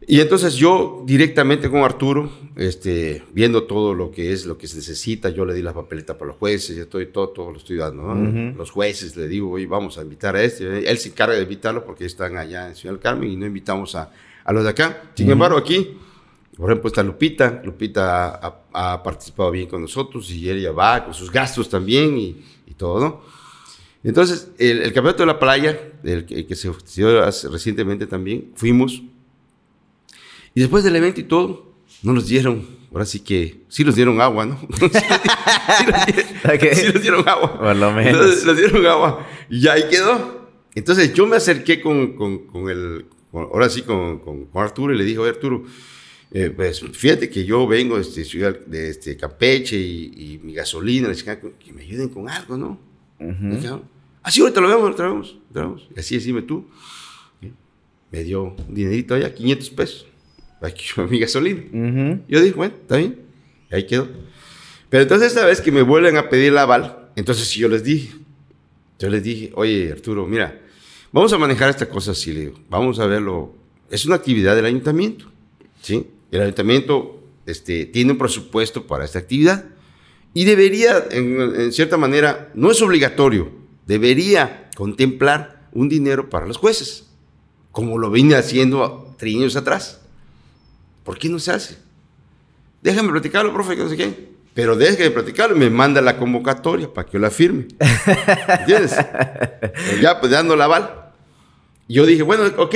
Y 0.10 0.22
entonces 0.22 0.56
yo 0.56 1.04
directamente 1.06 1.70
con 1.70 1.82
Arturo, 1.82 2.32
este, 2.56 3.24
viendo 3.34 3.64
todo 3.64 3.94
lo 3.94 4.10
que 4.10 4.32
es, 4.32 4.46
lo 4.46 4.58
que 4.58 4.68
se 4.68 4.78
necesita, 4.78 5.30
yo 5.30 5.44
le 5.44 5.54
di 5.54 5.62
la 5.62 5.74
papeleta 5.74 6.18
para 6.18 6.30
los 6.30 6.38
jueces, 6.38 6.78
ya 6.78 6.84
estoy 6.84 7.08
todo, 7.08 7.30
todo 7.30 7.52
lo 7.52 7.58
estoy 7.58 7.76
dando. 7.76 8.16
Los 8.56 8.72
jueces 8.72 9.18
le 9.18 9.28
digo, 9.28 9.52
oye, 9.52 9.66
vamos 9.66 9.98
a 9.98 10.04
invitar 10.04 10.36
a 10.36 10.44
este. 10.44 10.90
Él 10.90 10.98
se 10.98 11.10
encarga 11.10 11.36
de 11.36 11.42
invitarlo 11.42 11.84
porque 11.84 12.06
están 12.06 12.38
allá 12.38 12.70
en 12.70 12.76
Ciudad 12.76 12.94
del 12.94 13.02
Carmen 13.02 13.30
y 13.30 13.36
no 13.36 13.46
invitamos 13.46 13.96
a, 13.96 14.12
a 14.46 14.54
los 14.54 14.64
de 14.64 14.70
acá. 14.70 15.12
Sin 15.16 15.30
embargo, 15.30 15.58
aquí 15.58 15.98
por 16.58 16.72
ejemplo, 16.72 16.88
está 16.88 17.04
Lupita. 17.04 17.62
Lupita 17.64 18.64
ha, 18.74 19.04
participado 19.04 19.52
bien 19.52 19.68
con 19.68 19.82
nosotros 19.82 20.30
y 20.32 20.50
ella 20.50 20.72
va 20.72 21.06
con 21.06 21.14
sus 21.14 21.32
gastos 21.32 21.70
también 21.70 22.18
y, 22.18 22.44
todo, 22.76 23.00
¿no? 23.00 23.22
Entonces, 24.04 24.52
el, 24.60 24.82
campeonato 24.94 25.24
de 25.24 25.28
la 25.28 25.40
playa, 25.40 25.80
el, 26.04 26.26
que 26.26 26.56
se 26.56 26.72
dio 26.96 27.26
recientemente 27.26 28.06
también, 28.06 28.52
fuimos. 28.56 29.02
Y 30.54 30.62
después 30.62 30.84
del 30.84 30.96
evento 30.96 31.20
y 31.22 31.24
todo, 31.24 31.74
no 32.04 32.14
nos 32.14 32.28
dieron, 32.28 32.68
ahora 32.92 33.06
sí 33.06 33.20
que, 33.20 33.62
sí 33.68 33.84
nos 33.84 33.96
dieron 33.96 34.22
agua, 34.22 34.46
¿no? 34.46 34.60
sí, 36.74 36.84
nos 36.94 37.02
dieron, 37.02 37.28
agua. 37.28 37.60
Por 37.60 37.76
lo 37.76 37.92
menos. 37.92 38.46
Nos, 38.46 38.58
dieron 38.58 38.86
agua. 38.86 39.28
Y 39.50 39.68
ahí 39.68 39.84
quedó. 39.90 40.50
Entonces 40.76 41.14
yo 41.14 41.26
me 41.26 41.38
acerqué 41.38 41.82
con, 41.82 42.14
con, 42.14 42.46
con 42.46 42.70
el, 42.70 43.06
ahora 43.34 43.70
sí, 43.70 43.82
con, 43.82 44.20
con, 44.20 44.48
Arturo 44.54 44.94
y 44.94 44.98
le 44.98 45.04
dije, 45.04 45.18
oye 45.20 45.32
Arturo, 45.32 45.64
eh, 46.32 46.52
pues 46.56 46.82
fíjate 46.94 47.30
que 47.30 47.46
yo 47.46 47.66
vengo 47.68 47.96
de, 47.96 48.02
este, 48.02 48.26
ciudad, 48.26 48.58
de 48.66 48.90
este 48.90 49.16
Campeche 49.16 49.78
y, 49.78 50.40
mi 50.44 50.54
gasolina, 50.54 51.10
que 51.14 51.74
me 51.74 51.84
ayuden 51.84 52.10
con 52.10 52.30
algo, 52.30 52.58
¿no? 52.58 52.80
así 54.24 54.42
ahorita 54.42 54.62
lo 54.62 54.68
vemos, 54.68 54.90
lo 54.90 54.96
traemos, 54.96 55.34
lo 55.48 55.54
traemos. 55.54 55.88
Y 55.96 56.00
así 56.00 56.16
decime 56.16 56.42
tú. 56.42 56.68
Me 58.12 58.24
dio 58.24 58.44
un 58.44 58.74
dinerito 58.74 59.16
allá, 59.16 59.34
500 59.34 59.70
pesos, 59.72 60.08
para 60.60 60.74
mi 61.10 61.20
gasolina. 61.20 61.62
Yo 62.28 62.42
dije, 62.42 62.56
bueno, 62.56 62.76
está 62.76 62.98
bien. 62.98 63.20
Y 63.72 63.76
ahí 63.76 63.86
quedó. 63.86 64.08
Pero 64.90 65.04
entonces 65.04 65.30
esta 65.30 65.46
vez 65.46 65.60
que 65.60 65.72
me 65.72 65.82
vuelven 65.82 66.18
a 66.18 66.30
pedir 66.30 66.54
la 66.54 66.62
aval, 66.64 67.10
entonces 67.16 67.50
yo 67.52 67.68
les 67.68 67.84
dije, 67.84 68.14
yo 69.00 69.10
les 69.10 69.24
dije, 69.24 69.52
oye 69.56 69.92
Arturo, 69.92 70.26
mira, 70.26 70.62
vamos 71.12 71.34
a 71.34 71.38
manejar 71.38 71.70
esta 71.70 71.90
cosa 71.90 72.12
así, 72.12 72.32
le 72.32 72.40
digo, 72.42 72.60
vamos 72.70 73.00
a 73.00 73.06
verlo. 73.06 73.54
Es 73.90 74.06
una 74.06 74.16
actividad 74.16 74.56
del 74.56 74.66
ayuntamiento, 74.66 75.26
¿sí? 75.82 76.08
El 76.32 76.42
ayuntamiento 76.42 77.24
este, 77.46 77.86
tiene 77.86 78.12
un 78.12 78.18
presupuesto 78.18 78.88
para 78.88 79.06
esta 79.06 79.20
actividad 79.20 79.66
y 80.34 80.46
debería, 80.46 81.04
en, 81.10 81.72
cierta 81.72 81.98
manera, 81.98 82.52
no 82.54 82.70
es 82.70 82.82
obligatorio, 82.82 83.52
debería 83.86 84.70
contemplar 84.76 85.68
un 85.72 85.90
dinero 85.90 86.30
para 86.30 86.46
los 86.46 86.58
jueces, 86.58 87.08
como 87.72 87.98
lo 87.98 88.12
vine 88.12 88.36
haciendo 88.36 89.16
tres 89.18 89.36
años 89.36 89.56
atrás. 89.56 90.02
¿Por 91.04 91.18
qué 91.18 91.30
no 91.30 91.40
se 91.40 91.52
hace? 91.52 91.78
Déjame 92.82 93.10
platicarlo, 93.10 93.54
profe, 93.54 93.76
que 93.76 93.84
no 93.84 93.90
sé 93.90 93.98
qué. 93.98 94.38
Pero 94.54 94.76
déjame 94.76 95.12
platicarlo 95.12 95.56
y 95.56 95.60
me 95.60 95.70
manda 95.70 96.02
la 96.02 96.18
convocatoria 96.18 96.94
para 96.94 97.06
que 97.06 97.14
yo 97.14 97.20
la 97.20 97.32
firme. 97.32 97.68
¿Entiendes? 98.60 98.96
ya, 100.02 100.20
pues 100.20 100.32
dando 100.32 100.56
la 100.56 100.66
aval. 100.66 101.14
Yo 101.88 102.06
dije, 102.06 102.24
bueno, 102.24 102.44
ok, 102.58 102.76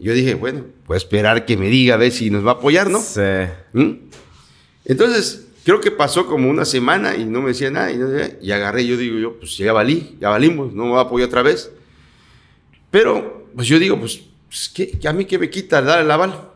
yo 0.00 0.14
dije, 0.14 0.34
bueno, 0.34 0.64
voy 0.86 0.94
a 0.94 0.96
esperar 0.96 1.44
que 1.44 1.56
me 1.58 1.68
diga 1.68 1.94
a 1.94 1.98
ver 1.98 2.10
si 2.10 2.30
nos 2.30 2.44
va 2.44 2.52
a 2.52 2.54
apoyar, 2.54 2.88
¿no? 2.88 3.00
Sí. 3.00 3.20
¿Mm? 3.74 3.92
Entonces, 4.86 5.46
creo 5.62 5.80
que 5.80 5.90
pasó 5.90 6.26
como 6.26 6.48
una 6.48 6.64
semana 6.64 7.16
y 7.16 7.24
no 7.26 7.42
me 7.42 7.48
decía 7.48 7.70
nada. 7.70 7.92
Y, 8.40 8.50
agarré, 8.50 8.86
yo 8.86 8.96
digo, 8.96 9.18
yo, 9.18 9.38
pues 9.38 9.58
ya 9.58 9.72
valí, 9.72 10.16
ya 10.18 10.30
valimos, 10.30 10.72
no 10.72 10.86
me 10.86 10.92
va 10.92 11.00
a 11.00 11.02
apoyar 11.02 11.28
otra 11.28 11.42
vez. 11.42 11.70
Pero, 12.90 13.46
pues 13.54 13.68
yo 13.68 13.78
digo, 13.78 13.98
pues, 14.00 14.22
pues 14.48 14.70
¿qué, 14.74 14.98
a 15.06 15.12
mí 15.12 15.26
qué 15.26 15.38
me 15.38 15.50
quita 15.50 15.82
dar 15.82 16.00
el 16.00 16.10
aval. 16.10 16.48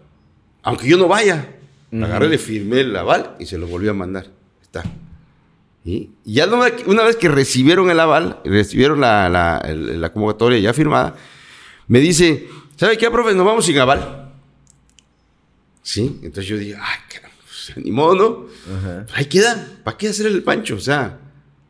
Aunque 0.62 0.88
yo 0.88 0.96
no 0.96 1.06
vaya. 1.06 1.50
Agarré, 1.92 2.28
le 2.28 2.38
firmé 2.38 2.80
el 2.80 2.96
aval 2.96 3.36
y 3.38 3.46
se 3.46 3.56
lo 3.56 3.68
volví 3.68 3.86
a 3.88 3.92
mandar. 3.92 4.26
Está. 4.62 4.82
Y 5.84 6.10
ya 6.24 6.48
una 6.86 7.04
vez 7.04 7.16
que 7.16 7.28
recibieron 7.28 7.90
el 7.90 8.00
aval, 8.00 8.40
recibieron 8.44 9.00
la, 9.00 9.28
la 9.28 10.12
convocatoria 10.12 10.58
ya 10.58 10.72
firmada, 10.72 11.14
me 11.86 12.00
dice, 12.00 12.48
¿Sabe 12.76 12.98
qué, 12.98 13.10
profe? 13.10 13.34
Nos 13.34 13.46
vamos 13.46 13.66
sin 13.66 13.78
aval. 13.78 14.32
Sí, 15.82 16.18
entonces 16.22 16.46
yo 16.46 16.56
dije, 16.56 16.76
ay, 16.80 16.98
pues, 17.08 17.76
ni 17.84 17.90
modo, 17.90 18.14
¿no? 18.14 19.04
Ahí 19.12 19.26
queda, 19.26 19.68
¿para 19.84 19.96
qué 19.96 20.08
hacer 20.08 20.26
el 20.26 20.42
pancho? 20.42 20.76
O 20.76 20.80
sea, 20.80 21.20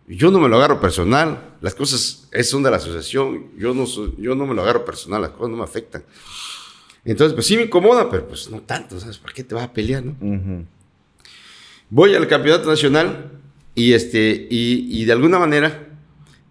yo 0.07 0.31
no 0.31 0.39
me 0.39 0.49
lo 0.49 0.57
agarro 0.57 0.81
personal, 0.81 1.57
las 1.61 1.75
cosas 1.75 2.29
son 2.45 2.63
de 2.63 2.71
la 2.71 2.77
asociación, 2.77 3.51
yo 3.59 3.75
no, 3.75 3.87
yo 4.19 4.35
no 4.35 4.47
me 4.47 4.55
lo 4.55 4.63
agarro 4.63 4.85
personal, 4.85 5.21
las 5.21 5.33
cosas 5.33 5.51
no 5.51 5.57
me 5.57 5.65
afectan. 5.65 6.05
Entonces, 7.05 7.35
pues 7.35 7.47
sí 7.47 7.57
me 7.57 7.65
incomoda, 7.65 8.09
pero 8.09 8.29
pues 8.29 8.49
no 8.51 8.61
tanto, 8.63 8.99
¿sabes? 9.01 9.19
¿Para 9.19 9.35
qué 9.35 9.45
te 9.45 9.55
vas 9.55 9.65
a 9.65 9.73
pelear, 9.73 10.05
no? 10.05 10.65
Voy 11.91 12.15
al 12.15 12.27
campeonato 12.29 12.69
nacional 12.69 13.33
y, 13.75 13.93
este, 13.93 14.47
y, 14.49 15.05
de 15.05 15.13
alguna 15.13 15.39
manera, 15.39 15.89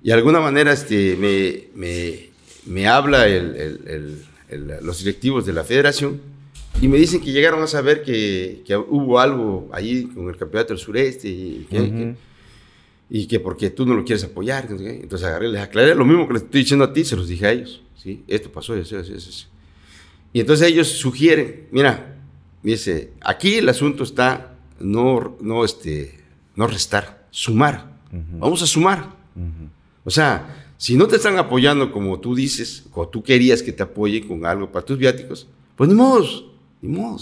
y 0.04 0.08
de 0.08 0.14
alguna 0.14 0.41
manera 0.41 0.74
este, 0.74 1.16
me, 1.16 1.70
me, 1.76 2.30
me 2.66 2.88
habla 2.88 3.26
el 3.26 4.26
los 4.58 4.99
directivos 4.99 5.45
de 5.45 5.54
la 5.54 5.64
federación 5.64 6.22
y 6.82 6.88
me 6.88 6.97
dicen 6.97 7.22
que 7.22 7.32
llegaron 7.32 7.62
a 7.62 7.68
saber 7.68 8.04
que, 8.04 8.64
hubo 8.89 9.20
algo 9.20 9.70
ahí 9.72 10.06
con 10.06 10.28
el 10.30 10.38
campeonato 10.38 10.74
del 10.74 10.80
sureste 10.80 11.30
y 11.30 11.68
que, 11.70 12.16
y 13.10 13.28
que 13.28 13.39
porque 13.39 13.70
tú 13.70 13.86
no 13.86 13.95
lo 13.95 14.04
quieres 14.04 14.24
apoyar. 14.24 14.68
Entonces 14.70 15.28
agarré, 15.28 15.49
les 15.49 15.62
aclaré 15.62 15.95
lo 15.95 16.06
mismo 16.06 16.28
que 16.28 16.34
les 16.34 16.43
estoy 16.43 16.62
diciendo 16.62 16.86
a 16.86 16.93
ti, 16.93 17.06
se 17.06 17.16
los 17.16 17.28
dije 17.28 17.45
a 17.45 17.51
ellos. 17.51 17.82
¿sí? 17.95 18.24
Esto 18.28 18.51
pasó, 18.51 18.76
eso, 18.76 18.99
eso, 18.99 19.14
eso. 19.14 19.47
Y 20.34 20.39
entonces 20.39 20.68
ellos 20.68 20.88
sugieren, 20.88 21.68
mira, 21.72 22.18
dice, 22.64 23.12
aquí 23.22 23.56
el 23.56 23.70
asunto 23.70 24.04
está 24.04 24.56
no, 24.80 25.38
no, 25.39 25.64
este, 25.64 26.20
no 26.56 26.68
restar, 26.68 27.28
sumar. 27.30 27.93
Vamos 28.12 28.62
a 28.62 28.68
sumar. 28.68 29.16
O 30.04 30.10
sea, 30.10 30.62
si 30.84 30.97
no 30.97 31.07
te 31.07 31.15
están 31.15 31.38
apoyando 31.38 31.93
como 31.93 32.19
tú 32.19 32.36
dices, 32.36 32.84
o 32.91 33.07
tú 33.07 33.23
querías 33.23 33.63
que 33.63 33.71
te 33.71 33.84
apoyen 33.84 34.27
con 34.27 34.45
algo 34.45 34.69
para 34.69 34.86
tus 34.86 34.97
viáticos, 34.97 35.47
pues 35.77 35.88
ni 35.88 35.95
modo, 35.95 36.27
ni 36.81 36.89
modo. 36.89 37.17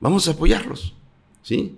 Vamos 0.00 0.26
a 0.26 0.32
apoyarlos. 0.32 0.92
¿Sí? 1.44 1.76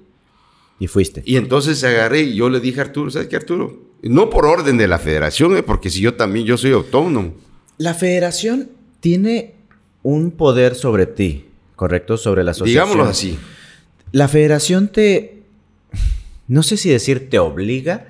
Y 0.79 0.87
fuiste. 0.87 1.23
Y 1.27 1.37
entonces 1.37 1.85
agarré 1.85 2.23
y 2.23 2.37
yo 2.37 2.49
le 2.49 2.59
dije 2.59 2.81
a 2.81 2.85
Arturo, 2.85 3.11
¿sabes 3.11 3.29
qué, 3.29 3.37
Arturo? 3.37 3.83
No 4.01 4.31
por 4.31 4.47
orden 4.47 4.79
de 4.79 4.89
la 4.89 4.99
federación, 4.99 5.55
¿eh? 5.59 5.63
porque 5.63 5.91
si 5.91 6.01
yo 6.01 6.15
también, 6.15 6.47
yo 6.47 6.57
soy 6.57 6.73
autónomo. 6.73 7.35
La 7.77 7.93
federación 7.93 8.71
tiene 9.01 9.57
un 10.03 10.31
poder 10.31 10.75
sobre 10.75 11.05
ti, 11.05 11.49
¿correcto? 11.77 12.17
Sobre 12.17 12.43
la 12.45 12.53
asociación. 12.53 12.87
Digámoslo 12.87 13.11
así. 13.11 13.39
La 14.11 14.29
federación 14.29 14.89
te, 14.89 15.43
no 16.49 16.63
sé 16.63 16.79
si 16.79 16.89
decir 16.89 17.29
te 17.29 17.39
obliga, 17.39 18.09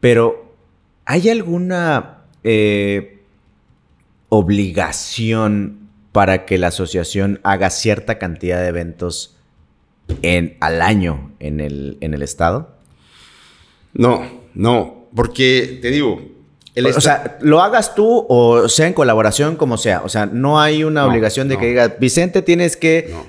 pero 0.00 0.49
¿Hay 1.10 1.28
alguna 1.28 2.18
eh, 2.44 3.24
obligación 4.28 5.88
para 6.12 6.46
que 6.46 6.56
la 6.56 6.68
asociación 6.68 7.40
haga 7.42 7.70
cierta 7.70 8.16
cantidad 8.20 8.60
de 8.60 8.68
eventos 8.68 9.36
en, 10.22 10.56
al 10.60 10.80
año 10.80 11.32
en 11.40 11.58
el, 11.58 11.98
en 12.00 12.14
el 12.14 12.22
estado? 12.22 12.76
No, 13.92 14.22
no, 14.54 15.08
porque 15.12 15.80
te 15.82 15.90
digo, 15.90 16.22
o 16.76 17.00
sea, 17.00 17.38
lo 17.40 17.60
hagas 17.60 17.96
tú 17.96 18.24
o 18.28 18.68
sea 18.68 18.86
en 18.86 18.92
colaboración, 18.92 19.56
como 19.56 19.78
sea. 19.78 20.02
O 20.04 20.08
sea, 20.08 20.26
no 20.26 20.60
hay 20.60 20.84
una 20.84 21.06
obligación 21.06 21.48
de 21.48 21.58
que 21.58 21.66
diga, 21.66 21.96
Vicente, 21.98 22.40
tienes 22.40 22.76
que. 22.76 23.08
No. 23.10 23.26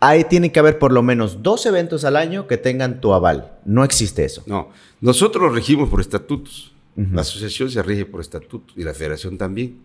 Ahí 0.00 0.24
tiene 0.24 0.50
que 0.50 0.60
haber 0.60 0.78
por 0.78 0.92
lo 0.92 1.02
menos 1.02 1.42
dos 1.42 1.66
eventos 1.66 2.06
al 2.06 2.16
año 2.16 2.46
que 2.46 2.56
tengan 2.56 3.02
tu 3.02 3.12
aval. 3.12 3.52
No 3.66 3.84
existe 3.84 4.24
eso. 4.24 4.42
No. 4.46 4.70
Nosotros 5.02 5.52
regimos 5.52 5.90
por 5.90 6.00
estatutos. 6.00 6.72
La 6.94 7.22
asociación 7.22 7.70
se 7.70 7.82
rige 7.82 8.04
por 8.04 8.20
estatutos 8.20 8.76
y 8.76 8.84
la 8.84 8.92
federación 8.92 9.38
también. 9.38 9.78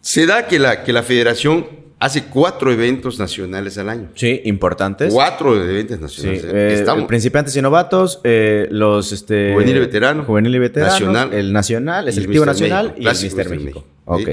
Se 0.00 0.26
da 0.26 0.46
que 0.46 0.58
la, 0.58 0.82
que 0.82 0.92
la 0.92 1.02
federación 1.02 1.66
hace 1.98 2.24
cuatro 2.24 2.72
eventos 2.72 3.18
nacionales 3.18 3.78
al 3.78 3.88
año. 3.88 4.08
Sí, 4.16 4.40
importantes. 4.44 5.12
Cuatro 5.12 5.62
eventos 5.62 6.00
nacionales. 6.00 6.44
Eh, 6.44 7.04
principiantes 7.06 7.54
y 7.54 7.62
novatos, 7.62 8.20
eh, 8.24 8.66
los 8.70 9.12
este, 9.12 9.52
juvenil 9.52 9.76
y 9.76 9.80
veterano, 9.80 10.24
juvenil 10.24 10.54
y 10.54 10.58
veterano, 10.58 10.92
nacional, 10.92 11.32
el 11.32 11.52
nacional, 11.52 12.08
el 12.08 12.14
selectivo 12.14 12.44
nacional 12.44 12.94
y 12.98 13.06
el 13.06 13.16
Mister 13.22 13.48
México. 13.50 13.86
Ok. 14.06 14.28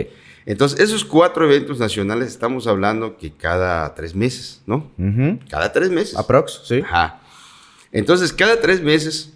Entonces, 0.47 0.79
esos 0.79 1.05
cuatro 1.05 1.45
eventos 1.45 1.77
nacionales 1.77 2.29
estamos 2.29 2.65
hablando 2.65 3.17
que 3.17 3.31
cada 3.33 3.93
tres 3.93 4.15
meses, 4.15 4.63
¿no? 4.65 4.89
Cada 5.47 5.71
tres 5.71 5.91
meses. 5.91 6.15
Aprox, 6.15 6.61
sí. 6.63 6.81
Ajá. 6.83 7.21
Entonces, 7.91 8.33
cada 8.33 8.59
tres 8.59 8.81
meses, 8.81 9.33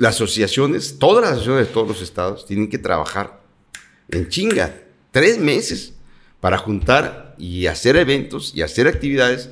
las 0.00 0.14
asociaciones, 0.14 0.98
todas 0.98 1.22
las 1.22 1.32
asociaciones 1.32 1.68
de 1.68 1.74
todos 1.74 1.86
los 1.86 2.00
estados, 2.00 2.46
tienen 2.46 2.70
que 2.70 2.78
trabajar 2.78 3.42
en 4.08 4.28
chinga. 4.28 4.74
Tres 5.10 5.38
meses 5.38 5.92
para 6.40 6.56
juntar 6.56 7.34
y 7.36 7.66
hacer 7.66 7.96
eventos 7.96 8.52
y 8.54 8.62
hacer 8.62 8.88
actividades 8.88 9.50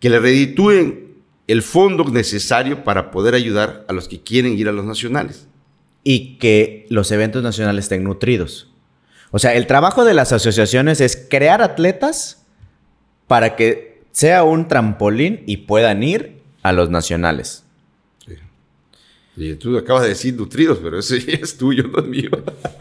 que 0.00 0.08
le 0.08 0.18
reditúen 0.18 1.18
el 1.46 1.60
fondo 1.60 2.04
necesario 2.04 2.84
para 2.84 3.10
poder 3.10 3.34
ayudar 3.34 3.84
a 3.86 3.92
los 3.92 4.08
que 4.08 4.22
quieren 4.22 4.58
ir 4.58 4.66
a 4.66 4.72
los 4.72 4.86
nacionales. 4.86 5.46
Y 6.02 6.38
que 6.38 6.86
los 6.88 7.12
eventos 7.12 7.42
nacionales 7.42 7.84
estén 7.84 8.02
nutridos. 8.02 8.72
O 9.30 9.38
sea, 9.38 9.54
el 9.54 9.66
trabajo 9.66 10.06
de 10.06 10.14
las 10.14 10.32
asociaciones 10.32 11.02
es 11.02 11.26
crear 11.28 11.60
atletas 11.60 12.46
para 13.26 13.56
que 13.56 14.02
sea 14.10 14.42
un 14.42 14.68
trampolín 14.68 15.42
y 15.46 15.58
puedan 15.58 16.02
ir 16.02 16.40
a 16.62 16.72
los 16.72 16.88
nacionales. 16.88 17.64
Y 19.36 19.54
tú 19.54 19.76
acabas 19.78 20.02
de 20.02 20.10
decir 20.10 20.34
nutridos, 20.34 20.78
pero 20.82 20.98
eso 20.98 21.14
es 21.16 21.56
tuyo, 21.56 21.84
no 21.88 22.00
es 22.00 22.06
mío. 22.06 22.30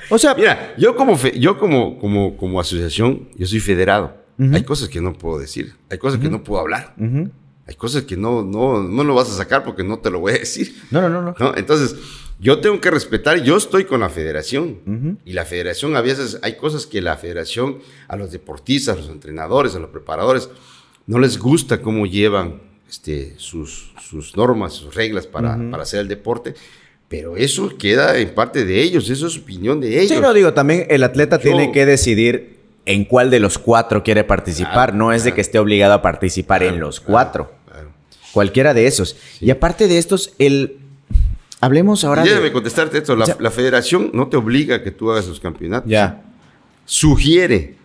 O 0.09 0.17
sea, 0.17 0.35
mira, 0.35 0.75
yo 0.77 0.95
como, 0.95 1.17
yo 1.33 1.57
como, 1.57 1.97
como, 1.99 2.35
como 2.37 2.59
asociación, 2.59 3.29
yo 3.37 3.47
soy 3.47 3.59
federado. 3.59 4.19
Hay 4.53 4.63
cosas 4.63 4.89
que 4.89 5.01
no 5.01 5.13
puedo 5.13 5.37
decir, 5.37 5.75
hay 5.89 5.99
cosas 5.99 6.19
que 6.19 6.29
no 6.29 6.43
puedo 6.43 6.61
hablar. 6.61 6.95
Hay 7.67 7.75
cosas 7.75 8.03
que 8.03 8.17
no, 8.17 8.43
no, 8.43 8.81
no 8.83 9.03
lo 9.03 9.13
vas 9.13 9.29
a 9.29 9.37
sacar 9.37 9.63
porque 9.63 9.83
no 9.83 9.99
te 9.99 10.09
lo 10.09 10.19
voy 10.19 10.33
a 10.33 10.39
decir. 10.39 10.75
No, 10.89 11.07
no, 11.07 11.21
no. 11.21 11.35
no. 11.37 11.55
Entonces, 11.55 11.95
yo 12.39 12.59
tengo 12.59 12.81
que 12.81 12.89
respetar, 12.89 13.43
yo 13.43 13.55
estoy 13.55 13.85
con 13.85 13.99
la 13.99 14.09
federación. 14.09 15.19
Y 15.25 15.33
la 15.33 15.45
federación, 15.45 15.95
a 15.95 16.01
veces 16.01 16.39
hay 16.41 16.57
cosas 16.57 16.87
que 16.87 16.99
la 16.99 17.15
federación, 17.17 17.77
a 18.07 18.15
los 18.15 18.31
deportistas, 18.31 18.97
a 18.97 18.99
los 18.99 19.09
entrenadores, 19.09 19.75
a 19.75 19.79
los 19.79 19.91
preparadores, 19.91 20.49
no 21.05 21.19
les 21.19 21.37
gusta 21.37 21.81
cómo 21.81 22.07
llevan 22.07 22.61
este, 22.91 23.35
sus, 23.37 23.93
sus 24.01 24.35
normas, 24.35 24.73
sus 24.73 24.93
reglas 24.93 25.25
para, 25.25 25.57
para 25.71 25.83
hacer 25.83 26.01
el 26.01 26.09
deporte. 26.09 26.55
Pero 27.07 27.37
eso 27.37 27.77
queda 27.77 28.17
en 28.17 28.35
parte 28.35 28.65
de 28.65 28.81
ellos, 28.81 29.09
eso 29.09 29.27
es 29.27 29.37
opinión 29.37 29.79
de 29.79 29.97
ellos. 29.97 30.09
Sí, 30.17 30.21
no 30.21 30.33
digo, 30.33 30.53
también 30.53 30.87
el 30.89 31.03
atleta 31.03 31.39
tiene 31.39 31.71
que 31.71 31.85
decidir 31.85 32.57
en 32.85 33.05
cuál 33.05 33.29
de 33.29 33.39
los 33.39 33.57
cuatro 33.57 34.03
quiere 34.03 34.25
participar. 34.25 34.93
no 34.93 35.13
es 35.13 35.23
de 35.23 35.33
que 35.33 35.39
esté 35.39 35.57
obligado 35.57 35.93
a 35.93 36.01
participar 36.01 36.63
en 36.63 36.81
los 36.81 36.99
cuatro. 36.99 37.53
Cualquiera 38.33 38.73
de 38.73 38.87
esos. 38.87 39.15
Y 39.39 39.51
aparte 39.51 39.87
de 39.87 39.97
estos, 39.97 40.33
el... 40.37 40.77
Hablemos 41.61 42.03
ahora 42.03 42.23
Déjame 42.23 42.45
de... 42.45 42.51
contestarte 42.51 42.97
esto. 42.97 43.15
La, 43.15 43.37
la, 43.39 43.51
federación 43.51 44.09
no 44.13 44.27
te 44.27 44.35
obliga 44.35 44.77
a 44.77 44.83
que 44.83 44.91
tú 44.91 45.11
hagas 45.11 45.27
los 45.27 45.39
campeonatos. 45.39 45.89
Ya. 45.89 46.23
Sugiere, 46.85 47.75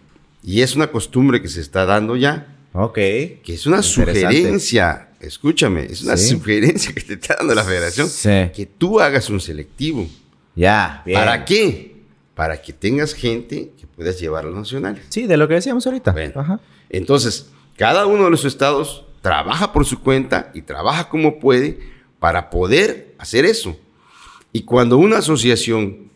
y 0.42 0.62
es 0.62 0.74
una 0.74 0.86
costumbre 0.88 1.42
que 1.42 1.48
se 1.48 1.60
está 1.60 1.84
dando 1.84 2.16
ya, 2.16 2.55
Ok. 2.76 2.94
Que 2.94 3.42
es 3.46 3.66
una 3.66 3.82
sugerencia, 3.82 5.10
escúchame, 5.20 5.84
es 5.84 6.02
una 6.02 6.16
sugerencia 6.16 6.92
que 6.92 7.00
te 7.00 7.14
está 7.14 7.36
dando 7.36 7.54
la 7.54 7.64
federación. 7.64 8.08
Sí. 8.08 8.50
Que 8.54 8.66
tú 8.66 9.00
hagas 9.00 9.30
un 9.30 9.40
selectivo. 9.40 10.06
Ya, 10.54 11.02
bien. 11.04 11.18
¿Para 11.18 11.44
qué? 11.44 11.96
Para 12.34 12.60
que 12.60 12.72
tengas 12.72 13.14
gente 13.14 13.72
que 13.78 13.86
puedas 13.86 14.20
llevar 14.20 14.44
a 14.44 14.48
los 14.48 14.56
nacionales. 14.56 15.04
Sí, 15.08 15.26
de 15.26 15.36
lo 15.36 15.48
que 15.48 15.54
decíamos 15.54 15.86
ahorita. 15.86 16.14
Ajá. 16.34 16.60
Entonces, 16.90 17.48
cada 17.76 18.06
uno 18.06 18.24
de 18.24 18.30
los 18.30 18.44
estados 18.44 19.04
trabaja 19.22 19.72
por 19.72 19.84
su 19.86 20.00
cuenta 20.00 20.50
y 20.54 20.62
trabaja 20.62 21.08
como 21.08 21.40
puede 21.40 21.78
para 22.18 22.50
poder 22.50 23.14
hacer 23.18 23.44
eso. 23.44 23.78
Y 24.52 24.62
cuando 24.62 24.98
una 24.98 25.18
asociación 25.18 26.10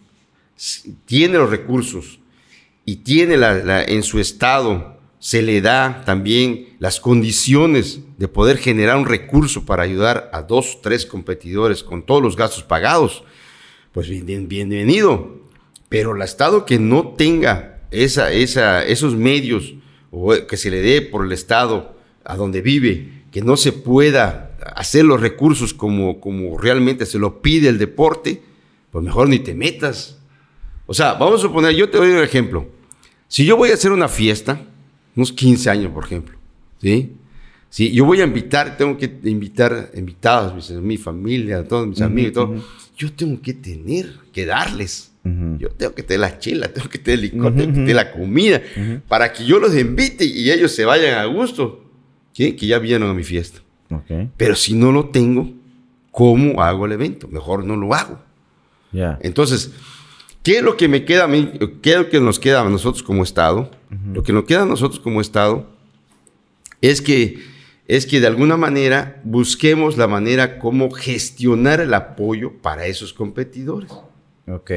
tiene 1.07 1.39
los 1.39 1.51
recursos 1.51 2.21
y 2.85 2.97
tiene 2.97 3.37
la, 3.37 3.83
en 3.83 4.03
su 4.03 4.21
estado 4.21 5.00
se 5.21 5.43
le 5.43 5.61
da 5.61 6.03
también 6.07 6.71
las 6.79 6.99
condiciones 6.99 8.01
de 8.17 8.27
poder 8.27 8.57
generar 8.57 8.97
un 8.97 9.05
recurso 9.05 9.67
para 9.67 9.83
ayudar 9.83 10.31
a 10.33 10.43
dos, 10.43 10.81
tres 10.83 11.05
competidores 11.05 11.85
con 11.85 12.05
todos 12.05 12.23
los 12.23 12.37
gastos 12.37 12.63
pagados, 12.63 13.23
pues 13.93 14.09
bienvenido. 14.09 15.39
Pero 15.91 16.17
el 16.17 16.23
Estado 16.23 16.65
que 16.65 16.79
no 16.79 17.09
tenga 17.09 17.83
esa, 17.91 18.33
esa, 18.33 18.83
esos 18.83 19.15
medios 19.15 19.75
o 20.11 20.35
que 20.49 20.57
se 20.57 20.71
le 20.71 20.81
dé 20.81 21.03
por 21.03 21.27
el 21.27 21.33
Estado 21.33 21.95
a 22.25 22.37
donde 22.37 22.63
vive, 22.63 23.25
que 23.31 23.43
no 23.43 23.59
se 23.59 23.73
pueda 23.73 24.57
hacer 24.75 25.05
los 25.05 25.21
recursos 25.21 25.75
como, 25.75 26.19
como 26.19 26.57
realmente 26.57 27.05
se 27.05 27.19
lo 27.19 27.43
pide 27.43 27.69
el 27.69 27.79
deporte, 27.79 28.43
pues 28.91 29.05
mejor 29.05 29.29
ni 29.29 29.39
te 29.39 29.55
metas. 29.55 30.19
O 30.87 30.95
sea, 30.95 31.13
vamos 31.13 31.41
a 31.41 31.43
suponer, 31.43 31.75
yo 31.75 31.91
te 31.91 31.99
doy 31.99 32.11
un 32.11 32.23
ejemplo. 32.23 32.69
Si 33.29 33.45
yo 33.45 33.59
voy 33.59 33.71
a 33.71 33.75
hacer 33.75 33.93
una 33.93 34.09
fiesta, 34.09 34.65
unos 35.17 35.33
15 35.33 35.71
años, 35.71 35.93
por 35.93 36.05
ejemplo. 36.05 36.37
¿Sí? 36.81 37.13
Sí, 37.69 37.93
yo 37.93 38.05
voy 38.05 38.21
a 38.21 38.25
invitar, 38.25 38.77
tengo 38.77 38.99
que 38.99 39.21
invitar 39.25 39.93
invitados, 39.95 40.71
mi 40.81 40.97
familia, 40.97 41.63
todos 41.63 41.87
mis 41.87 42.01
amigos, 42.01 42.33
todo. 42.33 42.65
Yo 42.97 43.13
tengo 43.13 43.41
que 43.41 43.55
tener, 43.55 44.13
que 44.33 44.45
darles. 44.45 45.13
Yo 45.23 45.69
tengo 45.69 45.95
que 45.95 46.03
tener 46.03 46.21
la 46.21 46.39
chela, 46.39 46.73
tengo 46.73 46.89
que 46.89 46.99
tener 46.99 47.21
el 47.21 47.31
licor, 47.31 47.55
tengo 47.55 47.69
que 47.69 47.75
tener 47.75 47.95
la 47.95 48.11
comida, 48.11 48.61
para 49.07 49.33
que 49.33 49.45
yo 49.45 49.61
los 49.61 49.77
invite 49.77 50.25
y 50.25 50.51
ellos 50.51 50.73
se 50.73 50.85
vayan 50.85 51.19
a 51.19 51.25
gusto, 51.27 51.85
¿sí? 52.33 52.55
que 52.55 52.67
ya 52.67 52.79
vinieron 52.79 53.11
a 53.11 53.15
mi 53.15 53.23
fiesta. 53.23 53.61
Pero 54.37 54.57
si 54.57 54.75
no 54.75 54.91
lo 54.91 55.11
tengo, 55.11 55.49
¿cómo 56.11 56.63
hago 56.63 56.87
el 56.87 56.93
evento? 56.93 57.29
Mejor 57.29 57.65
no 57.65 57.77
lo 57.77 57.95
hago. 57.95 58.19
Entonces, 59.21 59.71
¿qué 60.43 60.59
es 60.59 60.63
lo 60.63 60.77
que 60.77 60.89
me 60.89 61.05
queda 61.05 61.25
a 61.25 61.29
mí? 61.29 61.51
¿Qué 61.83 61.93
es 61.93 61.97
lo 61.99 62.09
que 62.09 62.21
nos 62.21 62.39
queda 62.39 62.61
a 62.61 62.69
nosotros 62.69 63.03
como 63.03 63.23
Estado? 63.23 63.71
Lo 64.13 64.23
que 64.23 64.33
nos 64.33 64.45
queda 64.45 64.63
a 64.63 64.67
nosotros 64.67 65.01
como 65.01 65.21
Estado 65.21 65.69
es 66.81 67.03
que, 67.03 67.39
es 67.89 68.07
que 68.07 68.21
de 68.21 68.27
alguna 68.27 68.57
manera 68.57 69.21
busquemos 69.25 69.97
la 69.97 70.07
manera 70.07 70.59
como 70.59 70.91
gestionar 70.91 71.81
el 71.81 71.93
apoyo 71.95 72.53
para 72.63 72.87
esos 72.87 73.13
competidores. 73.13 73.91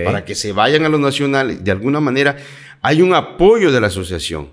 Para 0.04 0.26
que 0.26 0.36
se 0.36 0.52
vayan 0.52 0.86
a 0.86 0.90
los 0.90 1.00
nacionales. 1.00 1.64
De 1.64 1.72
alguna 1.72 2.00
manera 2.00 2.38
hay 2.82 3.02
un 3.02 3.14
apoyo 3.14 3.72
de 3.72 3.82
la 3.82 3.88
asociación. 3.88 4.50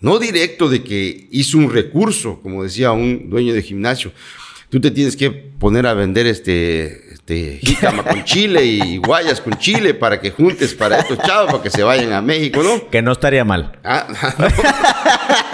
No 0.00 0.18
directo 0.18 0.68
de 0.68 0.82
que 0.82 1.28
hizo 1.30 1.56
un 1.56 1.70
recurso, 1.70 2.40
como 2.42 2.62
decía 2.62 2.92
un 2.92 3.30
dueño 3.30 3.54
de 3.54 3.62
gimnasio. 3.62 4.12
Tú 4.68 4.80
te 4.80 4.90
tienes 4.90 5.16
que 5.16 5.30
poner 5.30 5.86
a 5.86 5.94
vender 5.94 6.26
este 6.26 7.03
este, 7.26 7.60
con 8.06 8.24
chile 8.24 8.64
y 8.64 8.98
guayas 8.98 9.40
con 9.40 9.54
chile 9.54 9.94
para 9.94 10.20
que 10.20 10.30
juntes 10.30 10.74
para 10.74 10.98
estos 10.98 11.18
chavos 11.18 11.52
para 11.52 11.62
que 11.62 11.70
se 11.70 11.82
vayan 11.82 12.12
a 12.12 12.20
México, 12.20 12.62
¿no? 12.62 12.90
Que 12.90 13.00
no 13.00 13.12
estaría 13.12 13.44
mal. 13.44 13.72
Ah, 13.82 14.06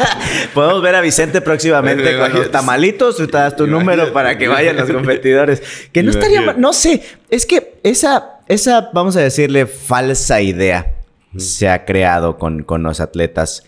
Podemos 0.54 0.82
ver 0.82 0.96
a 0.96 1.00
Vicente 1.00 1.40
próximamente 1.40 2.18
con 2.18 2.50
tamalitos, 2.50 3.16
tú 3.16 3.26
te 3.28 3.36
das 3.36 3.54
tu 3.54 3.68
número 3.68 4.12
para 4.12 4.36
que 4.36 4.48
vayan 4.48 4.76
los 4.76 4.90
competidores. 4.90 5.62
Que 5.92 6.02
no 6.02 6.10
estaría 6.10 6.40
mal, 6.40 6.60
no 6.60 6.72
sé, 6.72 7.02
es 7.28 7.46
que 7.46 7.78
esa, 7.84 8.40
esa, 8.48 8.90
vamos 8.92 9.16
a 9.16 9.20
decirle, 9.20 9.66
falsa 9.66 10.40
idea 10.40 10.94
se 11.36 11.68
ha 11.68 11.84
creado 11.84 12.36
con, 12.36 12.64
con 12.64 12.82
los 12.82 13.00
atletas. 13.00 13.62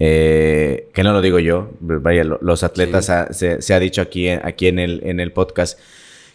Eh, 0.00 0.90
que 0.94 1.02
no 1.02 1.12
lo 1.12 1.20
digo 1.20 1.40
yo, 1.40 1.72
vaya, 1.80 2.22
los 2.22 2.62
atletas 2.62 3.10
se, 3.32 3.74
ha 3.74 3.80
dicho 3.80 4.00
aquí, 4.00 4.28
aquí 4.28 4.68
en, 4.68 4.78
el, 4.78 5.00
en 5.04 5.18
el 5.18 5.32
podcast 5.32 5.76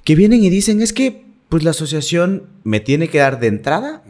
que 0.04 0.16
vienen 0.16 0.44
y 0.44 0.50
dicen, 0.50 0.82
es 0.82 0.94
que 0.94 1.26
pues 1.50 1.64
la 1.64 1.72
asociación 1.72 2.48
me 2.64 2.80
tiene 2.80 3.10
que 3.10 3.20
dar 3.20 3.40
de 3.40 3.48
entrada 3.48 4.02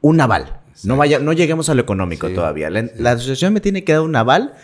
un 0.00 0.20
aval. 0.20 0.60
No, 0.84 0.96
vaya, 0.96 1.18
no 1.18 1.32
lleguemos 1.32 1.68
a 1.68 1.74
lo 1.74 1.82
económico 1.82 2.30
todavía. 2.30 2.70
La, 2.70 3.10
asociación 3.10 3.52
me 3.52 3.60
tiene 3.60 3.84
que 3.84 3.92
dar 3.92 4.02
un 4.02 4.16
aval, 4.16 4.54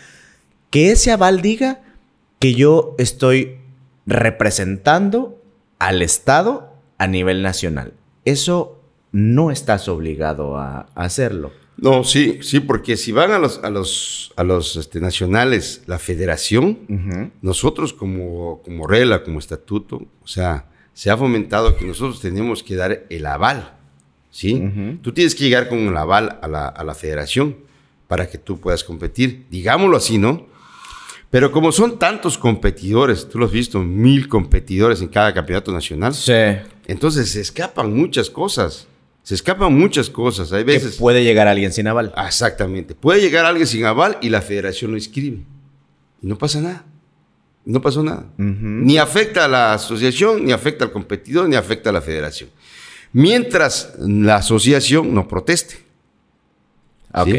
que 0.69 0.91
ese 0.91 1.11
aval 1.11 1.41
diga 1.41 1.81
que 2.39 2.53
yo 2.53 2.95
estoy 2.97 3.57
representando 4.05 5.41
al 5.79 6.01
Estado 6.01 6.73
a 6.97 7.07
nivel 7.07 7.43
nacional. 7.43 7.93
Eso 8.25 8.81
no 9.11 9.51
estás 9.51 9.87
obligado 9.87 10.57
a, 10.57 10.87
hacerlo. 10.95 11.51
No, 11.77 12.03
sí, 12.03 12.39
sí, 12.41 12.59
porque 12.59 12.97
si 12.97 13.11
van 13.11 13.31
a 13.31 13.39
los, 13.39 13.59
a 13.63 13.69
los, 13.69 14.33
a 14.35 14.43
los 14.43 14.75
este, 14.75 14.99
nacionales, 14.99 15.83
la 15.85 15.99
federación, 15.99 17.31
nosotros 17.41 17.93
como, 17.93 18.61
como 18.63 18.87
regla, 18.87 19.23
como 19.23 19.39
estatuto, 19.39 20.07
o 20.23 20.27
sea, 20.27 20.65
se 20.93 21.11
ha 21.11 21.17
fomentado 21.17 21.77
que 21.77 21.85
nosotros 21.85 22.19
tenemos 22.19 22.63
que 22.63 22.75
dar 22.75 23.05
el 23.09 23.25
aval. 23.27 23.77
¿sí? 24.31 24.99
Tú 25.01 25.11
tienes 25.13 25.35
que 25.35 25.43
llegar 25.43 25.69
con 25.69 25.79
el 25.79 25.95
aval 25.95 26.39
a 26.41 26.47
la, 26.47 26.67
a 26.67 26.83
la 26.83 26.95
federación 26.95 27.57
para 28.07 28.27
que 28.27 28.37
tú 28.37 28.59
puedas 28.59 28.83
competir. 28.83 29.45
Digámoslo 29.51 29.97
así, 29.97 30.17
¿no? 30.17 30.47
Pero 31.29 31.51
como 31.51 31.71
son 31.71 31.99
tantos 31.99 32.37
competidores, 32.37 33.27
tú 33.27 33.37
lo 33.37 33.45
has 33.45 33.51
visto, 33.51 33.79
mil 33.79 34.27
competidores 34.29 35.01
en 35.01 35.09
cada 35.09 35.33
campeonato 35.33 35.71
nacional. 35.71 36.13
Sí. 36.13 36.33
Entonces 36.87 37.29
se 37.29 37.41
escapan 37.41 37.93
muchas 37.93 38.29
cosas. 38.29 38.87
Se 39.27 39.35
escapan 39.35 39.77
muchas 39.77 40.09
cosas. 40.09 40.53
Hay 40.53 40.63
veces. 40.63 40.93
Que 40.93 40.99
puede 40.99 41.21
llegar 41.21 41.49
alguien 41.49 41.73
sin 41.73 41.85
aval. 41.85 42.13
Exactamente. 42.25 42.95
Puede 42.95 43.19
llegar 43.19 43.43
alguien 43.43 43.67
sin 43.67 43.83
aval 43.83 44.17
y 44.21 44.29
la 44.29 44.41
federación 44.41 44.91
lo 44.91 44.95
inscribe. 44.95 45.39
Y 46.21 46.27
no 46.27 46.37
pasa 46.37 46.61
nada. 46.61 46.85
No 47.65 47.81
pasó 47.81 48.01
nada. 48.03 48.31
Ni 48.37 48.97
afecta 48.97 49.43
a 49.43 49.47
la 49.49 49.73
asociación, 49.73 50.45
ni 50.45 50.53
afecta 50.53 50.85
al 50.85 50.93
competidor, 50.93 51.49
ni 51.49 51.57
afecta 51.57 51.89
a 51.89 51.93
la 51.93 51.99
federación. 51.99 52.49
Mientras 53.11 53.95
la 53.99 54.37
asociación 54.37 55.13
no 55.13 55.27
proteste. 55.27 55.75
Ok. 57.13 57.35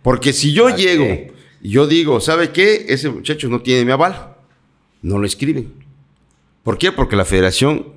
Porque 0.00 0.32
si 0.32 0.54
yo 0.54 0.70
llego 0.70 1.34
y 1.60 1.68
yo 1.68 1.86
digo, 1.86 2.18
¿sabe 2.22 2.50
qué? 2.50 2.86
Ese 2.88 3.10
muchacho 3.10 3.50
no 3.50 3.60
tiene 3.60 3.84
mi 3.84 3.92
aval. 3.92 4.36
No 5.02 5.18
lo 5.18 5.26
escriben. 5.26 5.70
¿Por 6.62 6.78
qué? 6.78 6.92
Porque 6.92 7.14
la 7.14 7.26
federación, 7.26 7.92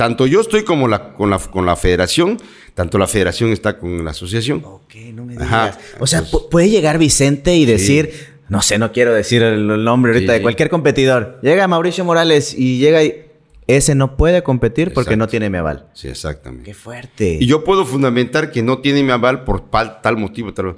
tanto 0.00 0.26
yo 0.26 0.40
estoy 0.40 0.64
como 0.64 0.88
la, 0.88 1.12
con, 1.12 1.28
la, 1.28 1.38
con 1.38 1.66
la 1.66 1.76
federación, 1.76 2.38
tanto 2.72 2.96
la 2.96 3.06
federación 3.06 3.50
está 3.50 3.78
con 3.78 4.02
la 4.02 4.12
asociación. 4.12 4.62
Ok, 4.64 4.94
no 5.12 5.26
me 5.26 5.34
digas. 5.34 5.78
O 5.98 6.06
sea, 6.06 6.24
puede 6.50 6.70
llegar 6.70 6.96
Vicente 6.96 7.54
y 7.54 7.66
decir, 7.66 8.10
no 8.48 8.62
sé, 8.62 8.78
no 8.78 8.92
quiero 8.92 9.12
decir 9.12 9.42
el 9.42 9.84
nombre 9.84 10.14
ahorita 10.14 10.32
de 10.32 10.40
cualquier 10.40 10.70
competidor. 10.70 11.38
Llega 11.42 11.68
Mauricio 11.68 12.02
Morales 12.06 12.54
y 12.56 12.78
llega 12.78 13.04
y 13.04 13.26
ese 13.66 13.94
no 13.94 14.16
puede 14.16 14.42
competir 14.42 14.94
porque 14.94 15.18
no 15.18 15.28
tiene 15.28 15.50
mi 15.50 15.58
aval. 15.58 15.84
Sí, 15.92 16.08
exactamente. 16.08 16.64
Qué 16.64 16.72
fuerte. 16.72 17.36
Y 17.38 17.44
yo 17.44 17.62
puedo 17.62 17.84
fundamentar 17.84 18.52
que 18.52 18.62
no 18.62 18.78
tiene 18.78 19.02
mi 19.02 19.10
aval 19.10 19.44
por 19.44 19.68
tal 19.68 20.16
motivo. 20.16 20.54
Tal... 20.54 20.76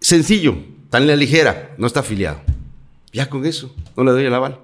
Sencillo, 0.00 0.56
tan 0.90 1.06
la 1.06 1.14
ligera, 1.14 1.72
no 1.78 1.86
está 1.86 2.00
afiliado. 2.00 2.40
Ya 3.12 3.30
con 3.30 3.46
eso, 3.46 3.72
no 3.96 4.02
le 4.02 4.10
doy 4.10 4.24
el 4.24 4.34
aval. 4.34 4.58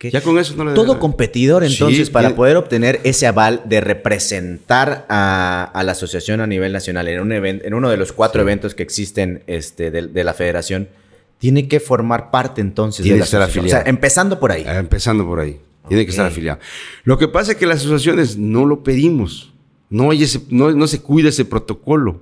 Ya 0.00 0.20
con 0.20 0.38
eso 0.38 0.54
no 0.56 0.64
le 0.64 0.72
Todo 0.72 1.00
competidor, 1.00 1.64
entonces, 1.64 2.08
para 2.08 2.36
poder 2.36 2.56
obtener 2.56 3.00
ese 3.02 3.26
aval 3.26 3.62
de 3.64 3.80
representar 3.80 5.04
a, 5.08 5.82
la 5.84 5.92
asociación 5.92 6.40
a 6.40 6.46
nivel 6.46 6.72
nacional 6.72 7.08
en, 7.08 7.20
un 7.20 7.32
en 7.32 7.74
uno 7.74 7.90
de 7.90 7.96
los 7.96 8.12
cuatro 8.12 8.42
eventos 8.42 8.74
que 8.74 8.84
existen 8.84 9.42
este, 9.46 9.90
de, 9.90 10.24
la 10.24 10.34
federación, 10.34 10.88
tiene 11.38 11.66
que 11.66 11.80
formar 11.80 12.30
parte 12.30 12.60
entonces 12.60 13.04
de 13.04 13.16
la 13.16 13.24
asociación. 13.24 13.66
O 13.66 13.68
sea, 13.68 13.82
empezando 13.84 14.38
por 14.38 14.52
ahí. 14.52 14.64
Ah, 14.66 14.78
empezando 14.78 15.26
por 15.26 15.40
ahí. 15.40 15.60
Tiene 15.88 16.04
que 16.04 16.10
estar 16.10 16.26
afiliado. 16.26 16.60
Lo 17.02 17.18
que 17.18 17.28
pasa 17.28 17.52
es 17.52 17.58
que 17.58 17.66
las 17.66 17.80
asociaciones 17.80 18.38
no 18.38 18.64
lo 18.64 18.82
pedimos. 18.82 19.52
No, 19.90 20.12
hay 20.12 20.22
ese, 20.22 20.40
no, 20.48 20.70
no 20.70 20.86
se 20.86 21.02
cuida 21.02 21.28
ese 21.28 21.44
protocolo. 21.44 22.20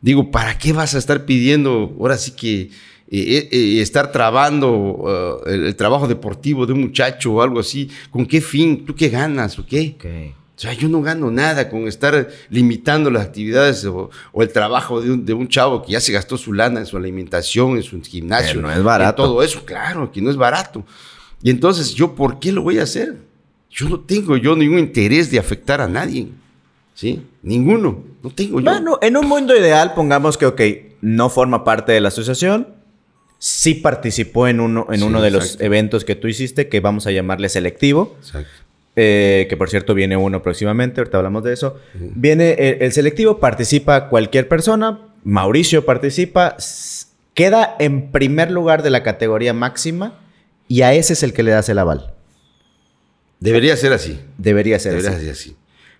Digo, 0.00 0.30
¿para 0.30 0.58
qué 0.58 0.72
vas 0.72 0.94
a 0.94 0.98
estar 0.98 1.24
pidiendo 1.24 1.94
ahora 1.98 2.16
sí 2.16 2.32
que 2.32 2.70
eh, 3.12 3.18
eh, 3.18 3.48
eh, 3.50 3.82
estar 3.82 4.12
trabando 4.12 5.42
el, 5.46 5.74
trabajo 5.74 6.06
deportivo 6.06 6.64
de 6.64 6.72
un 6.72 6.82
muchacho 6.82 7.32
o 7.32 7.42
algo 7.42 7.58
así? 7.58 7.90
¿Con 8.10 8.24
qué 8.24 8.40
fin? 8.40 8.84
¿Tú 8.86 8.94
qué 8.94 9.08
ganas 9.08 9.58
o 9.58 9.66
qué? 9.66 9.96
O 10.56 10.60
sea, 10.60 10.74
yo 10.74 10.88
no 10.88 11.02
gano 11.02 11.30
nada 11.30 11.68
con 11.68 11.88
estar 11.88 12.28
limitando 12.50 13.10
las 13.10 13.24
actividades 13.24 13.84
o, 13.86 14.10
el 14.38 14.52
trabajo 14.52 15.00
de 15.00 15.10
un, 15.10 15.24
de 15.24 15.32
un, 15.32 15.48
chavo 15.48 15.82
que 15.82 15.92
ya 15.92 16.00
se 16.00 16.12
gastó 16.12 16.36
su 16.36 16.52
lana 16.52 16.80
en 16.80 16.86
su 16.86 16.96
alimentación, 16.96 17.78
en 17.78 17.82
su 17.82 18.00
gimnasio. 18.00 18.60
no 18.60 18.70
es 18.70 18.82
barato. 18.82 19.24
todo 19.24 19.42
eso, 19.42 19.64
claro, 19.64 20.12
que 20.12 20.20
no 20.20 20.30
es 20.30 20.36
barato. 20.36 20.84
Y 21.42 21.50
entonces, 21.50 21.94
¿yo 21.94 22.14
por 22.14 22.38
qué 22.38 22.52
lo 22.52 22.62
voy 22.62 22.78
a 22.78 22.82
hacer? 22.84 23.16
Yo 23.70 23.88
no 23.88 24.00
tengo 24.00 24.36
yo 24.36 24.54
ningún 24.54 24.78
interés 24.78 25.30
de 25.30 25.38
afectar 25.38 25.80
a 25.80 25.88
nadie. 25.88 26.28
¿Sí? 26.94 27.22
Ninguno. 27.42 28.04
No 28.22 28.30
tengo 28.30 28.60
yo. 28.60 28.70
Bueno, 28.70 28.98
en 29.00 29.16
un 29.16 29.26
mundo 29.26 29.56
ideal, 29.56 29.94
pongamos 29.94 30.36
que, 30.36 30.46
ok, 30.46 30.60
no 31.00 31.30
forma 31.30 31.64
parte 31.64 31.92
de 31.92 32.00
la 32.00 32.08
asociación. 32.08 32.79
Sí 33.42 33.74
participó 33.74 34.46
en 34.46 34.60
uno, 34.60 34.86
en 34.92 35.02
uno 35.02 35.20
de 35.20 35.30
los 35.30 35.60
eventos 35.60 36.04
que 36.04 36.14
tú 36.14 36.28
hiciste, 36.28 36.68
que 36.68 36.80
vamos 36.80 37.06
a 37.06 37.10
llamarle 37.10 37.48
selectivo. 37.48 38.16
Exacto. 38.20 38.50
Eh, 38.96 39.46
que 39.48 39.56
por 39.56 39.70
cierto 39.70 39.94
viene 39.94 40.16
uno 40.16 40.42
próximamente, 40.42 41.00
ahorita 41.00 41.16
hablamos 41.16 41.42
de 41.42 41.54
eso. 41.54 41.80
Viene 41.94 42.52
el, 42.52 42.82
el, 42.82 42.92
selectivo, 42.92 43.40
participa 43.40 44.08
cualquier 44.08 44.46
persona, 44.46 45.00
Mauricio 45.24 45.84
participa, 45.86 46.56
queda 47.34 47.76
en 47.78 48.10
primer 48.10 48.50
lugar 48.50 48.82
de 48.82 48.90
la 48.90 49.02
categoría 49.02 49.54
máxima 49.54 50.18
y 50.68 50.82
a 50.82 50.92
ese 50.92 51.14
es 51.14 51.22
el 51.22 51.32
que 51.32 51.42
le 51.42 51.52
das 51.52 51.68
el 51.68 51.78
aval. 51.78 52.12
Debería 53.40 53.76
ser 53.76 53.92
así. 53.92 54.20
Debería 54.38 54.78
ser 54.78 54.92
Debería 54.92 55.18
Ser 55.18 55.30
así. 55.30 55.56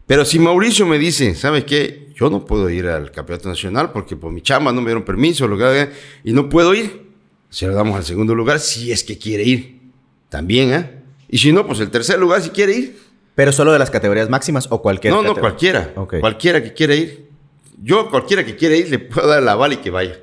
Pero 0.06 0.24
si 0.24 0.38
Mauricio 0.38 0.86
me 0.86 0.98
dice, 0.98 1.34
¿sabes 1.34 1.64
qué? 1.64 2.08
Yo 2.14 2.28
no 2.28 2.44
puedo 2.44 2.68
ir 2.68 2.86
al 2.86 3.10
campeonato 3.12 3.48
nacional 3.48 3.92
porque 3.92 4.16
por 4.16 4.32
mi 4.32 4.42
chamba 4.42 4.72
no 4.72 4.80
me 4.80 4.88
dieron 4.88 5.04
permiso 5.04 5.46
lo 5.48 5.56
que, 5.56 5.88
y 6.24 6.32
no 6.32 6.48
puedo 6.48 6.74
ir. 6.74 7.09
Se 7.50 7.66
lo 7.66 7.74
damos 7.74 7.96
al 7.96 8.04
segundo 8.04 8.34
lugar 8.34 8.60
si 8.60 8.92
es 8.92 9.04
que 9.04 9.18
quiere 9.18 9.42
ir. 9.42 9.80
También, 10.28 10.72
¿eh? 10.72 10.90
Y 11.28 11.38
si 11.38 11.52
no, 11.52 11.66
pues 11.66 11.80
el 11.80 11.90
tercer 11.90 12.18
lugar 12.18 12.40
si 12.42 12.50
quiere 12.50 12.72
ir. 12.72 12.98
¿Pero 13.34 13.52
solo 13.52 13.72
de 13.72 13.78
las 13.78 13.90
categorías 13.90 14.28
máximas 14.28 14.66
o 14.70 14.80
cualquiera? 14.80 15.16
No, 15.16 15.22
no, 15.22 15.34
cualquiera. 15.34 15.92
Cualquiera 15.94 16.62
que 16.62 16.72
quiera 16.72 16.94
ir. 16.94 17.28
Yo, 17.82 18.10
cualquiera 18.10 18.44
que 18.44 18.56
quiera 18.56 18.76
ir, 18.76 18.90
le 18.90 18.98
puedo 18.98 19.26
dar 19.28 19.42
la 19.42 19.54
bala 19.54 19.74
y 19.74 19.76
que 19.78 19.90
vaya. 19.90 20.18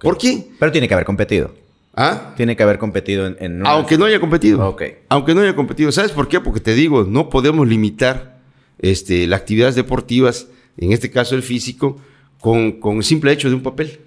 ¿Por 0.00 0.18
qué? 0.18 0.48
Pero 0.58 0.72
tiene 0.72 0.88
que 0.88 0.94
haber 0.94 1.06
competido. 1.06 1.54
¿Ah? 1.96 2.34
Tiene 2.36 2.56
que 2.56 2.62
haber 2.62 2.78
competido 2.78 3.26
en... 3.26 3.64
Aunque 3.66 3.96
no 3.96 4.04
haya 4.04 4.18
competido. 4.18 4.76
Aunque 5.08 5.34
no 5.34 5.40
haya 5.40 5.54
competido. 5.54 5.92
¿Sabes 5.92 6.12
por 6.12 6.28
qué? 6.28 6.40
Porque 6.40 6.60
te 6.60 6.74
digo, 6.74 7.04
no 7.04 7.28
podemos 7.28 7.68
limitar 7.68 8.40
este, 8.78 9.26
las 9.26 9.40
actividades 9.40 9.76
deportivas, 9.76 10.48
en 10.76 10.92
este 10.92 11.10
caso 11.10 11.36
el 11.36 11.42
físico, 11.42 12.00
con, 12.40 12.72
con 12.72 12.96
el 12.96 13.04
simple 13.04 13.32
hecho 13.32 13.48
de 13.48 13.54
un 13.54 13.62
papel. 13.62 14.00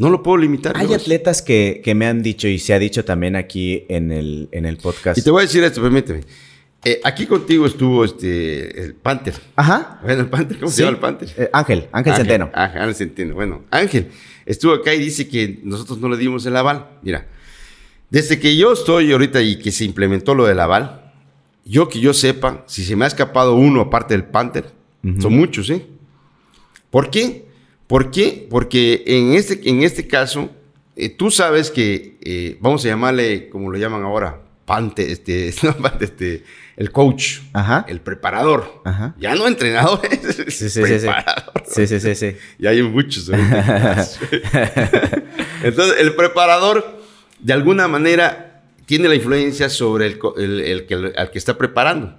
No 0.00 0.08
lo 0.08 0.22
puedo 0.22 0.38
limitar. 0.38 0.78
Hay 0.78 0.94
atletas 0.94 1.42
que, 1.42 1.82
que, 1.84 1.94
me 1.94 2.06
han 2.06 2.22
dicho, 2.22 2.48
y 2.48 2.58
se 2.58 2.72
ha 2.72 2.78
dicho 2.78 3.04
también 3.04 3.36
aquí 3.36 3.84
en 3.90 4.10
el, 4.12 4.48
en 4.50 4.64
el 4.64 4.78
podcast. 4.78 5.18
Y 5.18 5.22
te 5.22 5.30
voy 5.30 5.42
a 5.42 5.46
decir 5.46 5.62
esto, 5.62 5.82
permíteme. 5.82 6.22
Eh, 6.82 7.02
aquí 7.04 7.26
contigo 7.26 7.66
estuvo 7.66 8.02
este, 8.02 8.82
el 8.82 8.94
Panther. 8.94 9.34
Ajá. 9.56 10.00
Bueno, 10.02 10.22
el 10.22 10.30
Panther, 10.30 10.58
¿cómo 10.58 10.72
se 10.72 10.80
llama 10.80 10.94
el 10.94 11.00
Panther? 11.00 11.28
Eh, 11.36 11.50
Ángel, 11.52 11.86
Ángel, 11.92 12.14
Centeno. 12.14 12.50
Ángel 12.54 12.94
Centeno. 12.94 13.34
Bueno, 13.34 13.64
Ángel 13.70 14.08
estuvo 14.46 14.72
acá 14.72 14.94
y 14.94 15.00
dice 15.00 15.28
que 15.28 15.60
nosotros 15.64 15.98
no 15.98 16.08
le 16.08 16.16
dimos 16.16 16.46
el 16.46 16.56
aval. 16.56 16.86
Mira, 17.02 17.26
desde 18.08 18.40
que 18.40 18.56
yo 18.56 18.72
estoy 18.72 19.12
ahorita 19.12 19.42
y 19.42 19.58
que 19.58 19.70
se 19.70 19.84
implementó 19.84 20.34
lo 20.34 20.46
del 20.46 20.60
aval, 20.60 21.12
yo 21.66 21.90
que 21.90 22.00
yo 22.00 22.14
sepa, 22.14 22.64
si 22.66 22.84
se 22.84 22.96
me 22.96 23.04
ha 23.04 23.08
escapado 23.08 23.54
uno 23.54 23.82
aparte 23.82 24.14
del 24.14 24.24
Panther, 24.24 24.72
son 25.20 25.34
muchos, 25.34 25.68
¿eh? 25.68 25.86
¿Por 26.88 27.10
qué? 27.10 27.49
¿Por 27.90 28.12
qué? 28.12 28.46
Porque 28.48 29.02
en 29.04 29.34
este, 29.34 29.68
en 29.68 29.82
este 29.82 30.06
caso, 30.06 30.48
eh, 30.94 31.08
tú 31.08 31.28
sabes 31.32 31.72
que, 31.72 32.18
eh, 32.22 32.56
vamos 32.60 32.84
a 32.84 32.88
llamarle, 32.88 33.48
como 33.48 33.68
lo 33.68 33.76
llaman 33.76 34.04
ahora, 34.04 34.42
Panther, 34.64 35.10
este, 35.10 35.48
este, 36.00 36.44
el 36.76 36.92
coach, 36.92 37.40
el 37.88 38.00
preparador. 38.00 38.80
Ya 39.18 39.34
no 39.34 39.48
entrenador, 39.48 40.02
sí, 40.50 40.70
sí, 40.70 40.80
preparador. 40.80 41.64
Sí, 41.66 41.88
sí, 41.88 41.98
sí, 41.98 42.14
sí. 42.14 42.36
Ya 42.60 42.70
hay 42.70 42.80
muchos. 42.84 43.28
Entonces, 45.64 45.96
el 45.98 46.14
preparador, 46.14 47.02
de 47.40 47.52
alguna 47.52 47.88
manera, 47.88 48.62
tiene 48.86 49.08
la 49.08 49.16
influencia 49.16 49.68
sobre 49.68 50.06
el, 50.06 50.86
que, 50.86 51.12
al 51.16 51.32
que 51.32 51.38
está 51.38 51.58
preparando. 51.58 52.14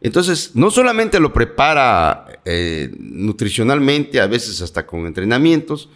Entonces, 0.00 0.52
no 0.54 0.70
solamente 0.70 1.20
lo 1.20 1.32
prepara 1.32 2.26
eh, 2.44 2.90
nutricionalmente, 2.98 4.20
a 4.20 4.26
veces 4.26 4.62
hasta 4.62 4.86
con 4.86 5.06
entrenamientos, 5.06 5.90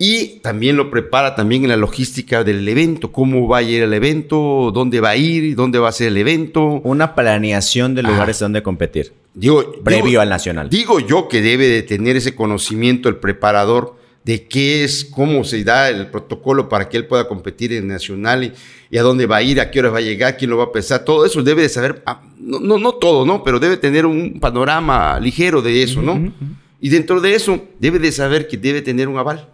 y 0.00 0.38
también 0.40 0.76
lo 0.76 0.90
prepara 0.90 1.34
también 1.34 1.64
en 1.64 1.70
la 1.70 1.76
logística 1.76 2.44
del 2.44 2.66
evento, 2.68 3.10
cómo 3.10 3.48
va 3.48 3.58
a 3.58 3.62
ir 3.62 3.82
el 3.82 3.92
evento, 3.92 4.70
dónde 4.72 5.00
va 5.00 5.10
a 5.10 5.16
ir, 5.16 5.56
dónde 5.56 5.80
va 5.80 5.88
a 5.88 5.92
ser 5.92 6.08
el 6.08 6.16
evento. 6.16 6.80
Una 6.84 7.16
planeación 7.16 7.96
de 7.96 8.04
lugares 8.04 8.38
donde 8.38 8.62
competir. 8.62 9.12
Digo, 9.34 9.72
previo 9.82 10.20
al 10.20 10.28
nacional. 10.28 10.70
Digo 10.70 11.00
yo 11.00 11.28
que 11.28 11.42
debe 11.42 11.66
de 11.66 11.82
tener 11.82 12.14
ese 12.14 12.36
conocimiento 12.36 13.08
el 13.08 13.16
preparador 13.16 13.97
de 14.28 14.46
qué 14.46 14.84
es, 14.84 15.06
cómo 15.06 15.42
se 15.42 15.64
da 15.64 15.88
el 15.88 16.08
protocolo 16.10 16.68
para 16.68 16.90
que 16.90 16.98
él 16.98 17.06
pueda 17.06 17.26
competir 17.26 17.72
en 17.72 17.88
nacional 17.88 18.52
y, 18.90 18.98
a 18.98 19.00
dónde 19.00 19.24
va 19.24 19.36
a 19.36 19.42
ir, 19.42 19.58
a 19.58 19.70
qué 19.70 19.78
hora 19.78 19.88
va 19.88 19.98
a 19.98 20.02
llegar, 20.02 20.36
quién 20.36 20.50
lo 20.50 20.58
va 20.58 20.64
a 20.64 20.72
pesar, 20.72 21.02
todo 21.02 21.24
eso 21.24 21.42
debe 21.42 21.62
de 21.62 21.70
saber, 21.70 22.02
ah, 22.04 22.20
no, 22.38 22.60
no, 22.60 22.76
no 22.76 22.92
todo, 22.92 23.24
¿no? 23.24 23.42
Pero 23.42 23.58
debe 23.58 23.78
tener 23.78 24.04
un 24.04 24.38
panorama 24.38 25.18
ligero 25.18 25.62
de 25.62 25.82
eso, 25.82 26.02
¿no? 26.02 26.30
Y 26.78 26.90
dentro 26.90 27.22
de 27.22 27.34
eso 27.34 27.68
debe 27.80 27.98
de 27.98 28.12
saber 28.12 28.46
que 28.48 28.58
debe 28.58 28.82
tener 28.82 29.08
un 29.08 29.16
aval, 29.16 29.48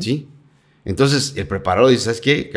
¿sí? 0.00 0.28
Entonces 0.84 1.32
el 1.36 1.46
preparador 1.46 1.90
dice, 1.90 2.04
¿sabes 2.04 2.20
qué? 2.20 2.52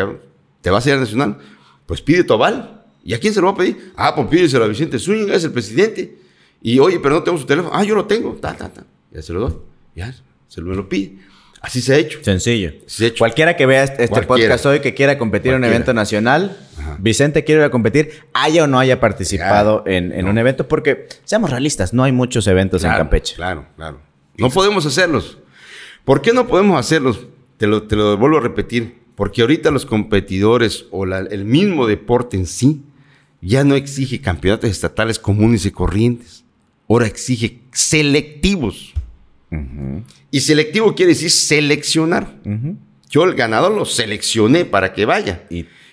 ¿Te 0.60 0.70
vas 0.70 0.86
a 0.86 0.90
ir 0.90 0.96
a 0.96 1.00
nacional? 1.00 1.38
Pues 1.86 2.02
pide 2.02 2.26
tu 2.26 2.34
aval. 2.34 2.84
¿Y 3.06 3.14
a 3.14 3.22
quién 3.22 3.34
se 3.34 3.40
lo 3.40 3.48
va 3.48 3.54
a 3.54 3.56
pedir? 3.56 3.94
Ah, 3.96 4.14
pues 4.14 4.28
pídeselo 4.28 4.66
a 4.66 4.68
Vicente 4.68 5.00
Zúñiga, 5.00 5.34
es 5.34 5.46
el 5.46 5.54
presidente. 5.54 6.14
Y 6.62 6.78
oye, 6.80 7.00
pero 7.00 7.16
no 7.16 7.24
tengo 7.24 7.38
su 7.38 7.46
teléfono. 7.46 7.74
Ah, 7.74 7.86
yo 7.86 7.96
lo 7.96 8.06
tengo. 8.06 8.34
Ta, 8.34 8.54
ta, 8.54 8.68
ta. 8.68 8.86
Ya 9.14 9.22
se 9.22 9.32
lo 9.32 9.40
doy. 9.40 9.54
Ya 9.96 10.14
se 10.52 10.62
me 10.62 10.76
lo 10.76 10.90
pide. 10.90 11.14
Así 11.62 11.82
se 11.82 11.94
ha 11.94 11.98
hecho. 11.98 12.20
Sencillo. 12.22 12.74
Cualquiera 13.18 13.56
que 13.56 13.66
vea 13.66 13.84
este, 13.84 14.04
este 14.04 14.24
podcast 14.24 14.66
hoy 14.66 14.82
que 14.82 14.94
quiera 14.94 15.18
competir 15.18 15.52
en 15.54 15.60
un 15.60 15.64
evento 15.64 15.94
nacional, 15.94 16.58
Vicente 17.00 17.46
quiere 17.46 17.62
ir 17.62 17.66
a 17.66 17.70
competir, 17.70 18.26
haya 18.34 18.66
o 18.66 18.68
no 18.68 18.78
haya 18.78 19.00
participado 19.00 19.84
en, 19.86 20.28
un 20.28 20.38
evento, 20.38 20.68
porque 20.68 21.08
seamos 21.24 21.52
realistas, 21.52 21.94
no 21.94 22.04
hay 22.04 22.12
muchos 22.12 22.48
eventos 22.48 22.84
en 22.84 22.92
Campeche. 22.92 23.36
Claro, 23.36 23.66
claro. 23.78 24.02
No 24.38 24.50
podemos 24.50 24.86
hacerlos. 24.86 25.38
¿Por 26.04 26.22
qué 26.22 26.34
no 26.34 26.48
podemos 26.48 26.78
hacerlos? 26.78 27.28
Te 27.56 27.68
lo, 27.68 27.84
te 27.84 27.96
lo 27.96 28.18
vuelvo 28.18 28.40
a 28.40 28.42
repetir. 28.42 29.00
Porque 29.16 29.42
ahorita 29.42 29.72
los 29.72 29.86
competidores 29.86 30.86
o 30.92 31.06
el 31.06 31.46
mismo 31.46 31.88
deporte 31.88 32.36
en 32.36 32.46
sí 32.46 32.82
ya 33.40 33.64
no 33.64 33.76
exige 33.76 34.20
campeonatos 34.20 34.70
estatales 34.70 35.18
comunes 35.18 35.66
y 35.66 35.72
corrientes. 35.72 36.44
Ahora 36.90 37.08
exige 37.08 37.62
selectivos. 37.72 38.94
Y 40.32 40.40
selectivo 40.40 40.96
quiere 40.96 41.14
decir 41.14 41.30
seleccionar. 41.30 42.36
Yo 43.10 43.26
el 43.26 43.36
ganador 43.36 43.74
lo 43.74 43.86
seleccioné 43.86 44.66
para 44.66 44.94
que 44.94 45.06
vaya. 45.06 45.44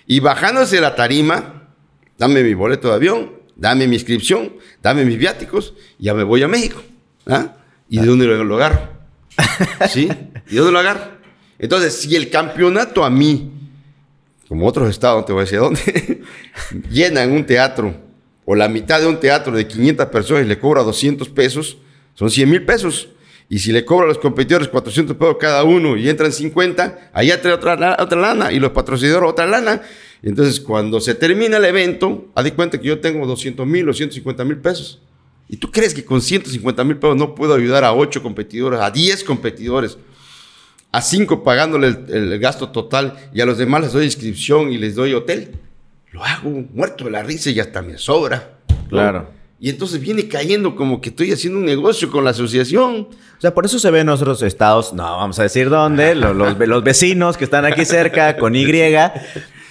Y, 0.07 0.19
bajándose 0.21 0.79
la 0.79 0.95
tarima, 0.95 1.69
dame 2.17 2.43
mi 2.43 2.53
boleto 2.53 2.87
de 2.87 2.95
avión, 2.95 3.33
dame 3.55 3.87
mi 3.87 3.95
inscripción, 3.95 4.53
dame 4.81 5.03
mis 5.03 5.17
viáticos, 5.17 5.73
y 5.99 6.05
ya 6.05 6.13
me 6.13 6.23
voy 6.23 6.41
a 6.43 6.47
México. 6.47 6.81
¿Ah? 7.27 7.57
¿Y 7.89 7.99
de 7.99 8.05
dónde 8.05 8.25
lo 8.25 8.55
agarro? 8.55 8.89
¿Sí? 9.89 10.09
¿Y 10.49 10.55
de 10.55 10.57
dónde 10.57 10.71
lo 10.71 10.79
agarro? 10.79 11.19
Entonces, 11.59 11.93
si 11.93 12.15
el 12.15 12.29
campeonato 12.29 13.03
a 13.03 13.09
mí, 13.09 13.51
como 14.47 14.65
otros 14.65 14.89
estados, 14.89 15.21
no 15.21 15.25
te 15.25 15.33
voy 15.33 15.41
a 15.41 15.43
decir 15.43 15.59
dónde, 15.59 16.21
llena 16.89 17.23
en 17.23 17.31
un 17.33 17.45
teatro, 17.45 17.93
o 18.45 18.55
la 18.55 18.69
mitad 18.69 19.01
de 19.01 19.07
un 19.07 19.19
teatro 19.19 19.55
de 19.55 19.67
500 19.67 20.07
personas 20.07 20.45
y 20.45 20.47
le 20.47 20.57
cobra 20.57 20.81
200 20.81 21.27
pesos, 21.29 21.77
son 22.15 22.31
100 22.31 22.49
mil 22.49 22.65
pesos. 22.65 23.09
Y 23.51 23.57
si 23.57 23.71
le 23.71 23.83
cobra 23.83 24.05
a 24.05 24.07
los 24.09 24.19
competidores 24.19 24.67
400 24.67 25.17
pesos 25.17 25.37
cada 25.39 25.63
uno 25.63 25.97
y 25.97 26.07
entran 26.07 26.31
50, 26.31 27.09
allá 27.11 27.41
trae 27.41 27.53
otra, 27.53 27.97
otra 27.99 28.21
lana 28.21 28.51
y 28.51 28.59
los 28.59 28.71
patrocinadores 28.71 29.31
otra 29.31 29.47
lana. 29.47 29.81
Entonces, 30.21 30.59
cuando 30.59 31.01
se 31.01 31.15
termina 31.15 31.57
el 31.57 31.65
evento, 31.65 32.27
haz 32.35 32.43
de 32.43 32.53
cuenta 32.53 32.79
que 32.79 32.87
yo 32.87 32.99
tengo 32.99 33.25
200 33.25 33.65
mil 33.65 33.89
o 33.89 33.93
150 33.93 34.45
mil 34.45 34.57
pesos. 34.57 35.01
¿Y 35.47 35.57
tú 35.57 35.71
crees 35.71 35.95
que 35.95 36.05
con 36.05 36.21
150 36.21 36.83
mil 36.83 36.97
pesos 36.97 37.17
no 37.17 37.33
puedo 37.33 37.55
ayudar 37.55 37.83
a 37.83 37.93
8 37.93 38.21
competidores, 38.21 38.79
a 38.79 38.91
10 38.91 39.23
competidores, 39.23 39.97
a 40.91 41.01
5 41.01 41.43
pagándole 41.43 41.87
el, 41.87 42.37
gasto 42.37 42.69
total 42.69 43.17
y 43.33 43.41
a 43.41 43.47
los 43.47 43.57
demás 43.57 43.81
les 43.81 43.93
doy 43.93 44.05
inscripción 44.05 44.71
y 44.71 44.77
les 44.77 44.93
doy 44.93 45.15
hotel? 45.15 45.53
Lo 46.11 46.23
hago 46.23 46.49
muerto 46.71 47.05
de 47.05 47.11
la 47.11 47.23
risa 47.23 47.49
y 47.49 47.59
hasta 47.59 47.81
me 47.81 47.97
sobra. 47.97 48.59
Claro. 48.89 49.38
Y 49.61 49.69
entonces 49.69 49.99
viene 49.99 50.27
cayendo 50.27 50.75
como 50.75 51.01
que 51.01 51.09
estoy 51.09 51.33
haciendo 51.33 51.59
un 51.59 51.65
negocio 51.65 52.09
con 52.09 52.23
la 52.23 52.29
asociación. 52.29 53.09
O 53.37 53.41
sea, 53.41 53.53
por 53.53 53.65
eso 53.65 53.77
se 53.77 53.91
ven 53.91 54.01
en 54.01 54.09
otros 54.09 54.41
estados, 54.41 54.93
no 54.93 55.03
vamos 55.03 55.37
a 55.39 55.43
decir 55.43 55.69
dónde, 55.69 56.15
los, 56.15 56.35
los, 56.35 56.83
vecinos 56.83 57.35
que 57.35 57.43
están 57.43 57.65
aquí 57.65 57.83
cerca 57.83 58.37
con 58.37 58.55
Y. 58.55 58.65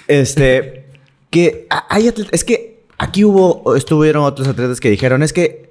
Este, 0.07 0.87
que 1.31 1.67
hay 1.89 2.13
es 2.31 2.45
que 2.45 2.85
aquí 2.99 3.25
hubo, 3.25 3.77
estuvieron 3.77 4.25
otros 4.25 4.49
atletas 4.49 4.81
que 4.81 4.91
dijeron, 4.91 5.23
es 5.23 5.33
que 5.33 5.71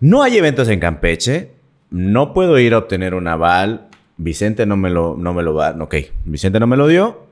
no 0.00 0.22
hay 0.22 0.36
eventos 0.36 0.68
en 0.68 0.80
Campeche, 0.80 1.52
no 1.90 2.34
puedo 2.34 2.58
ir 2.58 2.74
a 2.74 2.78
obtener 2.78 3.14
un 3.14 3.28
aval, 3.28 3.88
Vicente 4.18 4.66
no 4.66 4.76
me 4.76 4.90
lo, 4.90 5.16
no 5.18 5.32
me 5.32 5.42
lo 5.42 5.54
va, 5.54 5.74
ok, 5.78 5.94
Vicente 6.24 6.60
no 6.60 6.66
me 6.66 6.76
lo 6.76 6.86
dio, 6.86 7.26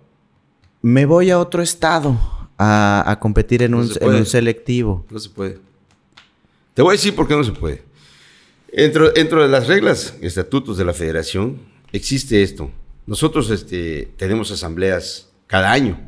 me 0.81 1.05
voy 1.05 1.31
a 1.31 1.39
otro 1.39 1.63
estado 1.63 2.19
a, 2.59 3.19
competir 3.21 3.63
en, 3.63 3.75
un, 3.75 3.91
en 4.01 4.09
un 4.09 4.27
selectivo. 4.27 5.05
No 5.11 5.19
se 5.19 5.31
puede. 5.31 5.59
Te 6.75 6.83
voy 6.83 6.91
a 6.91 6.97
decir 6.99 7.15
por 7.15 7.29
qué 7.29 7.37
no 7.37 7.45
se 7.45 7.53
puede. 7.53 7.83
Dentro, 8.73 9.13
dentro 9.13 9.41
de 9.41 9.49
las 9.49 9.69
reglas 9.69 10.17
estatutos 10.21 10.77
de 10.77 10.85
la 10.85 10.93
federación 10.93 11.61
existe 11.93 12.43
esto. 12.43 12.73
Nosotros 13.07 13.49
este, 13.51 14.13
tenemos 14.17 14.51
asambleas 14.51 15.31
cada 15.47 15.71
año. 15.71 16.01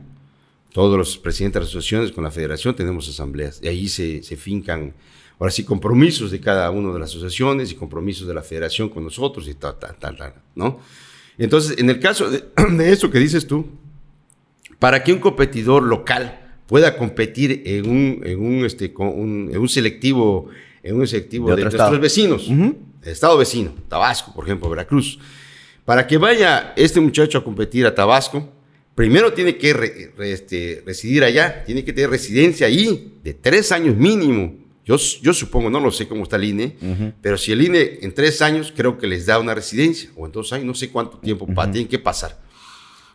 Todos 0.73 0.99
los 0.99 1.19
presidentes 1.19 1.55
de 1.55 1.61
las 1.61 1.69
asociaciones 1.69 2.11
con 2.11 2.25
la 2.25 2.33
federación 2.33 2.75
tenemos 2.75 3.09
asambleas. 3.09 3.61
Y 3.63 3.69
ahí 3.69 3.89
se, 3.89 4.25
se 4.25 4.37
fincan, 4.37 4.93
ahora 5.39 5.53
sí, 5.53 5.65
compromisos 5.65 6.33
de 6.33 6.41
cada 6.41 6.69
una 6.73 6.93
de 6.93 6.99
las 6.99 7.11
asociaciones 7.11 7.71
y 7.71 7.77
compromisos 7.77 8.27
de 8.27 8.35
la 8.35 8.43
federación 8.43 8.89
con 8.89 9.05
nosotros 9.05 9.47
y 9.47 9.55
tal, 9.55 9.79
tal, 9.79 9.97
tal, 9.99 10.17
tal 10.17 10.35
¿no? 10.57 10.81
Entonces, 11.39 11.79
en 11.79 11.91
el 11.91 12.01
caso 12.01 12.29
de, 12.29 12.45
de 12.73 12.93
eso 12.93 13.09
que 13.09 13.21
dices 13.21 13.47
tú, 13.47 13.69
para 14.81 15.05
que 15.05 15.13
un 15.13 15.21
competidor 15.21 15.85
local 15.85 16.46
pueda 16.67 16.97
competir 16.97 17.63
en 17.65 17.89
un, 17.89 18.21
en 18.25 18.41
un, 18.41 18.65
este, 18.65 18.93
un, 18.97 19.51
en 19.53 19.59
un 19.59 19.69
selectivo, 19.69 20.49
en 20.83 20.97
un 20.97 21.07
selectivo 21.07 21.55
de, 21.55 21.63
nuestros 21.63 22.01
vecinos, 22.01 22.49
el 22.49 23.13
estado 23.13 23.39
vecino, 23.39 23.73
Tabasco, 23.89 24.33
por 24.35 24.45
ejemplo, 24.45 24.69
Veracruz. 24.69 25.19
Para 25.85 26.07
que 26.07 26.19
vaya 26.19 26.73
este 26.77 27.01
muchacho 27.01 27.39
a 27.39 27.45
competir 27.45 27.87
a 27.87 27.95
Tabasco, 27.95 28.53
primero 28.97 29.33
tiene 29.33 29.57
que 29.57 30.13
este, 30.19 30.83
residir 30.85 31.23
allá, 31.23 31.65
tiene 31.65 31.85
que 31.85 31.93
tener 31.93 32.11
residencia 32.11 32.67
ahí 32.67 33.15
de 33.23 33.35
tres 33.35 33.71
años 33.71 33.95
mínimo. 33.95 34.57
Yo, 34.85 34.97
yo 34.97 35.33
supongo, 35.33 35.71
no 35.71 35.79
lo 35.79 35.93
sé 35.93 36.09
cómo 36.09 36.25
está 36.25 36.37
el 36.37 36.45
INE, 36.45 36.77
pero 37.21 37.39
si 37.39 37.53
el 37.53 37.63
INE 37.63 37.99
en 38.03 38.13
tres 38.13 38.43
años 38.43 38.73
creo 38.75 38.99
que 38.99 39.07
les 39.07 39.27
da 39.27 39.39
una 39.39 39.55
residencia, 39.55 40.11
o 40.17 40.27
en 40.27 40.33
dos 40.33 40.53
años, 40.53 40.67
no 40.67 40.75
sé 40.75 40.91
cuánto 40.91 41.19
tiempo 41.19 41.47
tienen 41.47 41.89
que 41.89 41.99
pasar. 41.99 42.41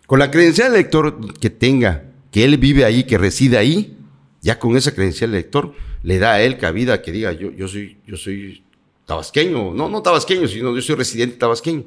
Con 0.06 0.20
la 0.20 0.30
credencial 0.30 0.72
de 0.72 0.80
elector 0.80 1.34
que 1.39 1.49
tenga 1.49 2.11
que 2.32 2.44
él 2.44 2.58
vive 2.58 2.86
ahí, 2.86 3.04
que 3.04 3.18
reside 3.18 3.58
ahí, 3.58 3.98
ya 4.42 4.58
con 4.58 4.76
esa 4.76 4.94
credencial 4.94 5.32
de 5.32 5.38
elector, 5.38 5.74
le 6.04 6.18
da 6.18 6.34
a 6.34 6.42
él 6.42 6.58
cabida 6.58 7.02
que 7.02 7.12
diga, 7.12 7.32
yo, 7.34 7.52
yo, 7.52 7.68
soy, 7.68 8.00
yo 8.08 8.18
soy 8.18 8.64
tabasqueño, 9.06 9.74
no, 9.74 9.90
no 9.90 10.02
tabasqueño, 10.02 10.48
sino 10.48 10.74
yo 10.74 10.82
soy 10.82 10.96
residente 10.96 11.38
tabasqueño 11.38 11.84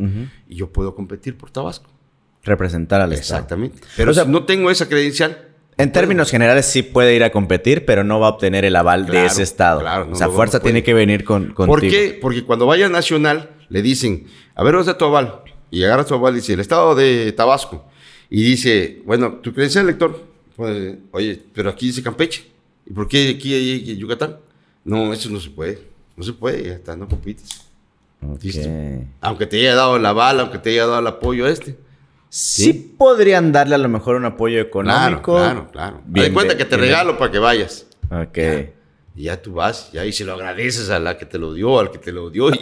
y 0.49 0.57
yo 0.57 0.71
puedo 0.71 0.95
competir 0.95 1.37
por 1.37 1.51
Tabasco. 1.51 1.91
Representar 2.43 3.01
al 3.01 3.13
Estado. 3.13 3.39
Exactamente. 3.39 3.81
Pero 3.97 4.11
o 4.11 4.15
sea, 4.15 4.27
no 4.27 4.45
tengo 4.45 4.71
esa 4.71 4.87
credencial. 4.87 5.49
En 5.77 5.91
términos 5.91 6.31
generales 6.31 6.67
sí 6.67 6.83
puede 6.83 7.17
ir 7.17 7.25
a 7.25 7.31
competir, 7.31 7.85
pero 7.85 8.05
no 8.05 8.21
va 8.21 8.29
a 8.29 8.31
obtener 8.31 8.65
el 8.65 8.77
aval 8.77 9.07
de 9.07 9.25
ese 9.25 9.43
estado. 9.43 9.81
Claro, 9.81 10.09
o 10.13 10.15
sea, 10.15 10.29
fuerza 10.29 10.61
tiene 10.61 10.83
que 10.83 10.95
venir 10.95 11.25
con, 11.25 11.53
contigo. 11.55 11.67
¿Por 11.67 11.81
qué? 11.81 12.19
Porque 12.21 12.45
cuando 12.45 12.67
vaya 12.67 12.87
a 12.87 12.89
nacional 12.91 13.51
le 13.71 13.83
dicen, 13.83 14.27
a 14.55 14.63
ver, 14.63 14.75
¿dónde 14.75 14.91
está 14.91 14.99
tu 14.99 15.07
aval? 15.07 15.41
Y 15.71 15.83
agarra 15.83 16.05
tu 16.05 16.15
aval 16.15 16.35
y 16.35 16.37
dice, 16.37 16.53
el 16.53 16.61
estado 16.61 16.95
de 16.95 17.33
Tabasco. 17.33 17.87
Y 18.31 18.45
dice, 18.45 19.03
bueno, 19.05 19.41
tu 19.43 19.53
credencial 19.53 19.85
elector, 19.85 20.34
pues, 20.57 20.97
oye, 21.11 21.43
pero 21.53 21.71
aquí 21.71 21.87
dice 21.87 22.03
Campeche. 22.03 22.45
¿Y 22.87 22.93
por 22.93 23.09
qué 23.09 23.35
aquí 23.37 23.55
hay 23.55 23.97
Yucatán? 23.97 24.37
No, 24.85 25.13
eso 25.13 25.31
no 25.31 25.41
se 25.41 25.51
puede. 25.51 25.81
No 26.17 26.23
se 26.23 26.33
puede, 26.33 26.65
ya 26.65 26.75
está, 26.75 26.97
no 26.97 27.09
compites. 27.09 27.65
Aunque 29.21 29.47
te 29.47 29.59
haya 29.59 29.75
dado 29.75 29.99
la 29.99 30.13
bala, 30.13 30.43
aunque 30.43 30.59
te 30.59 30.71
haya 30.71 30.87
dado 30.87 31.01
el 31.01 31.07
apoyo 31.07 31.47
a 31.47 31.51
este. 31.51 31.77
Sí, 32.29 32.95
podrían 32.99 33.53
darle 33.53 33.75
a 33.77 33.79
lo 33.79 33.89
mejor 33.89 34.17
un 34.17 34.25
apoyo 34.25 34.61
económico. 34.61 35.37
Claro, 35.37 35.71
claro, 35.71 36.01
claro. 36.03 36.33
cuenta 36.33 36.57
que 36.57 36.65
te 36.65 36.77
regalo 36.77 37.19
para 37.19 37.31
que 37.31 37.39
vayas. 37.39 37.87
Ok. 38.11 38.39
y 39.17 39.25
ya 39.25 39.41
tú 39.41 39.55
vas, 39.55 39.91
ya 39.93 40.05
y 40.05 40.13
se 40.13 40.25
lo 40.25 40.35
agradeces 40.35 40.91
a 40.91 40.99
la 40.99 41.17
que 41.17 41.27
te 41.27 41.39
lo 41.39 41.55
dio, 41.55 41.79
al 41.79 41.91
que 41.91 41.99
te 41.99 42.13
lo 42.13 42.31
dio, 42.31 42.51
y 42.51 42.59